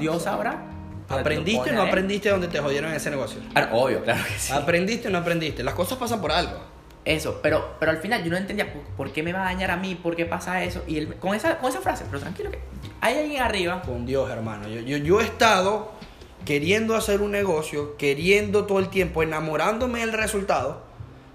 Dios 0.00 0.22
sabrá. 0.22 0.64
¿Aprendiste 1.08 1.70
o 1.70 1.72
no 1.74 1.82
aprendiste 1.82 2.28
donde 2.28 2.48
te 2.48 2.58
jodieron 2.58 2.90
en 2.90 2.96
ese 2.96 3.10
negocio? 3.10 3.40
Ah, 3.54 3.68
obvio, 3.72 4.02
claro 4.02 4.22
que 4.24 4.38
sí. 4.38 4.52
¿Aprendiste 4.52 5.08
o 5.08 5.10
no 5.10 5.18
aprendiste? 5.18 5.62
Las 5.62 5.74
cosas 5.74 5.96
pasan 5.98 6.20
por 6.20 6.32
algo. 6.32 6.58
Eso, 7.08 7.40
pero, 7.42 7.76
pero 7.80 7.90
al 7.90 7.98
final 7.98 8.22
yo 8.22 8.30
no 8.30 8.36
entendía 8.36 8.70
por, 8.70 8.82
por 8.82 9.12
qué 9.12 9.22
me 9.22 9.32
va 9.32 9.40
a 9.40 9.44
dañar 9.44 9.70
a 9.70 9.76
mí, 9.78 9.94
por 9.94 10.14
qué 10.14 10.26
pasa 10.26 10.62
eso. 10.62 10.84
Y 10.86 10.98
él, 10.98 11.14
con, 11.16 11.34
esa, 11.34 11.56
con 11.56 11.70
esa 11.70 11.80
frase, 11.80 12.04
pero 12.10 12.20
tranquilo 12.20 12.50
que 12.50 12.58
hay 13.00 13.16
alguien 13.18 13.40
arriba. 13.42 13.80
Con 13.80 14.04
Dios, 14.04 14.30
hermano. 14.30 14.68
Yo, 14.68 14.80
yo, 14.82 14.98
yo 14.98 15.18
he 15.20 15.24
estado 15.24 15.92
queriendo 16.44 16.94
hacer 16.96 17.22
un 17.22 17.30
negocio, 17.30 17.96
queriendo 17.96 18.66
todo 18.66 18.78
el 18.78 18.90
tiempo, 18.90 19.22
enamorándome 19.22 20.00
del 20.00 20.12
resultado, 20.12 20.82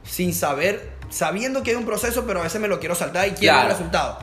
sin 0.04 0.36
saber, 0.36 0.92
sabiendo 1.10 1.64
que 1.64 1.72
hay 1.72 1.76
un 1.78 1.86
proceso, 1.86 2.26
pero 2.28 2.42
a 2.42 2.44
veces 2.44 2.62
me 2.62 2.68
lo 2.68 2.80
quiero 2.80 2.94
saltar 2.94 3.28
y 3.28 3.32
quiero 3.32 3.56
Claro. 3.56 3.70
el 3.70 3.76
resultado. 3.76 4.20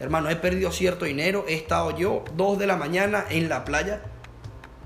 Hermano, 0.00 0.28
he 0.28 0.36
perdido 0.36 0.70
cierto 0.70 1.06
dinero, 1.06 1.46
he 1.48 1.54
estado 1.54 1.96
yo 1.96 2.24
dos 2.36 2.58
de 2.58 2.66
la 2.66 2.76
mañana 2.76 3.24
en 3.30 3.48
la 3.48 3.64
playa 3.64 4.02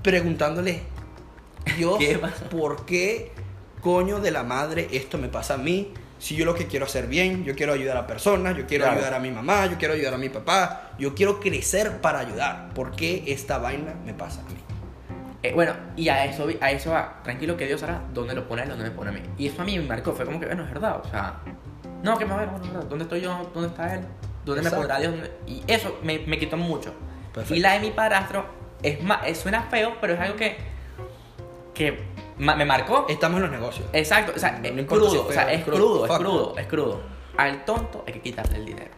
preguntándole, 0.01 0.81
Dios. 1.77 1.97
¿por 2.51 2.85
qué 2.85 3.33
coño 3.81 4.21
de 4.21 4.31
la 4.31 4.43
madre 4.43 4.87
esto 4.93 5.17
me 5.17 5.27
pasa 5.27 5.55
a 5.55 5.57
mí? 5.57 5.91
Si 6.17 6.35
yo 6.35 6.45
lo 6.45 6.55
que 6.55 6.65
quiero 6.67 6.85
hacer 6.85 7.07
bien, 7.07 7.43
yo 7.43 7.55
quiero 7.55 7.73
ayudar 7.73 7.97
a 7.97 8.07
personas, 8.07 8.55
yo 8.57 8.65
quiero 8.65 8.85
Claro. 8.85 8.97
ayudar 8.99 9.13
a 9.15 9.19
mi 9.19 9.31
mamá, 9.31 9.65
yo 9.67 9.77
quiero 9.77 9.93
ayudar 9.93 10.13
a 10.13 10.17
mi 10.17 10.29
papá, 10.29 10.91
yo 10.97 11.13
quiero 11.13 11.39
crecer 11.39 11.99
para 12.01 12.19
ayudar. 12.19 12.69
¿Por 12.73 12.95
qué 12.95 13.23
esta 13.27 13.57
vaina 13.57 13.93
me 14.05 14.13
pasa 14.13 14.41
a 14.41 14.43
mí? 14.45 14.55
Eh, 15.43 15.51
bueno, 15.53 15.73
y 15.95 16.09
a 16.09 16.25
eso, 16.25 16.47
a 16.61 16.71
eso 16.71 16.91
va. 16.91 17.21
Tranquilo 17.23 17.55
que 17.57 17.67
Dios 17.67 17.83
hará 17.83 18.01
dónde 18.13 18.33
lo 18.33 18.47
pone 18.47 18.65
dónde 18.65 18.85
me 18.85 18.91
pone 18.91 19.09
a 19.09 19.13
mí. 19.13 19.19
Y 19.37 19.47
eso 19.47 19.61
a 19.61 19.65
mí 19.65 19.77
me 19.77 19.85
marcó. 19.85 20.13
Fue 20.13 20.25
como 20.25 20.39
que, 20.39 20.45
bueno, 20.47 20.63
es 20.63 20.69
verdad. 20.71 21.01
O 21.03 21.07
sea, 21.09 21.35
no, 22.01 22.17
que 22.17 22.25
me 22.25 22.31
va 22.31 22.37
a 22.41 22.45
ver, 22.45 22.49
bueno. 22.49 22.81
¿Dónde 22.89 23.03
estoy 23.03 23.21
yo? 23.21 23.51
¿Dónde 23.53 23.69
está 23.69 23.93
él? 23.93 24.01
¿Dónde 24.43 24.63
me 24.63 24.71
pondrá 24.71 24.99
Dios? 24.99 25.11
¿Dónde- 25.11 25.31
Y 25.45 25.61
eso 25.67 25.99
me, 26.01 26.19
me 26.19 26.39
quitó 26.39 26.57
mucho. 26.57 26.93
Perfecto. 27.33 27.53
Y 27.55 27.59
la 27.59 27.73
de 27.73 27.79
mi 27.81 27.91
padrastro 27.91 28.45
es 28.81 29.03
más, 29.03 29.19
suena 29.37 29.63
feo, 29.63 29.97
pero 30.01 30.13
es 30.13 30.19
algo 30.19 30.35
que, 30.37 30.57
que 31.73 31.99
ma- 32.37 32.55
me 32.55 32.65
marcó. 32.65 33.05
Estamos 33.09 33.37
en 33.37 33.43
los 33.43 33.51
negocios. 33.51 33.87
Exacto, 33.93 34.33
o 34.35 34.39
sea, 34.39 34.51
No 34.59 34.67
es 34.67 34.73
si 34.75 34.83
crudo, 34.85 35.07
es 35.07 35.19
o 35.21 35.31
sea, 35.31 35.51
es 35.51 35.59
es 35.59 35.65
crudo. 35.65 35.77
crudo, 35.77 36.05
es 36.05 36.17
crudo, 36.17 36.55
es 36.57 36.67
crudo. 36.67 37.01
Al 37.37 37.65
tonto 37.65 38.03
hay 38.07 38.13
que 38.13 38.21
quitarle 38.21 38.57
el 38.57 38.65
dinero. 38.65 38.91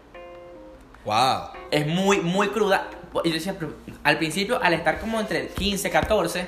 Wow. 1.06 1.50
Es 1.72 1.88
muy, 1.88 2.20
muy 2.20 2.50
cruda. 2.50 2.90
Y 3.24 3.30
yo 3.30 3.34
decía, 3.36 3.56
al 4.04 4.18
principio, 4.18 4.62
al 4.62 4.74
estar 4.74 5.00
como 5.00 5.20
entre 5.20 5.48
15, 5.48 5.90
14, 5.90 6.46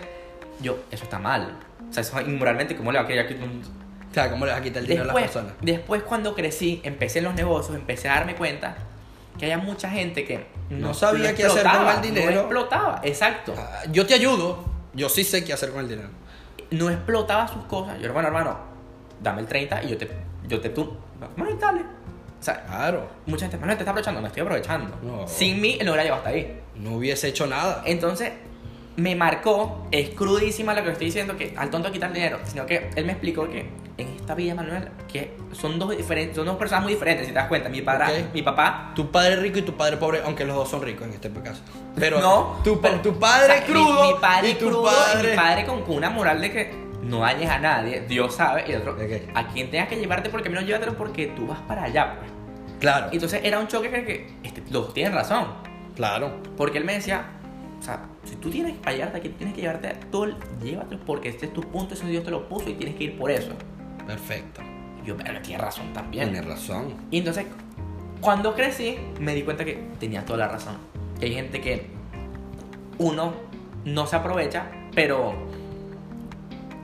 yo, 0.62 0.80
eso 0.92 1.04
está 1.04 1.18
mal. 1.20 1.58
O 1.90 1.94
sea, 1.94 2.02
eso 2.02 2.20
inmoralmente, 2.22 2.76
¿cómo 2.76 2.92
le 2.92 3.00
va 3.00 3.06
a 3.06 3.08
querer 3.08 3.28
quitar 3.28 3.44
un- 3.44 3.62
O 4.10 4.14
sea, 4.14 4.30
¿cómo 4.30 4.46
le 4.46 4.52
vas 4.52 4.60
a 4.60 4.64
quitar 4.64 4.82
el 4.82 4.88
dinero 4.88 5.04
a 5.04 5.08
las 5.08 5.16
Después, 5.16 5.32
personas? 5.32 5.54
después, 5.62 6.04
cuando 6.04 6.36
crecí, 6.36 6.82
empecé 6.84 7.20
en 7.20 7.26
los 7.26 7.34
negocios, 7.36 7.76
empecé 7.78 8.10
a 8.10 8.16
darme 8.16 8.36
cuenta 8.36 8.76
que 9.38 9.46
había 9.46 9.58
mucha 9.58 9.90
gente 9.90 10.26
que 10.26 10.48
No 10.70 10.94
sabía 10.94 11.34
qué 11.34 11.46
hacer 11.46 11.66
con 11.66 11.88
el 11.88 12.02
dinero. 12.02 12.32
No 12.32 12.40
explotaba, 12.42 13.00
exacto. 13.04 13.54
Ah, 13.58 13.84
Yo 13.92 14.06
te 14.06 14.14
ayudo. 14.14 14.66
Yo 14.94 15.08
sí 15.08 15.24
sé 15.24 15.44
qué 15.46 15.54
hacer 15.54 15.70
con 15.72 15.80
el 15.82 15.88
dinero. 15.88 16.10
No 16.72 16.90
explotaba 16.90 17.48
sus 17.48 17.64
cosas. 17.66 18.00
Yo, 18.00 18.12
bueno, 18.14 18.28
hermano, 18.28 18.58
dame 19.22 19.42
el 19.42 19.48
30 19.48 19.84
y 19.84 19.90
yo 19.90 19.98
te, 19.98 20.10
yo 20.48 20.60
te 20.62 20.70
tú. 20.70 20.96
Bueno, 21.38 21.58
dale. 21.60 21.82
O 21.82 22.44
sea, 22.44 22.64
Claro. 22.66 23.08
mucha 23.26 23.42
gente, 23.46 23.58
Manuel, 23.58 23.78
te 23.78 23.82
está 23.84 23.92
aprovechando, 23.92 24.22
me 24.22 24.28
estoy 24.28 24.42
aprovechando. 24.44 24.98
No. 25.02 25.28
Sin 25.28 25.60
mí, 25.60 25.78
él 25.80 25.86
no 25.86 25.92
hubiera 25.92 26.04
llegado 26.04 26.20
hasta 26.20 26.30
ahí. 26.30 26.62
No 26.76 26.94
hubiese 26.94 27.28
hecho 27.28 27.46
nada. 27.48 27.82
Entonces, 27.86 28.32
me 29.00 29.16
marcó, 29.16 29.88
es 29.92 30.10
crudísima 30.10 30.74
lo 30.74 30.84
que 30.84 30.92
estoy 30.92 31.08
diciendo, 31.08 31.36
que 31.38 31.54
al 31.58 31.70
tonto 31.70 31.92
quitar 31.92 32.12
dinero, 32.14 32.40
sino 32.46 32.66
que 32.66 32.90
él 32.96 33.06
me 33.06 33.14
explicó 33.14 33.48
que 33.50 33.68
en 33.98 34.08
esta 34.16 34.34
vida, 34.34 34.56
Manuel, 34.56 34.90
que 35.12 35.36
son 35.52 35.78
dos, 35.78 35.96
diferentes, 35.96 36.36
son 36.38 36.46
dos 36.46 36.56
personas 36.58 36.84
muy 36.84 36.94
diferentes, 36.94 37.28
si 37.28 37.34
te 37.34 37.40
das 37.40 37.48
cuenta. 37.50 37.68
Mi, 37.70 37.82
padre, 37.82 38.26
mi 38.34 38.42
papá, 38.42 38.92
Tu 38.96 39.12
padre 39.12 39.36
rico 39.38 39.60
y 39.60 39.62
tu 39.64 39.74
padre 39.76 39.98
pobre, 39.98 40.22
aunque 40.24 40.46
los 40.46 40.56
dos 40.56 40.70
son 40.70 40.82
ricos 40.82 41.06
en 41.08 41.14
este 41.14 41.30
caso. 41.32 41.62
Pero 41.96 42.22
no. 42.22 42.60
tu, 42.64 42.80
pa- 42.80 42.90
pero- 42.90 43.02
tu 43.02 43.20
padre 43.20 43.44
o 43.44 43.48
sea, 43.58 43.60
mi- 43.68 43.74
crudo 43.74 44.14
Mi, 44.16 44.20
padre 44.22 44.50
y 44.50 44.54
tu 44.54 44.68
crudo 44.68 44.84
padre... 44.86 45.28
y 45.28 45.32
mi 45.32 45.36
padre 45.36 45.66
con, 45.66 45.84
una 45.88 46.10
moral 46.10 46.40
de 46.42 46.52
que 46.52 46.72
no 47.04 47.20
dañes 47.20 47.50
a 47.50 47.60
nadie, 47.60 48.02
Dios 48.08 48.36
sabe, 48.36 48.64
y 48.68 48.72
el 48.72 48.82
otro, 48.82 48.94
Ok. 48.94 49.02
a 49.36 49.48
quien 49.48 49.70
tengas 49.70 49.90
que 49.90 49.96
llevarte 49.98 50.30
porque 50.30 50.48
a 50.48 50.52
mí 50.52 50.56
no 50.56 50.62
llévatelo 50.62 50.96
porque 50.98 51.28
tú 51.28 51.48
vas 51.48 51.60
para 51.62 51.84
allá, 51.84 52.16
pues. 52.20 52.32
Claro, 52.80 53.10
Entonces 53.12 53.42
era 53.44 53.60
un 53.60 53.68
choque 53.68 53.90
que, 53.90 54.06
que 54.06 54.28
este, 54.44 54.62
los 54.72 54.86
dos 54.86 54.94
tienen 54.94 55.14
razón. 55.14 55.48
claro. 55.96 56.42
Porque 56.56 56.78
él 56.78 56.86
me 56.86 56.94
decía, 56.94 57.26
o 57.80 57.82
sea, 57.82 58.06
si 58.26 58.36
tú 58.36 58.50
tienes 58.50 58.78
que 58.78 58.92
llevarte 58.94 59.18
aquí, 59.20 59.30
tienes 59.30 59.56
que 59.56 59.62
llevarte 59.62 59.94
todo, 60.12 60.26
el- 60.26 60.36
llévatelo 60.62 61.00
porque 61.06 61.30
este 61.30 61.46
es 61.46 61.54
tu 61.54 61.62
punto, 61.62 61.94
eso 61.94 62.06
Dios 62.08 62.24
te 62.24 62.32
lo 62.32 62.48
puso 62.50 62.70
y 62.70 62.74
tienes 62.74 62.96
que 62.96 63.06
ir 63.06 63.18
por 63.18 63.32
eso. 63.32 63.52
Perfecto. 64.06 64.62
Y 65.04 65.08
yo, 65.08 65.16
pero 65.18 65.42
tiene 65.42 65.62
razón 65.64 65.94
también. 65.94 66.32
Tienes 66.32 66.46
razón. 66.46 66.94
Y 67.12 67.20
entonces, 67.20 67.46
cuando 68.22 68.54
crecí, 68.54 68.98
me 69.20 69.34
di 69.34 69.44
cuenta 69.44 69.64
que 69.64 69.82
tenía 70.00 70.26
toda 70.26 70.40
la 70.40 70.48
razón. 70.50 70.76
Que 71.20 71.28
hay 71.28 71.34
gente 71.34 71.62
que 71.62 71.88
uno 72.98 73.34
no 73.86 74.06
se 74.08 74.16
aprovecha, 74.18 74.66
pero 74.94 75.34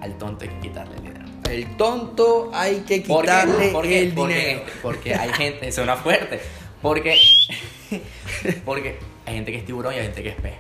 al 0.02 0.18
tonto 0.18 0.44
hay 0.46 0.50
que 0.52 0.60
quitarle 0.60 0.96
el 0.96 1.02
dinero. 1.04 1.26
El 1.50 1.78
tonto 1.78 2.52
hay 2.54 2.78
que 2.88 3.02
¿Por 3.02 3.26
qué? 3.26 3.32
quitarle 3.32 3.68
¿Por 3.70 3.84
qué? 3.84 4.00
el 4.00 4.14
Porque- 4.14 4.36
dinero. 4.36 4.62
Porque 4.82 5.14
hay 5.16 5.30
gente, 5.34 5.72
suena 5.72 5.96
fuerte. 5.98 6.40
Porque, 6.82 7.18
porque 8.66 8.98
hay 9.26 9.36
gente 9.36 9.52
que 9.52 9.58
es 9.60 9.66
tiburón 9.66 9.94
y 9.94 9.98
hay 9.98 10.04
gente 10.04 10.24
que 10.24 10.30
es 10.30 10.36
pez. 10.36 10.54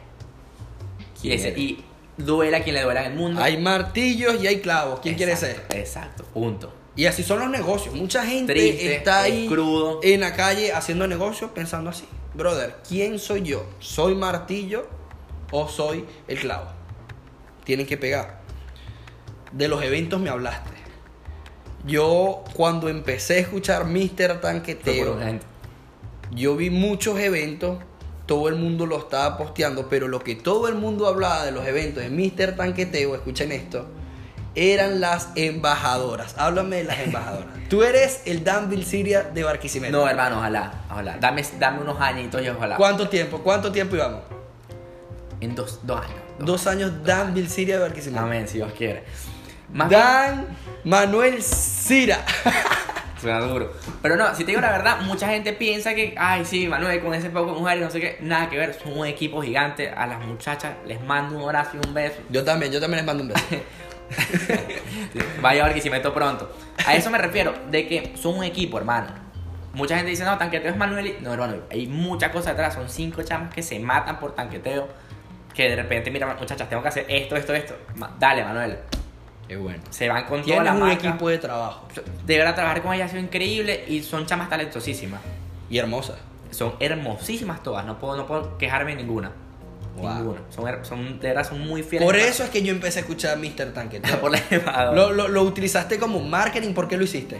Y, 1.25 1.29
¿Quién 1.29 1.39
ese- 1.39 1.59
y 1.59 1.83
duela 2.17 2.63
quien 2.63 2.75
le 2.75 2.81
duela 2.83 3.05
en 3.05 3.11
el 3.13 3.17
mundo. 3.17 3.41
Hay 3.41 3.57
martillos 3.57 4.41
y 4.41 4.47
hay 4.47 4.59
clavos. 4.61 4.99
¿Quién 5.01 5.15
quiere 5.15 5.35
ser? 5.35 5.65
Exacto, 5.69 6.23
punto. 6.25 6.73
Y 6.95 7.07
así 7.07 7.23
son 7.23 7.39
los 7.39 7.49
negocios. 7.49 7.93
Mucha 7.93 8.25
gente 8.25 8.53
Triste, 8.53 8.95
está 8.95 9.27
es 9.27 9.33
ahí 9.33 9.47
crudo. 9.47 9.99
en 10.01 10.21
la 10.21 10.33
calle 10.33 10.71
haciendo 10.71 11.07
negocios 11.07 11.51
pensando 11.53 11.89
así. 11.89 12.05
Brother, 12.33 12.77
¿quién 12.88 13.19
soy 13.19 13.41
yo? 13.43 13.65
¿Soy 13.79 14.15
martillo 14.15 14.88
o 15.51 15.67
soy 15.67 16.05
el 16.27 16.39
clavo? 16.39 16.67
Tienen 17.65 17.85
que 17.85 17.97
pegar. 17.97 18.39
De 19.51 19.67
los 19.67 19.83
eventos 19.83 20.19
me 20.21 20.29
hablaste. 20.29 20.71
Yo 21.85 22.43
cuando 22.55 22.89
empecé 22.89 23.35
a 23.35 23.39
escuchar 23.39 23.85
Mr. 23.85 24.39
Tanqueteo, 24.41 25.17
yo 26.31 26.55
vi 26.55 26.69
muchos 26.69 27.19
eventos, 27.19 27.77
todo 28.25 28.49
el 28.49 28.55
mundo 28.55 28.85
lo 28.85 28.97
estaba 28.97 29.38
posteando, 29.38 29.88
pero 29.89 30.07
lo 30.07 30.19
que 30.19 30.35
todo 30.35 30.67
el 30.67 30.75
mundo 30.75 31.07
hablaba 31.07 31.45
de 31.45 31.51
los 31.51 31.65
eventos 31.65 32.03
de 32.03 32.09
Mr. 32.09 32.55
Tanqueteo, 32.55 33.15
escuchen 33.15 33.51
esto, 33.51 33.88
eran 34.55 35.01
las 35.01 35.29
embajadoras. 35.35 36.35
Háblame 36.38 36.77
de 36.77 36.83
las 36.85 36.99
embajadoras. 36.99 37.47
Tú 37.69 37.83
eres 37.83 38.21
el 38.25 38.43
Dan 38.43 38.71
Siria 38.83 39.23
de 39.23 39.43
Barquisimeto. 39.43 39.97
No, 39.97 40.07
hermano, 40.07 40.38
ojalá, 40.38 40.85
ojalá. 40.89 41.17
Dame, 41.17 41.43
dame 41.59 41.81
unos 41.81 41.99
añitos 41.99 42.41
y 42.41 42.49
ojalá. 42.49 42.77
¿Cuánto 42.77 43.09
tiempo? 43.09 43.39
¿Cuánto 43.39 43.71
tiempo 43.71 43.95
íbamos? 43.95 44.21
En 45.41 45.53
dos, 45.53 45.79
dos 45.83 45.99
años. 45.99 46.19
Dos 46.39 46.67
años 46.67 47.03
Dan 47.03 47.35
Siria 47.47 47.75
de 47.75 47.81
Barquisimeto. 47.81 48.23
Amén, 48.23 48.47
si 48.47 48.57
Dios 48.57 48.71
quiere. 48.77 49.03
Más 49.73 49.89
bien, 49.89 50.01
Dan 50.01 50.47
Manuel 50.83 51.41
Cira. 51.43 52.23
suena 53.19 53.39
duro. 53.39 53.73
Pero 54.01 54.15
no, 54.15 54.34
si 54.36 54.43
te 54.43 54.51
digo 54.51 54.62
la 54.62 54.71
verdad, 54.71 55.01
mucha 55.01 55.28
gente 55.28 55.54
piensa 55.54 55.93
que, 55.93 56.15
ay, 56.17 56.45
sí, 56.45 56.67
Manuel, 56.67 57.01
con 57.01 57.13
ese 57.13 57.30
poco 57.30 57.54
de 57.54 57.60
mujeres, 57.60 57.84
no 57.84 57.89
sé 57.91 57.99
qué, 57.99 58.17
nada 58.21 58.49
que 58.49 58.58
ver. 58.58 58.73
Son 58.73 58.97
un 58.97 59.06
equipo 59.06 59.41
gigante. 59.41 59.89
A 59.89 60.06
las 60.08 60.19
muchachas 60.25 60.73
les 60.86 61.01
mando 61.01 61.36
un 61.38 61.43
abrazo 61.43 61.78
y 61.82 61.88
un 61.88 61.93
beso. 61.93 62.17
Yo 62.30 62.43
también, 62.43 62.71
yo 62.71 62.80
también 62.80 63.06
les 63.06 63.06
mando 63.06 63.23
un 63.23 63.30
beso. 63.30 63.45
Vaya 65.41 65.63
a 65.63 65.65
ver 65.67 65.75
que 65.75 65.82
si 65.82 65.89
meto 65.89 66.13
pronto. 66.13 66.56
A 66.86 66.95
eso 66.95 67.10
me 67.10 67.17
refiero, 67.17 67.54
de 67.71 67.88
que 67.88 68.13
son 68.17 68.38
un 68.38 68.43
equipo, 68.43 68.78
hermano. 68.78 69.08
Mucha 69.73 69.95
gente 69.95 70.12
dice, 70.12 70.24
no, 70.24 70.38
tanqueteo 70.38 70.72
es 70.72 70.78
Manuel. 70.78 71.07
y-". 71.07 71.18
No, 71.22 71.34
hermano, 71.34 71.55
hay 71.72 71.88
muchas 71.88 72.32
cosas 72.32 72.53
detrás. 72.53 72.74
Son 72.76 72.89
cinco 72.89 73.24
chamas 73.24 73.53
que 73.53 73.61
se 73.61 73.80
matan 73.80 74.20
por 74.20 74.34
tanqueteo. 74.36 74.88
Que 75.53 75.70
de 75.70 75.76
repente, 75.76 76.11
mira, 76.11 76.34
muchachas, 76.39 76.70
tengo 76.70 76.82
que 76.82 76.89
hacer 76.89 77.05
esto, 77.07 77.36
esto, 77.36 77.53
esto. 77.53 77.76
Dale, 78.20 78.43
Manuel. 78.43 78.78
Qué 79.48 79.56
bueno. 79.58 79.84
Se 79.91 80.10
van 80.10 80.26
con 80.26 80.41
toda 80.43 80.64
la 80.64 80.74
un 80.74 80.80
marca. 80.80 81.10
equipo 81.10 81.30
de 81.30 81.38
trabajo. 81.38 81.88
De 82.26 82.38
verdad, 82.38 82.56
trabajar 82.56 82.82
con 82.82 82.93
ellas 82.93 83.08
ha 83.08 83.12
sido 83.12 83.24
increíble 83.24 83.86
y 83.88 84.02
son 84.02 84.26
chamas 84.26 84.50
talentosísimas. 84.50 85.22
Y 85.70 85.78
hermosa. 85.78 86.16
Son 86.52 86.74
hermosísimas 86.80 87.62
todas. 87.62 87.86
No 87.86 88.00
puedo, 88.00 88.16
no 88.18 88.26
puedo 88.26 88.58
quejarme 88.58 88.96
de 88.96 89.04
ninguna. 89.04 89.32
Wow. 89.98 90.16
Ninguna. 90.16 90.41
Son, 90.50 90.86
son, 90.86 91.20
de 91.20 91.28
verdad, 91.28 91.48
son 91.48 91.62
muy 91.62 91.84
fieles. 91.84 92.06
Por 92.06 92.16
eso 92.16 92.43
es 92.43 92.50
que 92.50 92.64
yo 92.64 92.72
empecé 92.72 93.00
a 93.00 93.02
escuchar 93.02 93.38
Mr. 93.38 93.72
Por 94.22 94.32
la 94.32 94.41
embajadora. 94.50 94.96
Lo, 94.96 95.12
lo, 95.14 95.28
lo 95.28 95.43
utilizaste 95.43 96.00
como 96.00 96.20
marketing, 96.22 96.74
¿por 96.74 96.88
qué 96.88 96.98
lo 96.98 97.04
hiciste? 97.04 97.39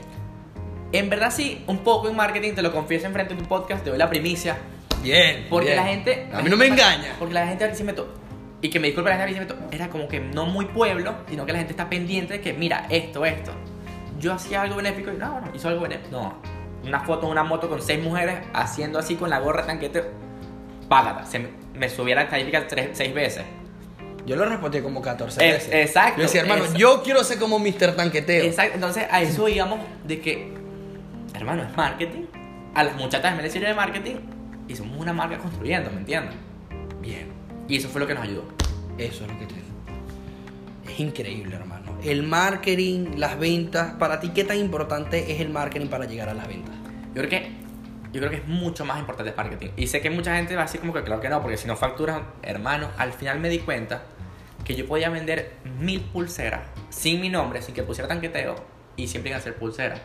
En 0.92 1.10
verdad, 1.10 1.32
sí, 1.32 1.64
un 1.68 1.80
poco 1.80 2.08
en 2.08 2.16
marketing, 2.16 2.54
te 2.54 2.62
lo 2.62 2.72
confieso 2.72 3.08
enfrente 3.08 3.34
de 3.34 3.42
tu 3.42 3.48
podcast, 3.48 3.84
te 3.84 3.90
doy 3.90 4.00
la 4.00 4.10
primicia. 4.10 4.58
Bien. 5.02 5.48
Porque 5.50 5.72
bien. 5.72 5.78
la 5.78 5.86
gente. 5.86 6.30
A 6.32 6.42
mí 6.42 6.50
no 6.50 6.56
me 6.58 6.68
engaña. 6.68 7.16
Porque 7.20 7.34
la 7.34 7.48
gente 7.48 7.64
de 7.64 7.70
Barquisimeto. 7.70 8.25
Y 8.62 8.70
que 8.70 8.80
me 8.80 8.88
disculpe 8.88 9.10
la 9.10 9.28
gente. 9.28 9.54
Era 9.72 9.90
como 9.90 10.08
que 10.08 10.20
no 10.20 10.46
muy 10.46 10.66
pueblo, 10.66 11.14
sino 11.30 11.46
que 11.46 11.52
la 11.52 11.60
gente 11.60 11.74
está 11.74 11.90
pendiente 11.90 12.34
de 12.34 12.42
que, 12.42 12.54
mira, 12.54 12.88
esto, 12.90 13.26
esto. 13.26 13.52
yo 14.20 14.34
hacía 14.34 14.62
algo 14.64 14.78
benéfico 14.78 15.12
y 15.12 15.18
no, 15.18 15.32
bueno, 15.34 15.48
hizo 15.54 15.68
algo 15.68 15.82
benéfico. 15.82 16.10
No, 16.12 16.34
una 16.88 17.00
foto 17.02 17.26
de 17.28 17.32
una 17.32 17.44
moto 17.44 17.68
con 17.70 17.82
seis 17.82 18.02
mujeres 18.04 18.40
haciendo 18.54 18.98
así 19.00 19.16
con 19.16 19.30
la 19.30 19.40
gorra 19.40 19.66
tanquete, 19.66 20.04
págata. 20.88 21.26
Se 21.26 21.40
me, 21.40 21.50
me 21.76 21.90
subía 21.90 22.16
la 22.16 22.28
califica 22.28 22.66
tres, 22.68 22.90
seis 22.94 23.14
veces. 23.14 23.44
Yo 24.26 24.36
lo 24.36 24.46
respondí 24.46 24.82
como 24.82 25.02
14 25.04 25.44
Eh, 25.48 25.52
veces. 25.54 25.74
exacto, 25.74 26.18
Yo 26.18 26.24
decía, 26.24 26.42
hermano, 26.42 26.62
exacto. 26.62 26.80
yo 26.80 27.04
quiero 27.04 27.24
ser 27.24 27.38
como 27.38 27.60
Mr. 27.60 27.96
Tanqueteo. 27.96 28.46
Exacto, 28.46 28.74
entonces 28.76 29.06
a 29.12 29.22
eso 29.22 29.48
íbamos 29.48 29.80
de 30.04 30.20
que, 30.20 30.52
hermano, 31.36 31.62
es 31.64 31.76
marketing. 31.78 32.24
A 32.74 32.84
las 32.84 32.96
muchachas 32.96 33.36
me 33.36 33.48
sirve 33.50 33.68
de 33.68 33.74
marketing 33.76 34.16
y 34.68 34.76
somos 34.76 34.98
una 35.00 35.14
marca 35.14 35.38
construyendo, 35.38 35.92
¿me 35.92 35.98
entiendes? 36.00 36.34
Bien. 37.02 37.35
Y 37.68 37.78
eso 37.78 37.90
fue 37.90 38.02
lo 38.02 38.08
que 38.08 38.14
nos 38.14 38.24
ayudó. 38.24 38.44
Eso 38.98 39.26
es 39.26 39.32
lo 39.32 39.40
que 39.40 39.46
te 39.46 39.56
digo. 39.56 39.68
Es 40.88 41.00
increíble, 41.00 41.56
hermano. 41.56 41.98
El 42.04 42.24
marketing, 42.24 43.16
las 43.18 43.40
ventas, 43.40 43.94
para 43.94 44.20
ti, 44.20 44.30
¿qué 44.30 44.44
tan 44.44 44.58
importante 44.58 45.32
es 45.32 45.42
el 45.42 45.50
marketing 45.50 45.88
para 45.88 46.06
llegar 46.06 46.30
a 46.30 46.34
las 46.34 46.48
ventas? 46.48 46.76
Yo 47.14 47.22
creo 47.22 47.30
que 47.30 47.66
yo 48.16 48.22
creo 48.22 48.32
que 48.32 48.38
es 48.38 48.48
mucho 48.48 48.86
más 48.86 48.98
importante 48.98 49.32
el 49.32 49.36
marketing. 49.36 49.72
Y 49.76 49.88
sé 49.88 50.00
que 50.00 50.10
mucha 50.10 50.38
gente 50.38 50.56
va 50.56 50.62
a 50.62 50.66
decir 50.66 50.80
como 50.80 50.94
que 50.94 51.04
claro 51.04 51.20
que 51.20 51.28
no, 51.28 51.42
porque 51.42 51.58
si 51.58 51.68
no 51.68 51.76
facturas, 51.76 52.22
hermano, 52.44 52.90
al 52.98 53.12
final 53.12 53.42
me 53.42 53.50
di 53.50 53.60
cuenta 53.60 54.04
que 54.64 54.74
yo 54.74 54.88
podía 54.88 55.10
vender 55.10 55.56
mil 55.82 56.00
pulseras 56.00 56.62
sin 56.90 57.20
mi 57.20 57.28
nombre, 57.28 57.62
sin 57.62 57.76
que 57.76 57.84
pusiera 57.84 58.08
tanqueteo 58.08 58.56
y 58.96 59.08
siempre 59.08 59.32
iban 59.32 59.42
a 59.42 59.44
ser 59.44 59.56
pulseras. 59.56 60.00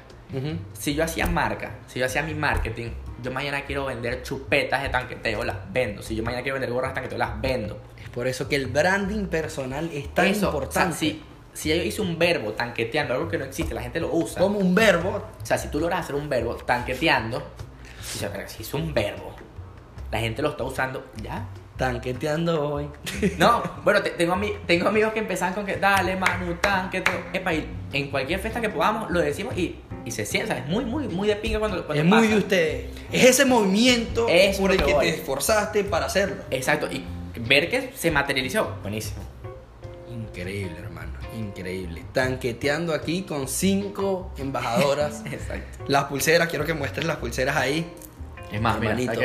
Si 0.73 0.95
yo 0.95 1.05
hacía 1.05 1.27
marca, 1.27 1.79
si 1.87 2.01
yo 2.01 2.07
hacía 2.07 2.25
mi 2.25 2.35
marketing, 2.35 2.91
yo 3.23 3.31
mañana 3.31 3.63
quiero 3.63 3.87
vender 3.87 4.23
chupetas 4.23 4.83
de 4.83 4.89
tanqueteo, 4.89 5.45
las 5.45 5.57
vendo. 5.73 6.03
Si 6.03 6.15
yo 6.15 6.23
mañana 6.23 6.43
quiero 6.43 6.55
vender 6.55 6.73
gorras 6.73 6.91
de 6.91 6.95
tanqueteo, 6.95 7.19
las 7.19 7.41
vendo. 7.41 7.81
Es 8.03 8.09
por 8.09 8.27
eso 8.27 8.49
que 8.49 8.57
el 8.57 8.67
branding 8.67 9.27
personal 9.27 9.91
es 9.93 10.13
tan 10.15 10.27
Eso, 10.27 10.47
importante. 10.47 10.95
O 10.95 10.99
sea, 10.99 10.99
si, 10.99 11.23
si 11.53 11.69
yo 11.69 11.77
hice 11.77 12.03
un 12.03 12.19
verbo 12.19 12.53
tanqueteando, 12.53 13.15
algo 13.15 13.29
que 13.29 13.39
no 13.39 13.45
existe, 13.45 13.75
la 13.75 13.83
gente 13.83 14.01
lo 14.01 14.13
usa. 14.13 14.41
Como 14.41 14.59
un 14.59 14.75
verbo. 14.75 15.29
O 15.41 15.47
sea, 15.47 15.59
si 15.59 15.69
tú 15.69 15.81
logras 15.81 16.01
hacer 16.01 16.17
un 16.17 16.29
verbo 16.29 16.55
tanqueteando, 16.57 17.43
si 18.03 18.25
es 18.63 18.75
un 18.75 18.93
verbo, 18.95 19.35
la 20.11 20.21
gente 20.21 20.43
lo 20.43 20.51
está 20.51 20.65
usando 20.65 21.07
ya. 21.23 21.47
Tanqueteando 21.81 22.63
hoy. 22.75 22.89
No, 23.39 23.63
bueno, 23.85 24.03
te- 24.03 24.11
tengo, 24.11 24.35
ami- 24.35 24.55
tengo 24.67 24.87
amigos 24.89 25.15
que 25.15 25.21
empezaban 25.21 25.55
con 25.55 25.65
que 25.65 25.77
dale, 25.77 26.15
Manu, 26.15 26.55
tanqueteo. 26.57 27.25
Epa, 27.33 27.55
y 27.55 27.67
en 27.95 28.11
cualquier 28.11 28.39
fiesta 28.39 28.61
que 28.61 28.69
podamos 28.69 29.11
lo 29.11 29.19
decimos 29.21 29.57
y, 29.57 29.77
y 30.05 30.11
se 30.11 30.27
siente. 30.27 30.53
Es 30.59 30.67
muy, 30.67 30.85
muy, 30.85 31.09
muy 31.09 31.27
de 31.27 31.37
pinga 31.37 31.59
cuando, 31.59 31.87
cuando 31.87 32.03
es 32.05 32.07
muy 32.07 32.29
de 32.29 32.37
ustedes. 32.37 32.91
Es 33.11 33.25
ese 33.25 33.47
movimiento 33.47 34.27
Es 34.29 34.59
por 34.59 34.73
el 34.73 34.77
que 34.85 34.93
voy. 34.93 35.07
te 35.07 35.15
esforzaste 35.15 35.83
para 35.85 36.05
hacerlo. 36.05 36.43
Exacto, 36.51 36.87
y 36.93 37.03
ver 37.49 37.71
que 37.71 37.93
se 37.97 38.11
materializó, 38.11 38.77
buenísimo. 38.83 39.23
Increíble, 40.13 40.77
hermano. 40.79 41.13
Increíble. 41.39 42.05
Tanqueteando 42.13 42.93
aquí 42.93 43.23
con 43.23 43.49
cinco 43.49 44.35
embajadoras. 44.37 45.23
Exacto. 45.33 45.83
las 45.89 46.05
pulseras, 46.05 46.49
quiero 46.49 46.67
que 46.67 46.75
muestres 46.75 47.07
las 47.07 47.17
pulseras 47.17 47.57
ahí. 47.57 47.91
Es 48.53 48.61
más, 48.61 48.79
mira, 48.79 48.93
Hermanito. 48.93 49.23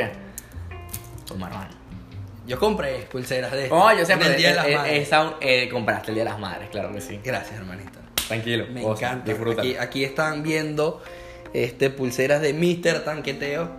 Toma, 1.26 1.48
hermano. 1.48 1.70
Yo 2.46 2.58
compré 2.58 3.00
pulseras 3.10 3.52
de 3.52 3.68
Oh, 3.70 3.90
yo 3.92 4.04
sé, 4.06 4.16
pero 4.16 4.36
Día 4.36 4.50
de 4.50 4.54
las 4.54 4.70
Madres. 4.70 5.06
esa, 5.08 5.34
eh, 5.40 5.68
compraste 5.70 6.10
el 6.10 6.14
Día 6.16 6.24
de 6.24 6.30
las 6.30 6.38
Madres, 6.38 6.68
claro 6.70 6.92
que 6.92 7.00
sí. 7.00 7.20
Gracias, 7.24 7.56
hermanito. 7.58 7.98
Tranquilo, 8.28 8.66
Me 8.72 8.82
encanta. 8.82 9.32
Aquí, 9.58 9.76
aquí 9.76 10.04
están 10.04 10.42
viendo 10.42 11.02
este, 11.52 11.90
pulseras 11.90 12.40
de 12.40 12.52
Mr. 12.52 13.04
Tanqueteo. 13.04 13.70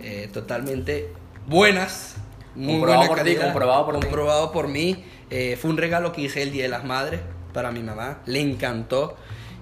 eh, 0.00 0.28
totalmente 0.32 1.08
buenas. 1.46 2.16
Muy 2.54 2.74
Comprobado 2.74 3.06
buena 3.08 3.22
por 3.22 3.24
ti, 3.24 3.36
comprobado 3.36 3.84
por. 3.86 3.94
Comprobado 4.00 4.52
por 4.52 4.68
mí. 4.68 5.04
Eh, 5.30 5.56
fue 5.60 5.70
un 5.70 5.76
regalo 5.76 6.12
que 6.12 6.22
hice 6.22 6.42
el 6.42 6.50
Día 6.52 6.64
de 6.64 6.68
las 6.68 6.84
Madres 6.84 7.20
para 7.52 7.70
mi 7.72 7.80
mamá. 7.82 8.18
Le 8.26 8.40
encantó. 8.40 9.16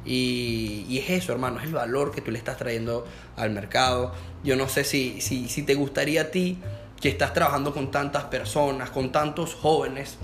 Y, 0.04 0.86
y 0.88 0.98
es 0.98 1.10
eso, 1.10 1.32
hermano, 1.32 1.58
es 1.58 1.64
el 1.66 1.72
valor 1.72 2.12
que 2.14 2.20
tú 2.20 2.30
le 2.30 2.38
estás 2.38 2.56
trayendo 2.56 3.06
al 3.36 3.50
mercado. 3.50 4.12
Yo 4.44 4.56
no 4.56 4.68
sé 4.68 4.84
si, 4.84 5.20
si, 5.20 5.48
si 5.48 5.62
te 5.64 5.74
gustaría 5.74 6.22
a 6.22 6.24
ti, 6.30 6.58
que 7.06 7.10
estás 7.12 7.32
trabajando 7.32 7.72
con 7.72 7.92
tantas 7.92 8.24
personas, 8.24 8.90
con 8.90 9.12
tantos 9.12 9.54
jóvenes 9.54 10.18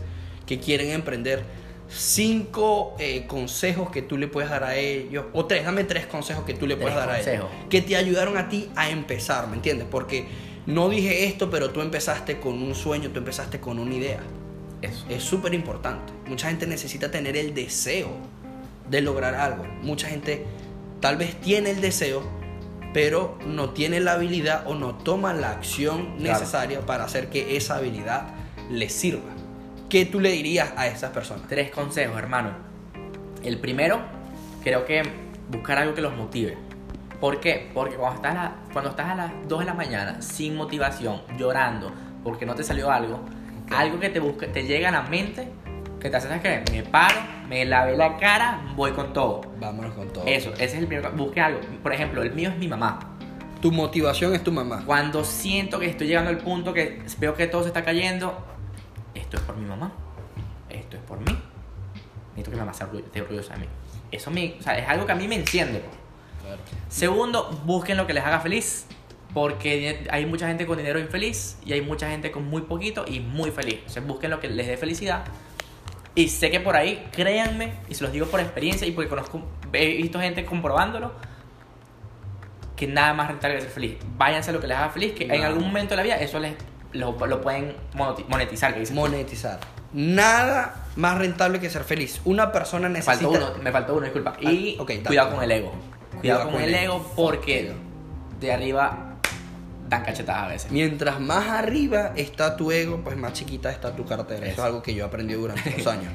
que 0.44 0.58
quieren 0.58 0.90
emprender, 0.90 1.44
cinco 1.88 2.96
eh, 2.98 3.24
consejos 3.28 3.88
que 3.92 4.02
tú 4.02 4.18
le 4.18 4.26
puedes 4.26 4.50
dar 4.50 4.64
a 4.64 4.74
ellos, 4.74 5.26
o 5.32 5.46
tres, 5.46 5.64
dame 5.64 5.84
tres 5.84 6.06
consejos 6.06 6.42
que 6.44 6.54
tú 6.54 6.66
le 6.66 6.76
puedes 6.76 6.96
dar 6.96 7.08
a 7.08 7.20
ellos, 7.20 7.46
que 7.70 7.82
te 7.82 7.94
ayudaron 7.94 8.36
a 8.36 8.48
ti 8.48 8.68
a 8.74 8.90
empezar, 8.90 9.46
¿me 9.46 9.54
entiendes? 9.54 9.86
Porque 9.88 10.26
no 10.66 10.88
dije 10.88 11.26
esto, 11.26 11.50
pero 11.50 11.70
tú 11.70 11.82
empezaste 11.82 12.40
con 12.40 12.60
un 12.60 12.74
sueño, 12.74 13.10
tú 13.10 13.20
empezaste 13.20 13.60
con 13.60 13.78
una 13.78 13.94
idea. 13.94 14.18
Eso. 14.80 15.06
Es 15.08 15.22
súper 15.22 15.54
importante. 15.54 16.12
Mucha 16.26 16.48
gente 16.48 16.66
necesita 16.66 17.12
tener 17.12 17.36
el 17.36 17.54
deseo 17.54 18.08
de 18.90 19.02
lograr 19.02 19.36
algo. 19.36 19.62
Mucha 19.82 20.08
gente 20.08 20.46
tal 20.98 21.16
vez 21.16 21.40
tiene 21.40 21.70
el 21.70 21.80
deseo, 21.80 22.24
pero 22.93 23.38
no 23.47 23.70
tiene 23.70 24.01
la 24.01 24.12
habilidad 24.12 24.66
o 24.66 24.74
no 24.74 24.95
toma 24.95 25.32
la 25.32 25.51
acción 25.51 26.16
Claro. 26.18 26.38
necesaria 26.40 26.80
para 26.80 27.05
hacer 27.05 27.28
que 27.30 27.57
esa 27.57 27.76
habilidad 27.76 28.28
le 28.70 28.88
sirva. 28.88 29.30
¿Qué 29.88 30.05
tú 30.07 30.20
le 30.20 30.30
dirías 30.32 30.72
a 30.76 30.86
esas 30.86 31.11
personas? 31.11 31.47
Tres 31.49 31.70
consejos, 31.70 32.16
hermano. 32.18 32.51
El 33.43 33.59
primero, 33.59 34.01
creo 34.62 34.84
que 34.84 35.03
buscar 35.51 35.78
algo 35.78 35.95
que 35.95 36.01
los 36.01 36.14
motive. 36.16 36.57
¿Por 37.20 37.40
qué? 37.40 37.70
Porque 37.74 37.97
cuando 37.97 38.16
estás, 38.16 38.32
a 38.32 38.34
la- 38.34 38.57
cuando 38.72 38.90
estás 38.90 39.09
a 39.11 39.14
las 39.14 39.32
2 39.49 39.61
de 39.61 39.66
la 39.66 39.74
mañana 39.74 40.20
sin 40.22 40.57
motivación, 40.57 41.22
llorando, 41.38 41.93
porque 42.24 42.47
no 42.47 42.55
te 42.55 42.62
salió 42.64 42.90
algo, 42.90 43.20
algo 43.70 44.01
que 44.01 44.09
te 44.11 44.18
busque, 44.20 44.47
te 44.49 44.64
llega 44.64 44.88
a 44.88 44.93
la 44.93 45.03
mente, 45.03 45.49
que 46.03 46.11
te 46.11 46.16
hace, 46.16 46.26
¿sabes 46.26 46.42
qué? 46.42 46.64
Me 46.72 46.82
paro, 46.82 47.20
me 47.48 47.64
lavé 47.64 47.96
la 47.96 48.16
cara, 48.16 48.61
voy 48.74 48.90
con 48.90 49.12
todo. 49.12 49.40
Vámonos 49.61 49.94
con 49.94 50.12
todo. 50.12 50.24
Eso, 50.26 50.53
ese 50.55 50.64
es 50.64 50.74
el 50.74 50.88
primero. 50.88 51.12
Busque 51.12 51.40
algo. 51.40 51.61
Por 51.80 51.92
ejemplo, 51.92 52.22
el 52.22 52.32
mío 52.32 52.50
es 52.50 52.59
mi 52.59 52.66
mamá. 52.66 52.98
Tu 53.61 53.70
motivación 53.70 54.34
es 54.34 54.42
tu 54.42 54.50
mamá. 54.50 54.82
Cuando 54.84 55.24
siento 55.24 55.78
que 55.78 55.86
estoy 55.86 56.09
llegando 56.09 56.30
al 56.30 56.38
punto 56.38 56.74
que 56.74 57.00
veo 57.18 57.36
que 57.36 57.46
todo 57.46 57.62
se 57.62 57.68
está 57.68 57.84
cayendo, 57.84 58.36
esto 59.14 59.36
es 59.36 59.42
por 59.44 59.57
mi 59.57 59.64
mamá. 59.64 59.92
Esto 60.68 60.96
es 60.96 61.03
por 61.05 61.20
mí. 61.20 61.38
Necesito 62.30 62.50
que 62.50 62.57
mi 62.57 62.61
mamá 62.61 62.74
sea 62.74 62.88
esté 62.92 63.22
orgullosa 63.22 63.55
de 63.55 63.61
mí. 63.61 63.66
Eso 64.11 64.30
me, 64.32 64.57
o 64.59 64.62
sea, 64.62 64.76
es 64.76 64.88
algo 64.88 65.07
que 65.07 65.12
a 65.12 65.14
mí 65.14 65.28
me 65.28 65.36
enciende. 65.36 65.78
pues. 65.78 66.59
Segundo, 66.88 67.48
busquen 67.64 67.96
lo 67.96 68.09
que 68.09 68.12
les 68.14 68.24
haga 68.24 68.40
feliz. 68.40 68.86
Porque 69.32 70.07
hay 70.11 70.26
mucha 70.26 70.46
gente 70.46 70.66
con 70.66 70.76
dinero 70.76 70.98
infeliz 70.98 71.57
y 71.64 71.72
hay 71.72 71.80
mucha 71.80 72.11
gente 72.11 72.30
con 72.30 72.44
muy 72.44 72.62
poquito 72.62 73.05
y 73.07 73.20
muy 73.20 73.50
feliz. 73.50 73.76
Entonces 73.76 74.07
busquen 74.07 74.30
lo 74.30 74.40
que 74.40 74.48
les 74.48 74.66
dé 74.66 74.76
felicidad. 74.76 75.24
Y 76.14 76.28
sé 76.28 76.50
que 76.50 76.60
por 76.60 76.76
ahí, 76.76 77.08
créanme, 77.12 77.72
y 77.88 77.94
se 77.94 78.04
los 78.04 78.12
digo 78.12 78.26
por 78.26 78.38
experiencia 78.40 78.86
y 78.86 78.90
porque 78.92 79.08
conozco, 79.08 79.42
he 79.72 79.96
visto 79.96 80.20
gente 80.20 80.44
comprobándolo, 80.44 81.12
que 82.76 82.86
nada 82.86 83.14
más 83.14 83.28
rentable 83.28 83.56
que 83.56 83.62
ser 83.62 83.70
feliz. 83.70 83.96
Váyanse 84.16 84.50
a 84.50 84.52
lo 84.52 84.60
que 84.60 84.66
les 84.66 84.76
haga 84.76 84.90
feliz, 84.90 85.12
que 85.12 85.24
en 85.24 85.30
Nada. 85.30 85.46
algún 85.46 85.64
momento 85.64 85.90
de 85.90 85.96
la 85.96 86.02
vida 86.02 86.16
eso 86.16 86.38
les 86.38 86.54
lo, 86.92 87.12
lo 87.26 87.40
pueden 87.40 87.74
moneti- 87.94 88.26
monetizar. 88.28 88.74
Que 88.74 88.80
dicen. 88.80 88.96
Monetizar. 88.96 89.58
Nada 89.94 90.86
más 90.96 91.16
rentable 91.18 91.60
que 91.60 91.70
ser 91.70 91.84
feliz. 91.84 92.20
Una 92.24 92.50
persona 92.52 92.88
necesita... 92.88 93.14
faltó 93.14 93.30
uno, 93.30 93.62
me 93.62 93.70
faltó 93.72 93.94
uno, 93.94 94.02
disculpa. 94.04 94.34
Y 94.40 94.76
Ah, 94.78 94.84
dale. 94.86 95.02
cuidado 95.04 95.30
con 95.34 95.42
el 95.44 95.50
ego. 95.52 95.72
Cuidado, 96.20 96.50
con, 96.50 96.60
el 96.60 96.74
ego 96.74 97.12
porque 97.16 97.72
de 98.40 98.52
arriba 98.52 99.11
cachetadas 100.01 100.45
a 100.45 100.49
veces. 100.49 100.72
Mientras 100.72 101.20
más 101.20 101.49
arriba 101.49 102.12
está 102.16 102.57
tu 102.57 102.72
ego, 102.72 103.01
pues 103.05 103.16
más 103.16 103.34
chiquita 103.34 103.70
está 103.70 103.95
tu 103.95 104.05
cartera. 104.07 104.47
Eso, 104.47 104.53
Eso. 104.53 104.62
es 104.62 104.66
algo 104.66 104.82
que 104.82 104.95
yo 104.95 105.05
aprendí 105.05 105.34
durante 105.34 105.70
los 105.76 105.86
años. 105.86 106.12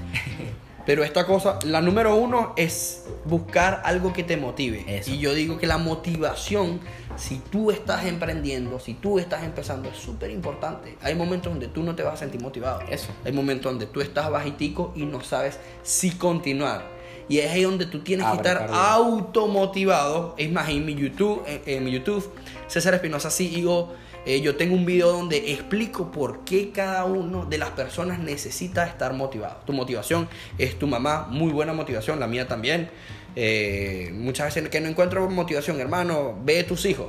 Pero 0.87 1.03
esta 1.03 1.25
cosa, 1.25 1.59
la 1.65 1.81
número 1.81 2.15
uno 2.15 2.53
es 2.55 3.03
buscar 3.25 3.81
algo 3.83 4.13
que 4.13 4.23
te 4.23 4.37
motive. 4.37 4.85
Eso. 4.87 5.11
Y 5.11 5.17
yo 5.17 5.33
digo 5.33 5.57
que 5.57 5.67
la 5.67 5.77
motivación, 5.77 6.79
si 7.17 7.39
tú 7.39 7.71
estás 7.71 8.05
emprendiendo, 8.05 8.79
si 8.79 8.93
tú 8.93 9.19
estás 9.19 9.43
empezando, 9.43 9.89
es 9.89 9.97
súper 9.97 10.31
importante. 10.31 10.97
Hay 11.01 11.13
momentos 11.13 11.51
donde 11.51 11.67
tú 11.67 11.83
no 11.83 11.93
te 11.93 12.03
vas 12.03 12.13
a 12.13 12.17
sentir 12.17 12.41
motivado. 12.41 12.79
Eso. 12.89 13.09
Hay 13.25 13.33
momentos 13.33 13.69
donde 13.69 13.85
tú 13.85 13.99
estás 13.99 14.31
bajitico 14.31 14.93
y 14.95 15.03
no 15.03 15.21
sabes 15.21 15.59
si 15.83 16.11
continuar. 16.11 16.96
Y 17.29 17.39
es 17.39 17.51
ahí 17.51 17.63
donde 17.63 17.85
tú 17.85 17.99
tienes 17.99 18.25
que 18.27 18.35
estar 18.37 18.69
automotivado. 18.71 20.35
Es 20.37 20.51
más, 20.51 20.69
en 20.69 20.85
mi 20.85 20.95
YouTube, 20.95 21.43
en, 21.45 21.61
en 21.65 21.83
mi 21.83 21.91
YouTube, 21.91 22.31
César 22.67 22.93
Espinosa 22.93 23.29
CEO, 23.29 23.93
eh, 24.27 24.41
yo 24.41 24.57
tengo 24.57 24.75
un 24.75 24.85
video 24.85 25.13
donde 25.13 25.53
explico 25.53 26.11
por 26.11 26.43
qué 26.43 26.71
cada 26.71 27.05
uno 27.05 27.45
de 27.45 27.57
las 27.57 27.69
personas 27.69 28.19
necesita 28.19 28.85
estar 28.85 29.13
motivado. 29.13 29.61
Tu 29.65 29.71
motivación 29.71 30.27
es 30.57 30.77
tu 30.77 30.85
mamá, 30.85 31.27
muy 31.29 31.53
buena 31.53 31.71
motivación, 31.71 32.19
la 32.19 32.27
mía 32.27 32.45
también. 32.45 32.89
Eh, 33.37 34.11
muchas 34.13 34.53
veces 34.53 34.69
que 34.69 34.81
no 34.81 34.89
encuentro 34.89 35.29
motivación, 35.29 35.79
hermano, 35.79 36.37
ve 36.43 36.65
tus 36.65 36.83
hijos. 36.83 37.07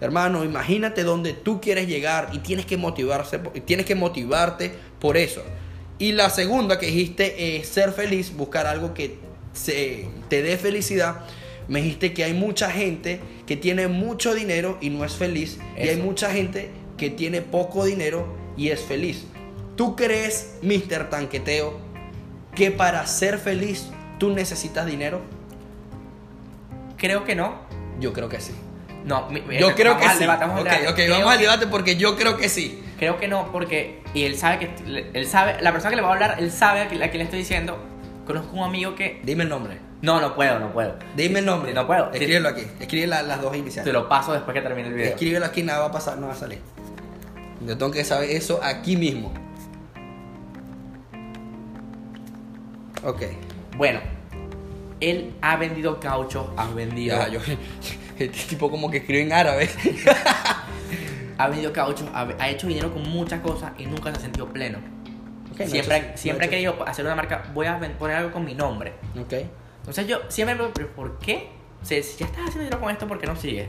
Hermano, 0.00 0.44
imagínate 0.44 1.04
donde 1.04 1.34
tú 1.34 1.60
quieres 1.60 1.86
llegar 1.86 2.30
y 2.32 2.38
tienes 2.38 2.66
que 2.66 2.76
motivarse, 2.76 3.38
tienes 3.64 3.86
que 3.86 3.94
motivarte 3.94 4.72
por 4.98 5.16
eso. 5.16 5.44
Y 6.00 6.10
la 6.10 6.30
segunda 6.30 6.80
que 6.80 6.86
dijiste 6.86 7.58
es 7.58 7.68
ser 7.68 7.92
feliz, 7.92 8.34
buscar 8.34 8.66
algo 8.66 8.92
que 8.92 9.18
se, 9.64 10.06
te 10.28 10.42
dé 10.42 10.56
felicidad. 10.56 11.20
Me 11.68 11.80
dijiste 11.82 12.12
que 12.12 12.24
hay 12.24 12.34
mucha 12.34 12.70
gente 12.70 13.20
que 13.46 13.56
tiene 13.56 13.86
mucho 13.88 14.34
dinero 14.34 14.78
y 14.80 14.90
no 14.90 15.04
es 15.04 15.14
feliz. 15.14 15.58
Y 15.76 15.88
hay 15.88 15.96
mucha 15.96 16.30
gente 16.32 16.70
que 16.96 17.10
tiene 17.10 17.42
poco 17.42 17.84
dinero 17.84 18.26
y 18.56 18.68
es 18.70 18.80
feliz. 18.80 19.24
¿Tú 19.76 19.94
crees, 19.96 20.56
Mr. 20.62 21.08
Tanqueteo, 21.10 21.78
que 22.54 22.70
para 22.70 23.06
ser 23.06 23.38
feliz 23.38 23.88
tú 24.18 24.30
necesitas 24.30 24.86
dinero? 24.86 25.20
creo 26.96 27.24
que 27.24 27.34
no. 27.34 27.54
Yo 27.98 28.12
creo 28.12 28.28
que 28.28 28.40
sí. 28.40 28.52
No, 29.04 29.28
mi- 29.30 29.40
Yo 29.58 29.74
creo 29.74 29.92
vamos 29.94 30.02
que 30.04 30.08
al 30.10 30.16
sí. 30.16 30.20
debate, 30.20 30.44
vamos 30.44 30.56
al 30.58 30.62
ok, 30.66 30.70
debate. 30.70 30.88
ok, 30.88 30.94
Creo 30.96 31.14
vamos 31.16 31.32
al 31.32 31.38
debate 31.40 31.66
porque 31.66 31.96
yo 31.96 32.16
creo 32.16 32.36
que 32.36 32.48
sí. 32.48 32.82
Creo 32.98 33.18
que 33.18 33.28
no, 33.28 33.50
porque. 33.50 34.02
Y 34.12 34.24
él 34.24 34.36
sabe 34.36 34.58
que. 34.58 35.10
Él 35.14 35.26
sabe. 35.26 35.56
La 35.62 35.72
persona 35.72 35.90
que 35.90 35.96
le 35.96 36.02
va 36.02 36.08
a 36.10 36.12
hablar, 36.12 36.36
él 36.38 36.50
sabe 36.52 36.80
a 36.80 36.88
quién 36.88 37.00
le 37.00 37.22
estoy 37.22 37.38
diciendo. 37.38 37.78
Conozco 38.32 38.56
un 38.58 38.62
amigo 38.62 38.94
que. 38.94 39.20
Dime 39.24 39.42
el 39.42 39.48
nombre. 39.48 39.76
No, 40.02 40.20
no 40.20 40.36
puedo, 40.36 40.60
no 40.60 40.72
puedo. 40.72 40.94
Dime 41.16 41.40
el 41.40 41.46
nombre. 41.46 41.74
No 41.74 41.84
puedo. 41.84 42.12
Escríbelo 42.12 42.48
aquí. 42.50 42.62
Escribe 42.78 43.08
la- 43.08 43.22
las 43.24 43.42
dos 43.42 43.50
Te 43.50 43.58
iniciales. 43.58 43.92
lo 43.92 44.08
paso 44.08 44.32
después 44.32 44.54
que 44.54 44.62
termine 44.62 44.86
el 44.86 44.94
video. 44.94 45.08
Escríbelo 45.10 45.46
aquí, 45.46 45.64
nada 45.64 45.80
va 45.80 45.86
a 45.86 45.90
pasar, 45.90 46.16
no 46.18 46.28
va 46.28 46.34
a 46.34 46.36
salir. 46.36 46.60
Yo 47.66 47.76
tengo 47.76 47.90
que 47.90 48.04
saber 48.04 48.30
eso 48.30 48.60
aquí 48.62 48.96
mismo. 48.96 49.32
Ok. 53.04 53.22
Bueno, 53.76 53.98
él 55.00 55.34
ha 55.42 55.56
vendido 55.56 55.98
cauchos, 55.98 56.46
ha 56.56 56.68
vendido. 56.70 57.16
Ya, 57.18 57.28
yo. 57.32 57.40
Este 58.16 58.28
tipo 58.48 58.70
como 58.70 58.92
que 58.92 58.98
escribe 58.98 59.22
en 59.22 59.32
árabe. 59.32 59.68
Ha 61.38 61.48
vendido 61.48 61.72
cauchos, 61.72 62.06
ha, 62.12 62.28
ha 62.38 62.50
hecho 62.50 62.66
dinero 62.66 62.92
con 62.92 63.02
muchas 63.08 63.40
cosas 63.40 63.72
y 63.78 63.86
nunca 63.86 64.10
se 64.12 64.18
ha 64.18 64.20
sentido 64.20 64.46
pleno. 64.52 64.76
Ok, 65.64 65.66
no 65.66 65.70
siempre 65.72 65.94
ha 65.94 65.98
hecho- 65.98 66.16
siempre 66.18 66.46
no 66.46 66.48
ha 66.48 66.50
querido 66.50 66.88
hacer 66.88 67.04
una 67.04 67.14
marca. 67.14 67.42
Voy 67.54 67.66
a 67.66 67.78
poner 67.98 68.16
algo 68.16 68.32
con 68.32 68.44
mi 68.44 68.54
nombre. 68.54 68.92
Ok. 69.20 69.34
Entonces 69.80 70.06
yo 70.06 70.20
siempre 70.28 70.54
me 70.54 70.58
pregunto, 70.58 70.74
¿pero 70.80 70.94
¿por 70.94 71.18
qué? 71.18 71.50
O 71.82 71.84
sea, 71.86 72.02
si 72.02 72.18
ya 72.18 72.26
estás 72.26 72.40
haciendo 72.42 72.60
dinero 72.64 72.78
con 72.80 72.90
esto, 72.90 73.08
¿por 73.08 73.18
qué 73.18 73.26
no 73.26 73.34
sigues? 73.36 73.68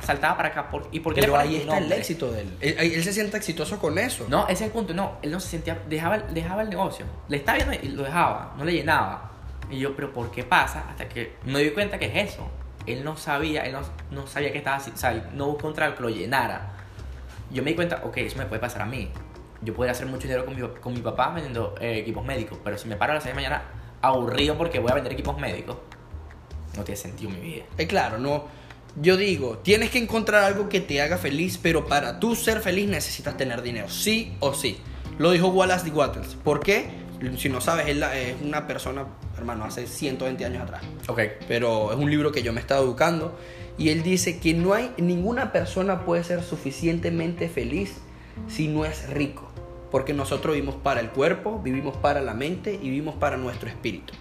Saltaba 0.00 0.36
para 0.36 0.50
acá. 0.50 0.70
¿por- 0.70 0.88
¿Y 0.92 1.00
por 1.00 1.12
qué 1.14 1.20
Pero 1.20 1.32
le 1.36 1.42
ahí 1.42 1.56
está 1.56 1.74
el 1.76 1.80
nombre? 1.80 1.98
éxito 1.98 2.30
de 2.30 2.42
él. 2.42 2.56
él. 2.60 2.76
él 2.78 3.02
se 3.02 3.12
siente 3.12 3.36
exitoso 3.36 3.78
con 3.80 3.98
eso. 3.98 4.24
No, 4.28 4.44
ese 4.44 4.52
es 4.52 4.60
el 4.62 4.70
punto. 4.70 4.94
No, 4.94 5.18
él 5.22 5.32
no 5.32 5.40
se 5.40 5.48
sentía. 5.48 5.76
Dejaba, 5.88 6.16
el- 6.16 6.32
dejaba 6.34 6.62
el 6.62 6.70
negocio. 6.70 7.04
Le 7.28 7.38
estaba 7.38 7.56
viendo 7.58 7.74
y 7.82 7.88
lo 7.88 8.04
dejaba. 8.04 8.54
No 8.56 8.64
le 8.64 8.72
llenaba. 8.72 9.32
Y 9.68 9.78
yo, 9.80 9.96
¿pero 9.96 10.12
por 10.12 10.30
qué 10.30 10.44
pasa? 10.44 10.84
Hasta 10.90 11.08
que 11.08 11.34
me 11.44 11.58
di 11.60 11.70
cuenta 11.70 11.98
que 11.98 12.06
es 12.06 12.32
eso. 12.34 12.48
Él 12.86 13.02
no 13.04 13.16
sabía, 13.16 13.62
él 13.64 13.72
no, 13.72 13.80
no 14.12 14.26
sabía 14.28 14.52
que 14.52 14.58
estaba 14.58 14.76
así. 14.76 14.92
O 14.94 14.96
sea, 14.96 15.12
no 15.34 15.46
buscó 15.48 15.66
un 15.66 15.74
trabajo 15.74 15.96
que 15.98 16.02
lo 16.04 16.08
llenara. 16.10 16.70
Yo 17.50 17.64
me 17.64 17.70
di 17.70 17.76
cuenta, 17.76 18.00
ok, 18.04 18.16
eso 18.18 18.38
me 18.38 18.46
puede 18.46 18.60
pasar 18.60 18.82
a 18.82 18.86
mí. 18.86 19.10
Yo 19.62 19.74
podría 19.74 19.92
hacer 19.92 20.06
mucho 20.06 20.22
dinero 20.22 20.44
con 20.44 20.54
mi, 20.54 20.62
con 20.80 20.92
mi 20.94 21.00
papá 21.00 21.30
vendiendo 21.30 21.74
eh, 21.80 21.98
equipos 21.98 22.24
médicos. 22.24 22.58
Pero 22.62 22.78
si 22.78 22.88
me 22.88 22.96
paro 22.96 23.12
a 23.12 23.14
las 23.16 23.24
6 23.24 23.34
de 23.34 23.42
la 23.42 23.48
mañana 23.48 23.68
aburrido 24.00 24.56
porque 24.56 24.78
voy 24.78 24.90
a 24.90 24.94
vender 24.94 25.12
equipos 25.12 25.38
médicos, 25.38 25.76
no 26.76 26.84
tiene 26.84 26.96
sentido 26.96 27.30
mi 27.30 27.40
vida. 27.40 27.64
Es 27.76 27.86
claro, 27.86 28.18
no. 28.18 28.44
Yo 28.96 29.16
digo, 29.16 29.58
tienes 29.58 29.90
que 29.90 29.98
encontrar 29.98 30.42
algo 30.42 30.68
que 30.68 30.80
te 30.80 31.00
haga 31.00 31.16
feliz, 31.16 31.58
pero 31.62 31.86
para 31.86 32.18
tú 32.18 32.34
ser 32.34 32.60
feliz 32.60 32.88
necesitas 32.88 33.36
tener 33.36 33.62
dinero, 33.62 33.88
sí 33.88 34.36
o 34.40 34.52
sí. 34.52 34.78
Lo 35.18 35.30
dijo 35.30 35.48
Wallace 35.48 35.84
D. 35.84 35.90
Wattles. 35.92 36.36
¿Por 36.42 36.60
qué? 36.60 36.88
Si 37.36 37.50
no 37.50 37.60
sabes, 37.60 37.86
él 37.88 38.02
es 38.02 38.40
una 38.42 38.66
persona, 38.66 39.06
hermano, 39.36 39.64
hace 39.64 39.86
120 39.86 40.44
años 40.44 40.62
atrás. 40.62 40.82
Ok. 41.06 41.20
Pero 41.46 41.92
es 41.92 41.98
un 41.98 42.10
libro 42.10 42.32
que 42.32 42.42
yo 42.42 42.52
me 42.52 42.60
he 42.60 42.62
estado 42.62 42.84
educando. 42.84 43.38
Y 43.76 43.90
él 43.90 44.02
dice 44.02 44.40
que 44.40 44.54
no 44.54 44.72
hay 44.72 44.92
ninguna 44.96 45.52
persona 45.52 46.04
puede 46.04 46.24
ser 46.24 46.42
suficientemente 46.42 47.48
feliz 47.48 47.96
si 48.48 48.68
no 48.68 48.84
es 48.84 49.08
rico. 49.10 49.49
Porque 49.90 50.12
nosotros 50.12 50.54
vivimos 50.54 50.76
para 50.76 51.00
el 51.00 51.10
cuerpo, 51.10 51.60
vivimos 51.62 51.96
para 51.96 52.20
la 52.20 52.34
mente 52.34 52.74
y 52.74 52.90
vivimos 52.90 53.16
para 53.16 53.36
nuestro 53.36 53.68
espíritu. 53.68 54.14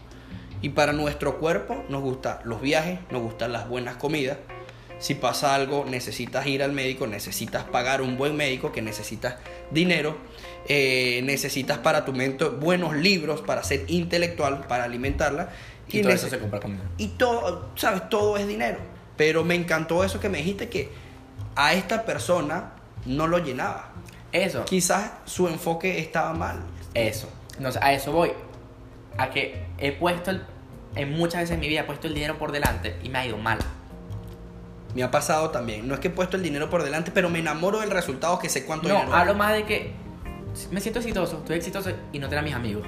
Y 0.61 0.69
para 0.69 0.93
nuestro 0.93 1.37
cuerpo 1.39 1.83
nos 1.89 2.01
gustan 2.01 2.39
los 2.43 2.61
viajes, 2.61 2.99
nos 3.11 3.21
gustan 3.21 3.53
las 3.53 3.69
buenas 3.69 3.95
comidas. 3.95 4.37
Si 4.99 5.15
pasa 5.15 5.55
algo, 5.55 5.85
necesitas 5.85 6.45
ir 6.45 6.61
al 6.61 6.73
médico, 6.73 7.07
necesitas 7.07 7.63
pagar 7.63 8.01
un 8.01 8.17
buen 8.17 8.35
médico, 8.35 8.73
que 8.73 8.81
necesitas 8.81 9.35
dinero, 9.71 10.17
eh, 10.67 11.21
necesitas 11.23 11.77
para 11.77 12.03
tu 12.03 12.11
mente 12.11 12.45
buenos 12.45 12.95
libros 12.97 13.41
para 13.41 13.63
ser 13.63 13.85
intelectual, 13.87 14.67
para 14.67 14.83
alimentarla. 14.83 15.49
Y 15.87 16.01
todo 16.01 16.11
eso 16.11 16.29
se 16.29 16.37
compra 16.37 16.59
conmigo. 16.59 16.83
y 16.97 17.07
todo, 17.07 17.69
¿sabes? 17.75 18.09
Todo 18.09 18.35
es 18.35 18.45
dinero. 18.45 18.77
Pero 19.15 19.45
me 19.45 19.55
encantó 19.55 20.03
eso 20.03 20.19
que 20.19 20.29
me 20.29 20.39
dijiste 20.39 20.69
que 20.69 20.89
a 21.55 21.73
esta 21.73 22.05
persona 22.05 22.73
no 23.05 23.27
lo 23.27 23.37
llenaba. 23.39 23.91
Eso. 24.31 24.65
Quizás 24.65 25.11
su 25.25 25.47
enfoque 25.47 25.99
estaba 25.99 26.33
mal. 26.33 26.59
Eso. 26.93 27.29
Entonces, 27.57 27.81
a 27.81 27.93
eso 27.93 28.11
voy. 28.11 28.31
A 29.17 29.29
que 29.29 29.65
he 29.77 29.91
puesto 29.91 30.31
el. 30.31 30.43
En 30.95 31.11
muchas 31.15 31.41
veces 31.41 31.53
en 31.55 31.59
mi 31.59 31.67
vida 31.67 31.81
he 31.81 31.83
puesto 31.83 32.07
el 32.07 32.13
dinero 32.15 32.37
por 32.37 32.51
delante 32.51 32.95
y 33.03 33.09
me 33.09 33.19
ha 33.19 33.25
ido 33.25 33.37
mal. 33.37 33.59
Me 34.95 35.03
ha 35.03 35.11
pasado 35.11 35.51
también. 35.51 35.87
No 35.87 35.93
es 35.93 35.99
que 35.99 36.07
he 36.07 36.11
puesto 36.11 36.35
el 36.35 36.41
dinero 36.43 36.69
por 36.69 36.83
delante, 36.83 37.11
pero 37.11 37.29
me 37.29 37.39
enamoro 37.39 37.79
del 37.79 37.91
resultado 37.91 38.39
que 38.39 38.49
sé 38.49 38.65
cuánto 38.65 38.87
No, 38.87 38.95
dinero 38.95 39.13
hablo 39.15 39.33
hay. 39.33 39.37
más 39.37 39.53
de 39.53 39.63
que 39.65 39.93
me 40.71 40.81
siento 40.81 40.99
exitoso, 40.99 41.37
estoy 41.37 41.57
exitoso 41.57 41.91
y 42.11 42.17
no 42.17 42.27
tener 42.27 42.39
a 42.39 42.41
mis 42.41 42.55
amigos. 42.55 42.87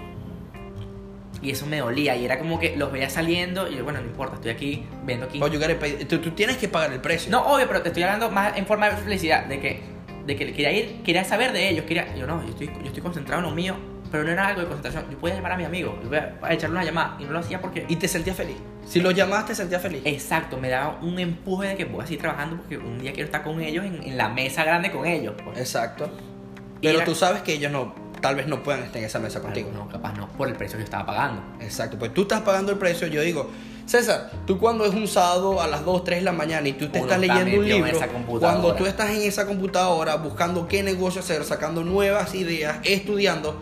Y 1.44 1.52
eso 1.52 1.66
me 1.68 1.80
dolía 1.80 2.16
y 2.16 2.26
era 2.26 2.38
como 2.40 2.60
que 2.60 2.76
los 2.76 2.92
veía 2.92 3.10
saliendo 3.10 3.68
y 3.70 3.76
yo, 3.78 3.84
bueno, 3.84 4.00
no 4.02 4.08
importa, 4.08 4.36
estoy 4.36 4.52
aquí, 4.52 4.86
vendo 5.06 5.26
aquí. 5.26 5.40
Pay- 5.80 6.06
tú, 6.06 6.20
tú 6.20 6.32
tienes 6.32 6.58
que 6.58 6.68
pagar 6.68 6.92
el 6.94 7.02
precio. 7.02 7.32
No, 7.32 7.42
obvio, 7.54 7.68
pero 7.68 7.82
te 7.82 7.90
estoy 7.90 8.04
hablando 8.04 8.30
más 8.32 8.58
en 8.58 8.66
forma 8.66 8.90
de 8.90 8.98
felicidad, 8.98 9.46
de 9.46 9.60
que, 9.60 9.84
de 10.26 10.36
que 10.36 10.46
quería 10.54 10.72
ir, 10.72 11.02
quería 11.04 11.24
saber 11.24 11.52
de 11.54 11.70
ellos, 11.70 11.86
quería, 11.86 12.16
yo 12.16 12.26
no, 12.28 12.42
yo 12.44 12.50
estoy, 12.50 12.68
yo 12.68 12.88
estoy 12.88 13.02
concentrado 13.02 13.42
en 13.44 13.50
lo 13.50 13.56
mío, 13.56 13.76
pero 14.12 14.24
no 14.24 14.30
era 14.32 14.48
algo 14.48 14.62
de 14.62 14.68
concentración. 14.68 15.06
Yo 15.12 15.18
podía 15.18 15.36
llamar 15.36 15.54
a 15.54 15.58
mi 15.58 15.64
amigo, 15.64 15.98
yo 16.04 16.10
voy 16.10 16.18
a, 16.18 16.38
a 16.42 16.54
echarle 16.54 16.76
una 16.76 16.84
llamada 16.84 17.16
y 17.20 17.24
no 17.24 17.32
lo 17.32 17.40
hacía 17.40 17.62
porque... 17.62 17.86
Y 17.88 17.96
te 17.96 18.08
sentías 18.08 18.36
feliz. 18.36 18.58
Si 18.86 19.00
lo 19.00 19.12
llamaste, 19.12 19.52
te 19.52 19.56
sentías 19.56 19.82
feliz. 19.82 20.02
Exacto, 20.06 20.58
me 20.58 20.68
daba 20.70 21.00
un 21.02 21.18
empuje 21.20 21.70
de 21.70 21.76
que 21.78 21.86
voy 21.86 22.04
a 22.04 22.06
seguir 22.08 22.20
trabajando 22.22 22.58
porque 22.58 22.78
un 22.78 23.00
día 23.00 23.14
quiero 23.14 23.26
estar 23.26 23.44
con 23.44 23.62
ellos 23.62 23.86
en, 23.86 24.04
en 24.04 24.18
la 24.18 24.28
mesa 24.30 24.64
grande 24.64 24.92
con 24.92 25.06
ellos. 25.06 25.34
pues. 25.44 25.58
Exacto. 25.58 26.12
Pero 26.82 26.98
era- 26.98 27.06
tú 27.06 27.16
sabes 27.16 27.42
que 27.44 27.54
ellos 27.54 27.72
no, 27.72 27.94
tal 28.22 28.36
vez 28.36 28.48
no 28.48 28.64
puedan 28.64 28.84
estar 28.84 28.98
en 28.98 29.06
esa 29.06 29.20
mesa 29.20 29.42
contigo. 29.42 29.72
No, 29.74 29.90
capaz 29.90 30.14
no, 30.14 30.28
por 30.30 30.48
el 30.48 30.56
precio 30.56 30.78
que 30.78 30.84
yo 30.84 30.86
estaba 30.86 31.06
pagando. 31.06 31.42
Exacto, 31.60 31.98
pues 31.98 32.14
tú 32.14 32.22
estás 32.22 32.42
pagando 32.42 32.72
el 32.72 32.78
precio. 32.78 33.08
Yo 33.08 33.22
digo, 33.22 33.50
César, 33.86 34.32
tú 34.46 34.60
cuando 34.60 34.86
es 34.86 34.94
un 34.94 35.08
sábado 35.08 35.62
a 35.62 35.68
las 35.68 35.84
2, 35.84 36.04
3 36.04 36.20
de 36.20 36.24
la 36.24 36.32
mañana 36.32 36.68
y 36.68 36.74
tú 36.74 36.90
te 36.90 37.00
Uno 37.00 37.12
estás 37.12 37.22
está 37.22 37.36
leyendo 37.36 37.62
un 37.62 37.68
libro, 37.68 38.00
cuando 38.40 38.76
tú 38.76 38.86
estás 38.86 39.10
en 39.10 39.24
esa 39.24 39.46
computadora 39.46 40.16
buscando 40.16 40.68
qué 40.68 40.84
negocio 40.84 41.22
hacer, 41.22 41.44
sacando 41.44 41.84
nuevas 41.84 42.34
ideas, 42.36 42.78
estudiando, 42.84 43.60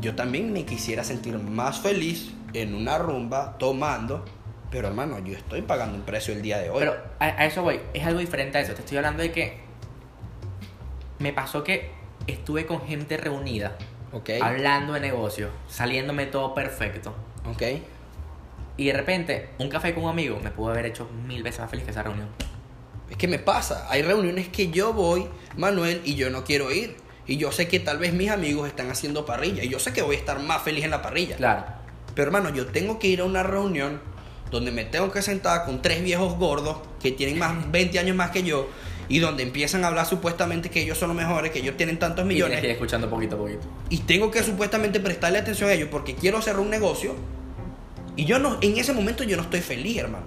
yo 0.00 0.14
también 0.14 0.52
me 0.52 0.64
quisiera 0.64 1.04
sentir 1.04 1.38
más 1.38 1.78
feliz 1.78 2.32
en 2.52 2.74
una 2.74 2.98
rumba, 2.98 3.56
tomando, 3.58 4.24
pero 4.70 4.88
hermano, 4.88 5.18
yo 5.18 5.36
estoy 5.36 5.62
pagando 5.62 5.96
un 5.96 6.02
precio 6.02 6.32
el 6.32 6.42
día 6.42 6.58
de 6.58 6.70
hoy. 6.70 6.80
Pero 6.80 6.96
a, 7.18 7.26
a 7.26 7.44
eso 7.46 7.62
voy, 7.62 7.80
es 7.92 8.04
algo 8.06 8.20
diferente 8.20 8.58
a 8.58 8.60
eso. 8.60 8.74
Te 8.74 8.80
estoy 8.80 8.96
hablando 8.96 9.22
de 9.22 9.30
que 9.30 9.60
me 11.18 11.32
pasó 11.32 11.62
que 11.62 11.90
estuve 12.26 12.66
con 12.66 12.86
gente 12.86 13.16
reunida, 13.16 13.76
hablando 14.40 14.92
de 14.92 15.00
negocios, 15.00 15.50
saliéndome 15.68 16.26
todo 16.26 16.54
perfecto. 16.54 17.14
ok. 17.48 17.62
Y 18.76 18.86
de 18.86 18.92
repente, 18.92 19.50
un 19.58 19.68
café 19.68 19.94
con 19.94 20.04
un 20.04 20.10
amigo 20.10 20.40
me 20.42 20.50
pudo 20.50 20.70
haber 20.70 20.86
hecho 20.86 21.08
mil 21.26 21.42
veces 21.44 21.60
más 21.60 21.70
feliz 21.70 21.84
que 21.84 21.92
esa 21.92 22.02
reunión. 22.02 22.28
Es 23.08 23.16
que 23.16 23.28
me 23.28 23.38
pasa, 23.38 23.86
hay 23.88 24.02
reuniones 24.02 24.48
que 24.48 24.70
yo 24.70 24.92
voy, 24.92 25.28
Manuel, 25.56 26.00
y 26.04 26.16
yo 26.16 26.30
no 26.30 26.44
quiero 26.44 26.72
ir. 26.72 26.96
Y 27.26 27.36
yo 27.36 27.52
sé 27.52 27.68
que 27.68 27.78
tal 27.80 27.98
vez 27.98 28.12
mis 28.12 28.30
amigos 28.30 28.66
están 28.68 28.90
haciendo 28.90 29.24
parrilla. 29.24 29.62
Y 29.62 29.68
yo 29.68 29.78
sé 29.78 29.92
que 29.92 30.02
voy 30.02 30.16
a 30.16 30.18
estar 30.18 30.40
más 30.40 30.62
feliz 30.62 30.84
en 30.84 30.90
la 30.90 31.02
parrilla. 31.02 31.36
Claro. 31.36 31.64
Pero 32.14 32.26
hermano, 32.26 32.50
yo 32.50 32.66
tengo 32.66 32.98
que 32.98 33.06
ir 33.06 33.20
a 33.20 33.24
una 33.24 33.42
reunión 33.42 34.00
donde 34.50 34.70
me 34.72 34.84
tengo 34.84 35.10
que 35.10 35.22
sentar 35.22 35.64
con 35.64 35.80
tres 35.80 36.02
viejos 36.02 36.36
gordos 36.36 36.78
que 37.00 37.12
tienen 37.12 37.38
más 37.38 37.70
20 37.70 37.98
años 37.98 38.16
más 38.16 38.30
que 38.30 38.42
yo 38.42 38.68
y 39.08 39.18
donde 39.18 39.42
empiezan 39.42 39.84
a 39.84 39.88
hablar 39.88 40.06
supuestamente 40.06 40.70
que 40.70 40.82
ellos 40.82 40.96
son 40.98 41.08
los 41.08 41.16
mejores, 41.16 41.50
que 41.52 41.58
ellos 41.60 41.76
tienen 41.76 41.98
tantos 41.98 42.24
Y 42.24 42.28
millones 42.28 42.60
que 42.60 42.66
ir 42.66 42.72
escuchando 42.72 43.08
poquito 43.10 43.36
a 43.36 43.38
poquito. 43.38 43.60
y 43.90 43.98
tengo 43.98 44.30
que 44.30 44.42
supuestamente 44.42 45.00
prestarle 45.00 45.38
atención 45.38 45.68
a 45.70 45.72
ellos 45.74 45.88
porque 45.90 46.14
quiero 46.14 46.40
cerrar 46.42 46.60
un 46.60 46.70
negocio 46.70 47.14
y 48.16 48.24
yo 48.24 48.38
no 48.38 48.58
en 48.60 48.78
ese 48.78 48.92
momento 48.92 49.24
yo 49.24 49.36
no 49.36 49.42
estoy 49.42 49.60
feliz, 49.60 49.98
hermano. 49.98 50.26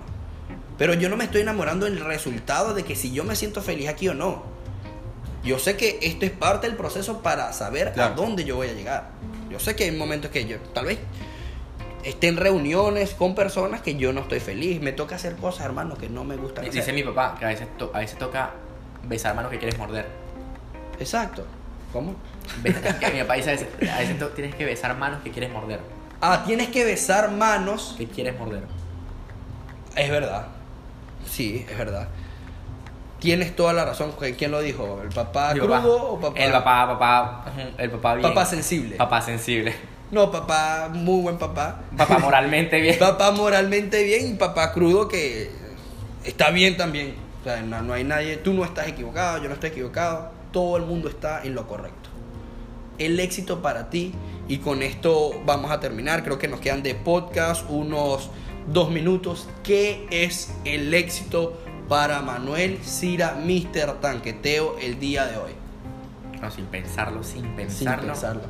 Pero 0.77 0.93
yo 0.93 1.09
no 1.09 1.17
me 1.17 1.23
estoy 1.23 1.41
enamorando 1.41 1.85
del 1.87 1.99
resultado 1.99 2.75
de 2.75 2.83
que 2.83 2.95
si 2.95 3.11
yo 3.11 3.23
me 3.23 3.35
siento 3.35 3.61
feliz 3.63 3.87
aquí 3.87 4.09
o 4.09 4.13
no. 4.13 4.43
Yo 5.43 5.57
sé 5.57 5.75
que 5.77 5.97
esto 6.01 6.25
es 6.25 6.31
parte 6.31 6.67
del 6.67 6.75
proceso 6.75 7.23
para 7.23 7.51
saber 7.53 7.93
Claro. 7.93 8.13
a 8.13 8.15
dónde 8.15 8.43
yo 8.43 8.57
voy 8.57 8.67
a 8.67 8.73
llegar. 8.73 9.09
Yo 9.49 9.59
sé 9.59 9.75
que 9.75 9.85
hay 9.85 9.91
momentos 9.91 10.29
que 10.29 10.45
yo 10.45 10.57
tal 10.75 10.85
vez 10.85 10.99
esté 12.03 12.27
en 12.27 12.37
reuniones 12.37 13.13
con 13.15 13.33
personas 13.33 13.81
que 13.81 13.95
yo 13.95 14.13
no 14.13 14.21
estoy 14.21 14.39
feliz. 14.39 14.79
Me 14.81 14.91
toca 14.91 15.15
hacer 15.15 15.35
cosas, 15.37 15.65
hermano, 15.65 15.97
que 15.97 16.09
no 16.09 16.23
me 16.23 16.35
gustan 16.35 16.65
Dice 16.65 16.79
hacer. 16.81 16.93
mi 16.93 17.03
papá 17.03 17.35
que 17.39 17.45
a 17.45 17.47
veces, 17.47 17.67
to- 17.77 17.91
a 17.93 17.99
veces 17.99 18.19
toca 18.19 18.53
besar 19.07 19.35
manos 19.35 19.51
que 19.51 19.57
quieres 19.57 19.77
morder. 19.77 20.07
Exacto. 20.99 21.45
¿Cómo? 21.93 22.15
Que 22.63 22.69
mi 23.13 23.21
papá 23.21 23.35
dice 23.35 23.49
a 23.49 23.53
veces, 23.53 23.67
a 23.91 23.99
veces 23.99 24.35
tienes 24.35 24.55
que 24.55 24.65
besar 24.65 24.97
manos 24.97 25.21
que 25.23 25.31
quieres 25.31 25.51
morder. 25.51 25.79
Ah, 26.21 26.43
tienes 26.45 26.69
que 26.69 26.83
besar 26.83 27.31
manos 27.31 27.95
Que 27.97 28.07
quieres 28.07 28.37
morder. 28.39 28.63
Es 29.95 30.09
verdad. 30.09 30.47
Sí, 31.25 31.65
es 31.69 31.77
verdad. 31.77 32.07
Tienes 33.19 33.55
toda 33.55 33.73
la 33.73 33.85
razón. 33.85 34.13
¿Quién 34.37 34.51
lo 34.51 34.61
dijo? 34.61 35.01
¿El 35.01 35.09
papá 35.09 35.53
Mi 35.53 35.59
crudo 35.59 35.73
papá. 35.73 35.87
o 35.87 36.19
papá? 36.19 36.39
El 36.39 36.51
papá, 36.51 36.87
papá, 36.87 37.45
el 37.77 37.89
papá 37.91 38.15
bien. 38.15 38.29
Papá 38.29 38.45
sensible. 38.45 38.95
Papá 38.95 39.21
sensible. 39.21 39.75
No, 40.11 40.31
papá, 40.31 40.89
muy 40.93 41.21
buen 41.21 41.37
papá. 41.37 41.81
Papá 41.97 42.19
moralmente 42.19 42.79
bien. 42.79 42.97
Papá 42.97 43.31
moralmente 43.31 44.03
bien 44.03 44.27
y 44.29 44.33
papá 44.35 44.71
crudo 44.71 45.07
que 45.07 45.51
está 46.23 46.51
bien 46.51 46.77
también. 46.77 47.15
Sea, 47.47 47.61
no, 47.61 47.81
no 47.81 47.93
hay 47.93 48.03
nadie, 48.03 48.35
tú 48.37 48.53
no 48.53 48.65
estás 48.65 48.87
equivocado, 48.89 49.41
yo 49.41 49.47
no 49.47 49.53
estoy 49.53 49.69
equivocado. 49.69 50.31
Todo 50.51 50.75
el 50.75 50.83
mundo 50.83 51.07
está 51.07 51.43
en 51.43 51.55
lo 51.55 51.65
correcto. 51.65 52.09
El 52.97 53.19
éxito 53.21 53.61
para 53.61 53.89
ti 53.89 54.13
y 54.49 54.57
con 54.57 54.81
esto 54.83 55.31
vamos 55.45 55.71
a 55.71 55.79
terminar. 55.79 56.23
Creo 56.25 56.37
que 56.39 56.47
nos 56.49 56.59
quedan 56.59 56.83
de 56.83 56.93
podcast 56.95 57.65
unos 57.69 58.29
dos 58.67 58.89
minutos, 58.89 59.47
¿qué 59.63 60.07
es 60.11 60.53
el 60.65 60.93
éxito 60.93 61.57
para 61.87 62.21
Manuel 62.21 62.79
Cira, 62.83 63.37
Mr. 63.41 64.01
Tanqueteo, 64.01 64.77
el 64.81 64.99
día 64.99 65.25
de 65.25 65.37
hoy? 65.37 65.51
No, 66.41 66.51
sin 66.51 66.65
pensarlo, 66.65 67.23
sin 67.23 67.43
Sin 67.43 67.55
pensarlo. 67.55 68.07
pensarlo. 68.07 68.41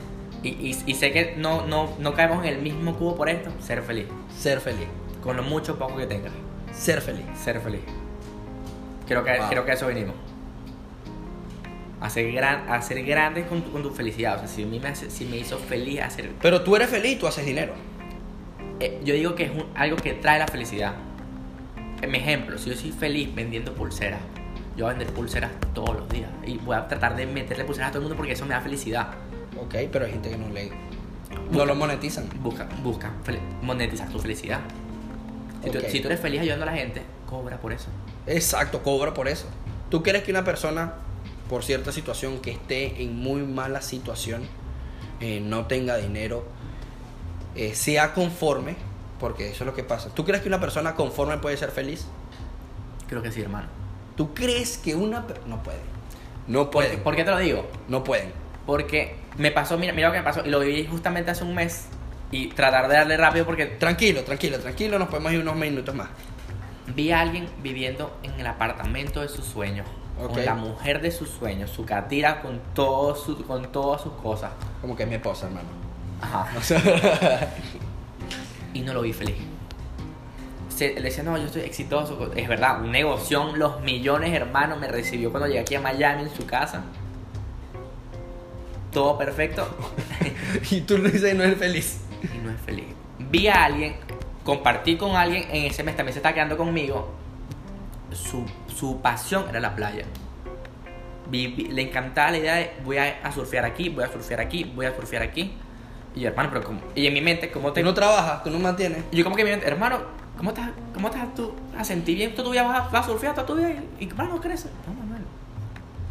Y, 0.41 0.50
y- 0.50 0.84
y 0.88 0.93
sé 0.95 1.12
que 1.12 1.36
no, 1.38 1.68
no, 1.68 1.89
no 2.00 2.14
caemos 2.16 2.43
en 2.45 2.54
el 2.56 2.62
mismo 2.64 2.95
cubo 2.98 3.16
por 3.16 3.30
esto. 3.30 3.52
Ser 3.60 3.84
feliz. 3.84 4.08
Ser 4.36 4.60
feliz. 4.60 4.88
Con 5.22 5.38
lo 5.38 5.43
mucho 5.43 5.78
poco 5.78 5.98
que 5.98 6.08
tengas. 6.08 6.32
Ser 6.74 7.02
feliz. 7.02 7.26
Ser 7.43 7.60
feliz. 7.62 7.82
Creo 9.08 9.24
que, 9.24 9.38
Wow. 9.38 9.49
creo 9.49 9.66
que 9.66 9.72
a 9.72 9.74
eso 9.74 9.88
venimos. 9.88 10.16
A 11.99 12.10
ser, 12.12 12.32
gran, 12.32 12.70
a 12.70 12.82
ser 12.82 13.03
grandes 13.03 13.47
con 13.47 13.64
tu, 13.64 13.72
con 13.72 13.82
tu 13.82 13.89
felicidad. 13.89 14.36
O 14.36 14.39
sea, 14.39 14.47
si, 14.47 14.64
a 14.64 14.66
mí 14.68 14.80
me, 14.80 14.89
hace- 14.89 15.10
si 15.10 15.26
me 15.26 15.38
hizo 15.38 15.58
feliz 15.58 16.01
hacer... 16.01 16.32
Pero 16.41 16.62
tú 16.64 16.76
eres 16.76 16.89
feliz, 16.89 17.18
tú 17.18 17.26
haces 17.26 17.45
dinero. 17.45 17.74
Eh, 18.80 19.01
yo 19.03 19.16
digo 19.16 19.34
que 19.34 19.45
es 19.45 19.51
un- 19.51 19.66
algo 19.74 19.97
que 19.97 20.14
trae 20.14 20.38
la 20.38 20.47
felicidad. 20.47 20.93
En 22.01 22.12
mi 22.12 22.20
ejemplo, 22.20 22.58
si 22.60 22.70
yo 22.70 22.76
soy 22.76 22.91
feliz 22.91 23.34
vendiendo 23.34 23.74
pulseras, 23.74 24.20
yo 24.76 24.86
voy 24.86 24.93
a 24.93 24.97
vender 24.97 25.12
pulseras 25.16 25.49
todos 25.74 25.95
los 25.95 26.10
días. 26.10 26.30
Y 26.45 26.58
voy 26.60 26.76
a 26.76 26.88
tratar 26.88 27.16
de 27.16 27.26
meterle 27.26 27.64
pulseras 27.66 27.89
a 27.89 27.91
todo 27.93 27.99
el 28.01 28.03
mundo 28.03 28.16
porque 28.16 28.34
eso 28.34 28.45
me 28.45 28.53
da 28.53 28.62
felicidad. 28.62 29.08
Ok, 29.60 29.74
pero 29.91 30.05
hay 30.05 30.12
gente 30.12 30.30
que 30.30 30.38
no 30.38 30.49
le... 30.49 30.70
No 31.51 31.66
lo 31.66 31.74
monetizan. 31.74 32.30
Busca, 32.43 32.68
busca 32.84 33.12
monetizar 33.64 34.08
tu 34.10 34.20
felicidad. 34.20 34.60
Si, 35.64 35.72
tú, 35.72 35.80
Ok. 35.80 35.86
si 35.88 35.99
tú 35.99 36.08
eres 36.10 36.20
feliz 36.20 36.41
ayudando 36.41 36.64
a 36.64 36.68
la 36.68 36.74
gente, 36.78 37.01
cobra 37.26 37.58
por 37.60 37.74
eso. 37.74 37.88
Exacto, 38.28 38.84
cobra 38.84 39.13
por 39.13 39.28
eso. 39.28 39.47
¿Tú 39.89 40.03
crees 40.03 40.23
que 40.23 40.32
una 40.32 40.43
persona, 40.43 40.95
por 41.49 41.63
cierta 41.63 41.91
situación, 41.91 42.39
que 42.39 42.51
esté 42.51 43.01
en 43.01 43.15
muy 43.15 43.41
mala 43.41 43.82
situación, 43.82 44.43
eh, 45.21 45.39
no 45.39 45.65
tenga 45.65 45.97
dinero, 45.97 46.45
eh, 47.55 47.73
sea 47.73 48.13
conforme? 48.13 48.75
Porque 49.19 49.49
eso 49.49 49.63
es 49.63 49.65
lo 49.65 49.73
que 49.73 49.84
pasa. 49.84 50.13
¿Tú 50.13 50.25
crees 50.25 50.41
que 50.41 50.49
una 50.49 50.59
persona 50.59 50.93
conforme 50.95 51.38
puede 51.38 51.57
ser 51.57 51.71
feliz? 51.71 52.05
Creo 53.07 53.21
que 53.21 53.32
sí, 53.32 53.41
hermano. 53.41 53.67
¿Tú 54.15 54.34
crees 54.34 54.78
que 54.78 54.95
una... 54.95 55.25
No 55.47 55.63
puede. 55.63 55.80
No 56.47 56.65
¿Por, 56.65 56.84
pueden. 56.84 56.99
¿Por 56.99 57.15
qué 57.15 57.23
te 57.23 57.32
lo 57.32 57.38
digo? 57.38 57.67
No 57.88 58.03
pueden. 58.03 58.32
Porque 58.65 59.15
me 59.38 59.51
pasó, 59.51 59.78
mira, 59.78 59.93
mira 59.93 60.09
lo 60.09 60.13
que 60.13 60.19
me 60.19 60.25
pasó, 60.25 60.45
y 60.45 60.49
lo 60.49 60.59
viví 60.59 60.86
justamente 60.86 61.32
hace 61.32 61.43
un 61.43 61.55
mes. 61.55 61.86
Y 62.32 62.47
tratar 62.49 62.89
de 62.89 62.95
darle 62.95 63.15
rápido 63.15 63.45
porque 63.45 63.65
Tranquilo, 63.65 64.23
tranquilo, 64.23 64.59
tranquilo. 64.59 64.99
Nos 64.99 65.07
podemos 65.07 65.32
ir 65.32 65.39
unos 65.39 65.55
minutos 65.55 65.95
más. 65.95 66.09
Vi 66.95 67.11
a 67.11 67.21
alguien 67.21 67.47
viviendo 67.61 68.17
en 68.23 68.31
el 68.39 68.47
apartamento 68.47 69.21
de 69.21 69.27
sus 69.29 69.45
sueños. 69.45 69.88
Ok. 70.19 70.33
Con 70.33 70.45
la 70.45 70.55
mujer 70.55 71.01
de 71.01 71.11
sus 71.11 71.29
sueños, 71.29 71.69
su 71.69 71.85
catira 71.85 72.41
con, 72.41 72.59
todo 72.73 73.15
su- 73.15 73.45
con 73.45 73.71
todas 73.71 74.01
sus 74.01 74.13
cosas. 74.13 74.51
Como 74.81 74.95
que 74.95 75.03
es 75.03 75.09
mi 75.09 75.15
esposa, 75.15 75.47
hermano. 75.47 75.67
Ajá. 76.21 76.47
Y 78.73 78.81
no 78.81 78.93
lo 78.93 79.01
vi 79.01 79.13
feliz. 79.13 79.35
Se, 80.69 80.93
le 80.93 81.01
decía, 81.01 81.23
no, 81.23 81.35
yo 81.38 81.45
estoy 81.45 81.61
exitoso. 81.63 82.31
Es 82.35 82.47
verdad, 82.47 82.81
un 82.81 82.91
negocio, 82.91 83.55
los 83.55 83.81
millones, 83.81 84.33
hermano, 84.33 84.75
me 84.75 84.88
recibió 84.88 85.31
cuando 85.31 85.47
llegué 85.47 85.61
aquí 85.61 85.75
a 85.75 85.81
Miami 85.81 86.23
en 86.23 86.35
su 86.35 86.45
casa. 86.45 86.83
Todo 88.91 89.17
perfecto. 89.17 89.67
y 90.71 90.81
tú 90.81 90.97
le 90.97 91.09
dices 91.11 91.35
no 91.35 91.43
eres 91.43 91.57
feliz. 91.57 92.01
y 92.23 92.38
no 92.45 92.51
es 92.51 92.61
feliz. 92.61 92.85
Vi 93.19 93.47
a 93.47 93.65
alguien, 93.65 93.95
compartí 94.48 94.95
con 94.95 95.18
alguien 95.18 95.43
en 95.52 95.66
ese 95.66 95.84
mes, 95.84 95.98
también 95.98 96.14
se 96.14 96.20
está 96.20 96.34
quedando 96.34 96.56
conmigo. 96.56 97.14
Su, 98.14 98.45
su 98.74 99.02
pasión 99.02 99.43
era 99.50 99.60
la 99.60 99.76
playa. 99.76 100.06
Le 101.30 101.82
encantaba 101.82 102.32
la 102.32 102.38
idea 102.38 102.56
de 102.56 102.72
voy 102.86 102.98
a, 102.98 103.20
a 103.24 103.32
surfear 103.34 103.66
aquí, 103.66 103.89
voy 103.89 104.06
a 104.06 104.08
surfear 104.08 104.39
aquí, 104.39 104.64
voy 104.64 104.86
a 104.86 104.95
surfear 104.95 105.22
aquí. 105.22 105.52
Y 106.16 106.22
yo, 106.22 106.30
hermano, 106.30 106.50
pero 106.50 106.64
como. 106.64 106.80
Y 106.95 107.06
en 107.08 107.14
mi 107.14 107.20
mente, 107.20 107.52
¿cómo 107.52 107.68
Tú 107.68 107.74
te.? 107.74 107.84
no 107.84 107.93
trabajas, 107.93 108.41
tú 108.41 108.50
no 108.50 108.58
mantienes. 108.58 109.04
y 109.12 109.18
yo, 109.18 109.26
como 109.26 109.36
que 109.36 109.41
en 109.41 109.48
mi 109.50 109.52
mente, 109.52 109.68
hermano, 109.68 110.00
¿cómo 110.38 110.52
estás, 110.52 110.70
cómo 110.93 111.10
estás 111.10 111.36
tú 111.36 111.54
a 111.78 111.84
sentir 111.84 112.16
bien? 112.16 112.34
Tú, 112.34 112.41
tú 112.41 112.54
ya 112.54 112.64
vas 112.64 112.80
a, 112.80 112.88
vas 112.88 113.04
a 113.04 113.10
surfear 113.10 113.36
toda 113.36 113.45
tu 113.45 113.56
vida 113.56 113.70
y, 113.70 114.06
y 114.06 114.08
hermano, 114.08 114.39
crece. 114.39 114.70
No, 114.88 114.93
Manuel. 114.93 115.24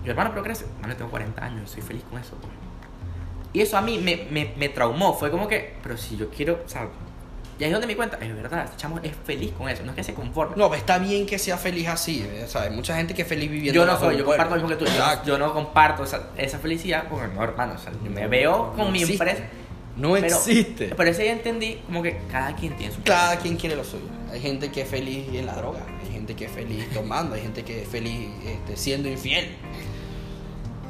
Yo, 0.05 0.11
hermano, 0.11 0.29
pero 0.33 0.43
crece. 0.43 0.67
Hermano, 0.77 0.95
tengo 0.95 1.11
40 1.11 1.43
años, 1.43 1.71
soy 1.71 1.81
feliz 1.81 2.05
con 2.11 2.21
eso. 2.21 2.37
pues. 2.37 2.53
Y 3.55 3.63
eso 3.63 3.79
a 3.79 3.81
mí 3.81 3.97
me, 3.97 4.29
me, 4.31 4.53
me 4.59 4.69
traumó. 4.69 5.15
Fue 5.15 5.31
como 5.31 5.49
que, 5.49 5.77
pero 5.83 5.97
si 5.97 6.19
yo 6.19 6.29
quiero, 6.29 6.61
o 6.67 6.69
sea, 6.69 6.87
y 7.59 7.65
ahí 7.65 7.71
es 7.71 7.73
donde 7.73 7.87
me 7.87 7.97
cuenta, 7.97 8.19
es 8.21 8.35
verdad, 8.35 8.65
este 8.65 8.77
chamo 8.77 9.01
es 9.03 9.13
feliz 9.25 9.53
con 9.57 9.69
eso, 9.69 9.83
no 9.83 9.91
es 9.93 9.97
que 9.97 10.05
se 10.05 10.13
conforme. 10.15 10.57
No, 10.57 10.73
está 10.75 10.99
bien 10.99 11.25
que 11.27 11.39
sea 11.39 11.57
feliz 11.57 11.89
así, 11.89 12.21
eh, 12.29 12.43
o 12.45 12.49
sea, 12.49 12.63
hay 12.63 12.71
mucha 12.71 12.97
gente 12.97 13.15
que 13.15 13.23
es 13.23 13.29
feliz 13.29 13.51
viviendo 13.51 13.81
yo 13.81 13.87
no 13.87 13.99
soy, 13.99 14.19
yo 14.19 14.25
comparto 14.25 14.57
lo 14.57 14.63
mismo 14.63 14.79
que 14.79 14.85
tú. 14.85 14.91
Yo, 14.91 15.25
yo 15.25 15.39
no 15.39 15.53
comparto 15.53 16.05
esa, 16.05 16.29
esa 16.37 16.59
felicidad 16.59 17.09
con 17.09 17.35
no, 17.35 17.43
hermano. 17.43 17.75
O 17.75 17.79
sea, 17.79 17.93
yo 17.93 18.11
me 18.11 18.27
veo 18.27 18.69
con 18.77 18.79
No 18.87 18.91
mi 18.91 19.01
existe. 19.03 19.25
empresa. 19.25 19.49
No 19.97 20.13
pero- 20.13 20.27
existe. 20.27 20.93
Pero 20.95 21.11
ese 21.11 21.25
ya 21.25 21.33
entendí 21.33 21.81
como 21.87 22.03
que 22.03 22.19
cada 22.31 22.55
quien 22.55 22.77
tiene 22.77 22.93
su 22.95 23.03
Cada 23.03 23.37
quien 23.39 23.57
quiere 23.57 23.77
lo 23.77 23.85
suyo. 23.85 24.05
Hay 24.31 24.41
gente 24.41 24.71
que 24.71 24.83
es 24.83 24.89
feliz 24.89 25.27
en 25.33 25.47
la 25.47 25.55
droga, 25.55 25.81
hay 26.05 26.13
gente 26.13 26.35
que 26.37 26.45
es 26.45 26.51
feliz 26.53 26.85
tomando, 26.95 27.35
hay 27.35 27.41
gente 27.43 27.65
que 27.65 27.83
es 27.83 27.89
feliz 27.89 28.29
este, 28.45 28.77
siendo 28.77 29.09
infiel. 29.09 29.57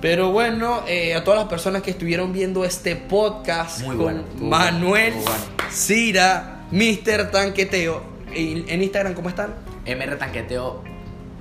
Pero 0.01 0.31
bueno, 0.31 0.83
eh, 0.87 1.15
a 1.15 1.25
todas 1.25 1.41
las 1.41 1.49
personas 1.49 1.83
que 1.83 1.91
estuvieron 1.93 2.33
viendo 2.33 2.65
este 2.65 2.97
podcast 2.97 3.81
Muy 3.83 3.97
con 3.97 4.05
bueno, 4.05 4.25
Manuel 4.41 5.15
bueno. 5.15 5.31
Cira, 5.71 6.56
Mr. 6.71 7.31
Tanqueteo. 7.31 8.03
En, 8.33 8.83
Instagram, 8.83 9.15
¿cómo 9.15 9.29
están? 9.29 9.55
MR 9.87 10.17
Tanqueteo 10.19 10.83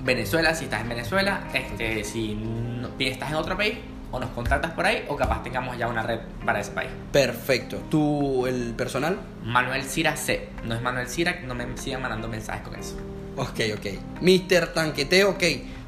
Venezuela, 0.02 0.54
si 0.54 0.64
estás 0.64 0.82
en 0.82 0.88
Venezuela, 0.88 1.48
este, 1.52 2.04
si 2.04 2.34
no- 2.34 2.88
estás 2.98 3.30
en 3.30 3.34
otro 3.36 3.56
país, 3.56 3.74
o 4.12 4.20
nos 4.20 4.30
contactas 4.30 4.70
por 4.70 4.86
ahí, 4.86 5.04
o 5.08 5.16
capaz 5.16 5.42
tengamos 5.42 5.76
ya 5.76 5.88
una 5.88 6.02
red 6.02 6.20
para 6.44 6.60
ese 6.60 6.70
país. 6.70 6.90
Perfecto. 7.12 7.78
¿Tú, 7.90 8.46
el 8.46 8.72
personal? 8.76 9.18
Manuel 9.44 9.82
Cira 9.82 10.16
C, 10.16 10.48
no 10.64 10.74
es 10.76 10.80
Manuel 10.80 11.08
Cira, 11.08 11.40
no 11.44 11.54
me 11.54 11.66
sigan 11.76 12.02
mandando 12.02 12.28
mensajes 12.28 12.62
con 12.62 12.76
eso. 12.76 12.96
Ok, 13.36 13.60
ok. 13.76 14.22
Mr. 14.22 14.72
Tanqueteo, 14.72 15.30
ok. 15.30 15.42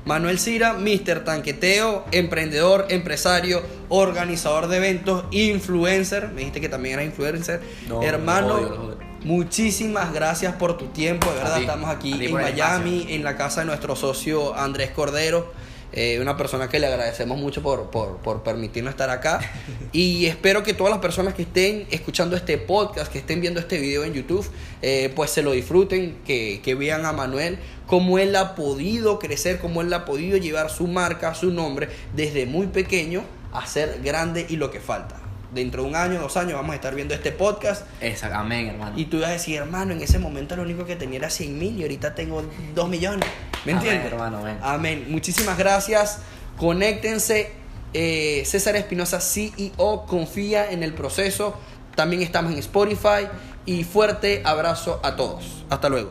Manuel 0.04 0.38
Cira, 0.38 0.74
Mr. 0.74 1.22
Tanqueteo, 1.24 2.04
emprendedor, 2.12 2.86
empresario, 2.88 3.62
organizador 3.88 4.66
de 4.68 4.78
eventos, 4.78 5.24
influencer. 5.30 6.28
Me 6.28 6.40
dijiste 6.40 6.60
que 6.60 6.68
también 6.68 6.94
era 6.94 7.04
influencer. 7.04 7.60
No, 7.88 8.02
Hermano, 8.02 8.54
odio. 8.54 8.97
Muchísimas 9.24 10.12
gracias 10.12 10.54
por 10.54 10.76
tu 10.76 10.86
tiempo. 10.86 11.30
De 11.30 11.36
verdad, 11.36 11.56
ti, 11.56 11.60
estamos 11.62 11.90
aquí 11.90 12.26
en 12.26 12.32
Miami, 12.32 13.06
en 13.10 13.24
la 13.24 13.36
casa 13.36 13.60
de 13.60 13.66
nuestro 13.66 13.96
socio 13.96 14.54
Andrés 14.54 14.90
Cordero. 14.90 15.52
eh, 15.92 16.18
una 16.20 16.36
persona 16.36 16.68
que 16.68 16.78
le 16.78 16.86
agradecemos 16.86 17.38
mucho 17.38 17.62
por, 17.62 17.90
por, 17.90 18.18
por 18.18 18.42
permitirnos 18.42 18.90
estar 18.90 19.10
acá. 19.10 19.40
y 19.92 20.26
espero 20.26 20.62
que 20.62 20.74
todas 20.74 20.90
las 20.90 21.00
personas 21.00 21.34
que 21.34 21.42
estén 21.42 21.86
escuchando 21.90 22.36
este 22.36 22.58
podcast, 22.58 23.10
que 23.10 23.18
estén 23.18 23.40
viendo 23.40 23.58
este 23.60 23.78
video 23.78 24.04
en 24.04 24.12
YouTube, 24.12 24.46
eh, 24.82 25.12
pues 25.16 25.30
se 25.30 25.42
lo 25.42 25.52
disfruten, 25.52 26.18
que, 26.26 26.60
que 26.62 26.74
vean 26.74 27.06
a 27.06 27.12
Manuel, 27.12 27.58
cómo 27.86 28.18
él 28.18 28.36
ha 28.36 28.54
podido 28.54 29.18
crecer, 29.18 29.58
cómo 29.60 29.80
él 29.80 29.92
ha 29.92 30.04
podido 30.04 30.36
llevar 30.36 30.70
su 30.70 30.86
marca, 30.86 31.34
su 31.34 31.50
nombre, 31.50 31.88
desde 32.14 32.46
muy 32.46 32.66
pequeño 32.66 33.24
a 33.52 33.66
ser 33.66 34.00
grande 34.02 34.46
y 34.48 34.56
lo 34.56 34.70
que 34.70 34.80
falta. 34.80 35.27
Dentro 35.52 35.82
de 35.82 35.88
un 35.88 35.96
año, 35.96 36.20
dos 36.20 36.36
años, 36.36 36.54
vamos 36.54 36.72
a 36.72 36.74
estar 36.74 36.94
viendo 36.94 37.14
este 37.14 37.32
podcast 37.32 37.86
Esa, 38.02 38.38
amén, 38.38 38.66
hermano. 38.68 38.98
y 38.98 39.06
tú 39.06 39.20
vas 39.20 39.30
a 39.30 39.32
decir, 39.32 39.56
hermano, 39.56 39.92
en 39.94 40.02
ese 40.02 40.18
momento 40.18 40.54
lo 40.56 40.62
único 40.62 40.84
que 40.84 40.94
tenía 40.94 41.18
era 41.20 41.30
100 41.30 41.58
mil 41.58 41.78
y 41.78 41.82
ahorita 41.82 42.14
tengo 42.14 42.42
2 42.74 42.88
millones. 42.88 43.26
¿Me 43.64 43.72
Amén, 43.72 43.84
entiendes? 43.84 44.12
hermano, 44.12 44.38
amén. 44.38 44.58
Amén. 44.62 45.06
Muchísimas 45.08 45.56
gracias. 45.56 46.20
Conéctense. 46.58 47.52
Eh, 47.94 48.42
César 48.44 48.76
Espinosa, 48.76 49.20
CEO, 49.20 50.04
confía 50.06 50.70
en 50.70 50.82
el 50.82 50.92
proceso. 50.92 51.56
También 51.96 52.20
estamos 52.22 52.52
en 52.52 52.58
Spotify. 52.58 53.26
Y 53.64 53.84
fuerte 53.84 54.42
abrazo 54.44 55.00
a 55.02 55.16
todos. 55.16 55.64
Hasta 55.70 55.88
luego. 55.88 56.10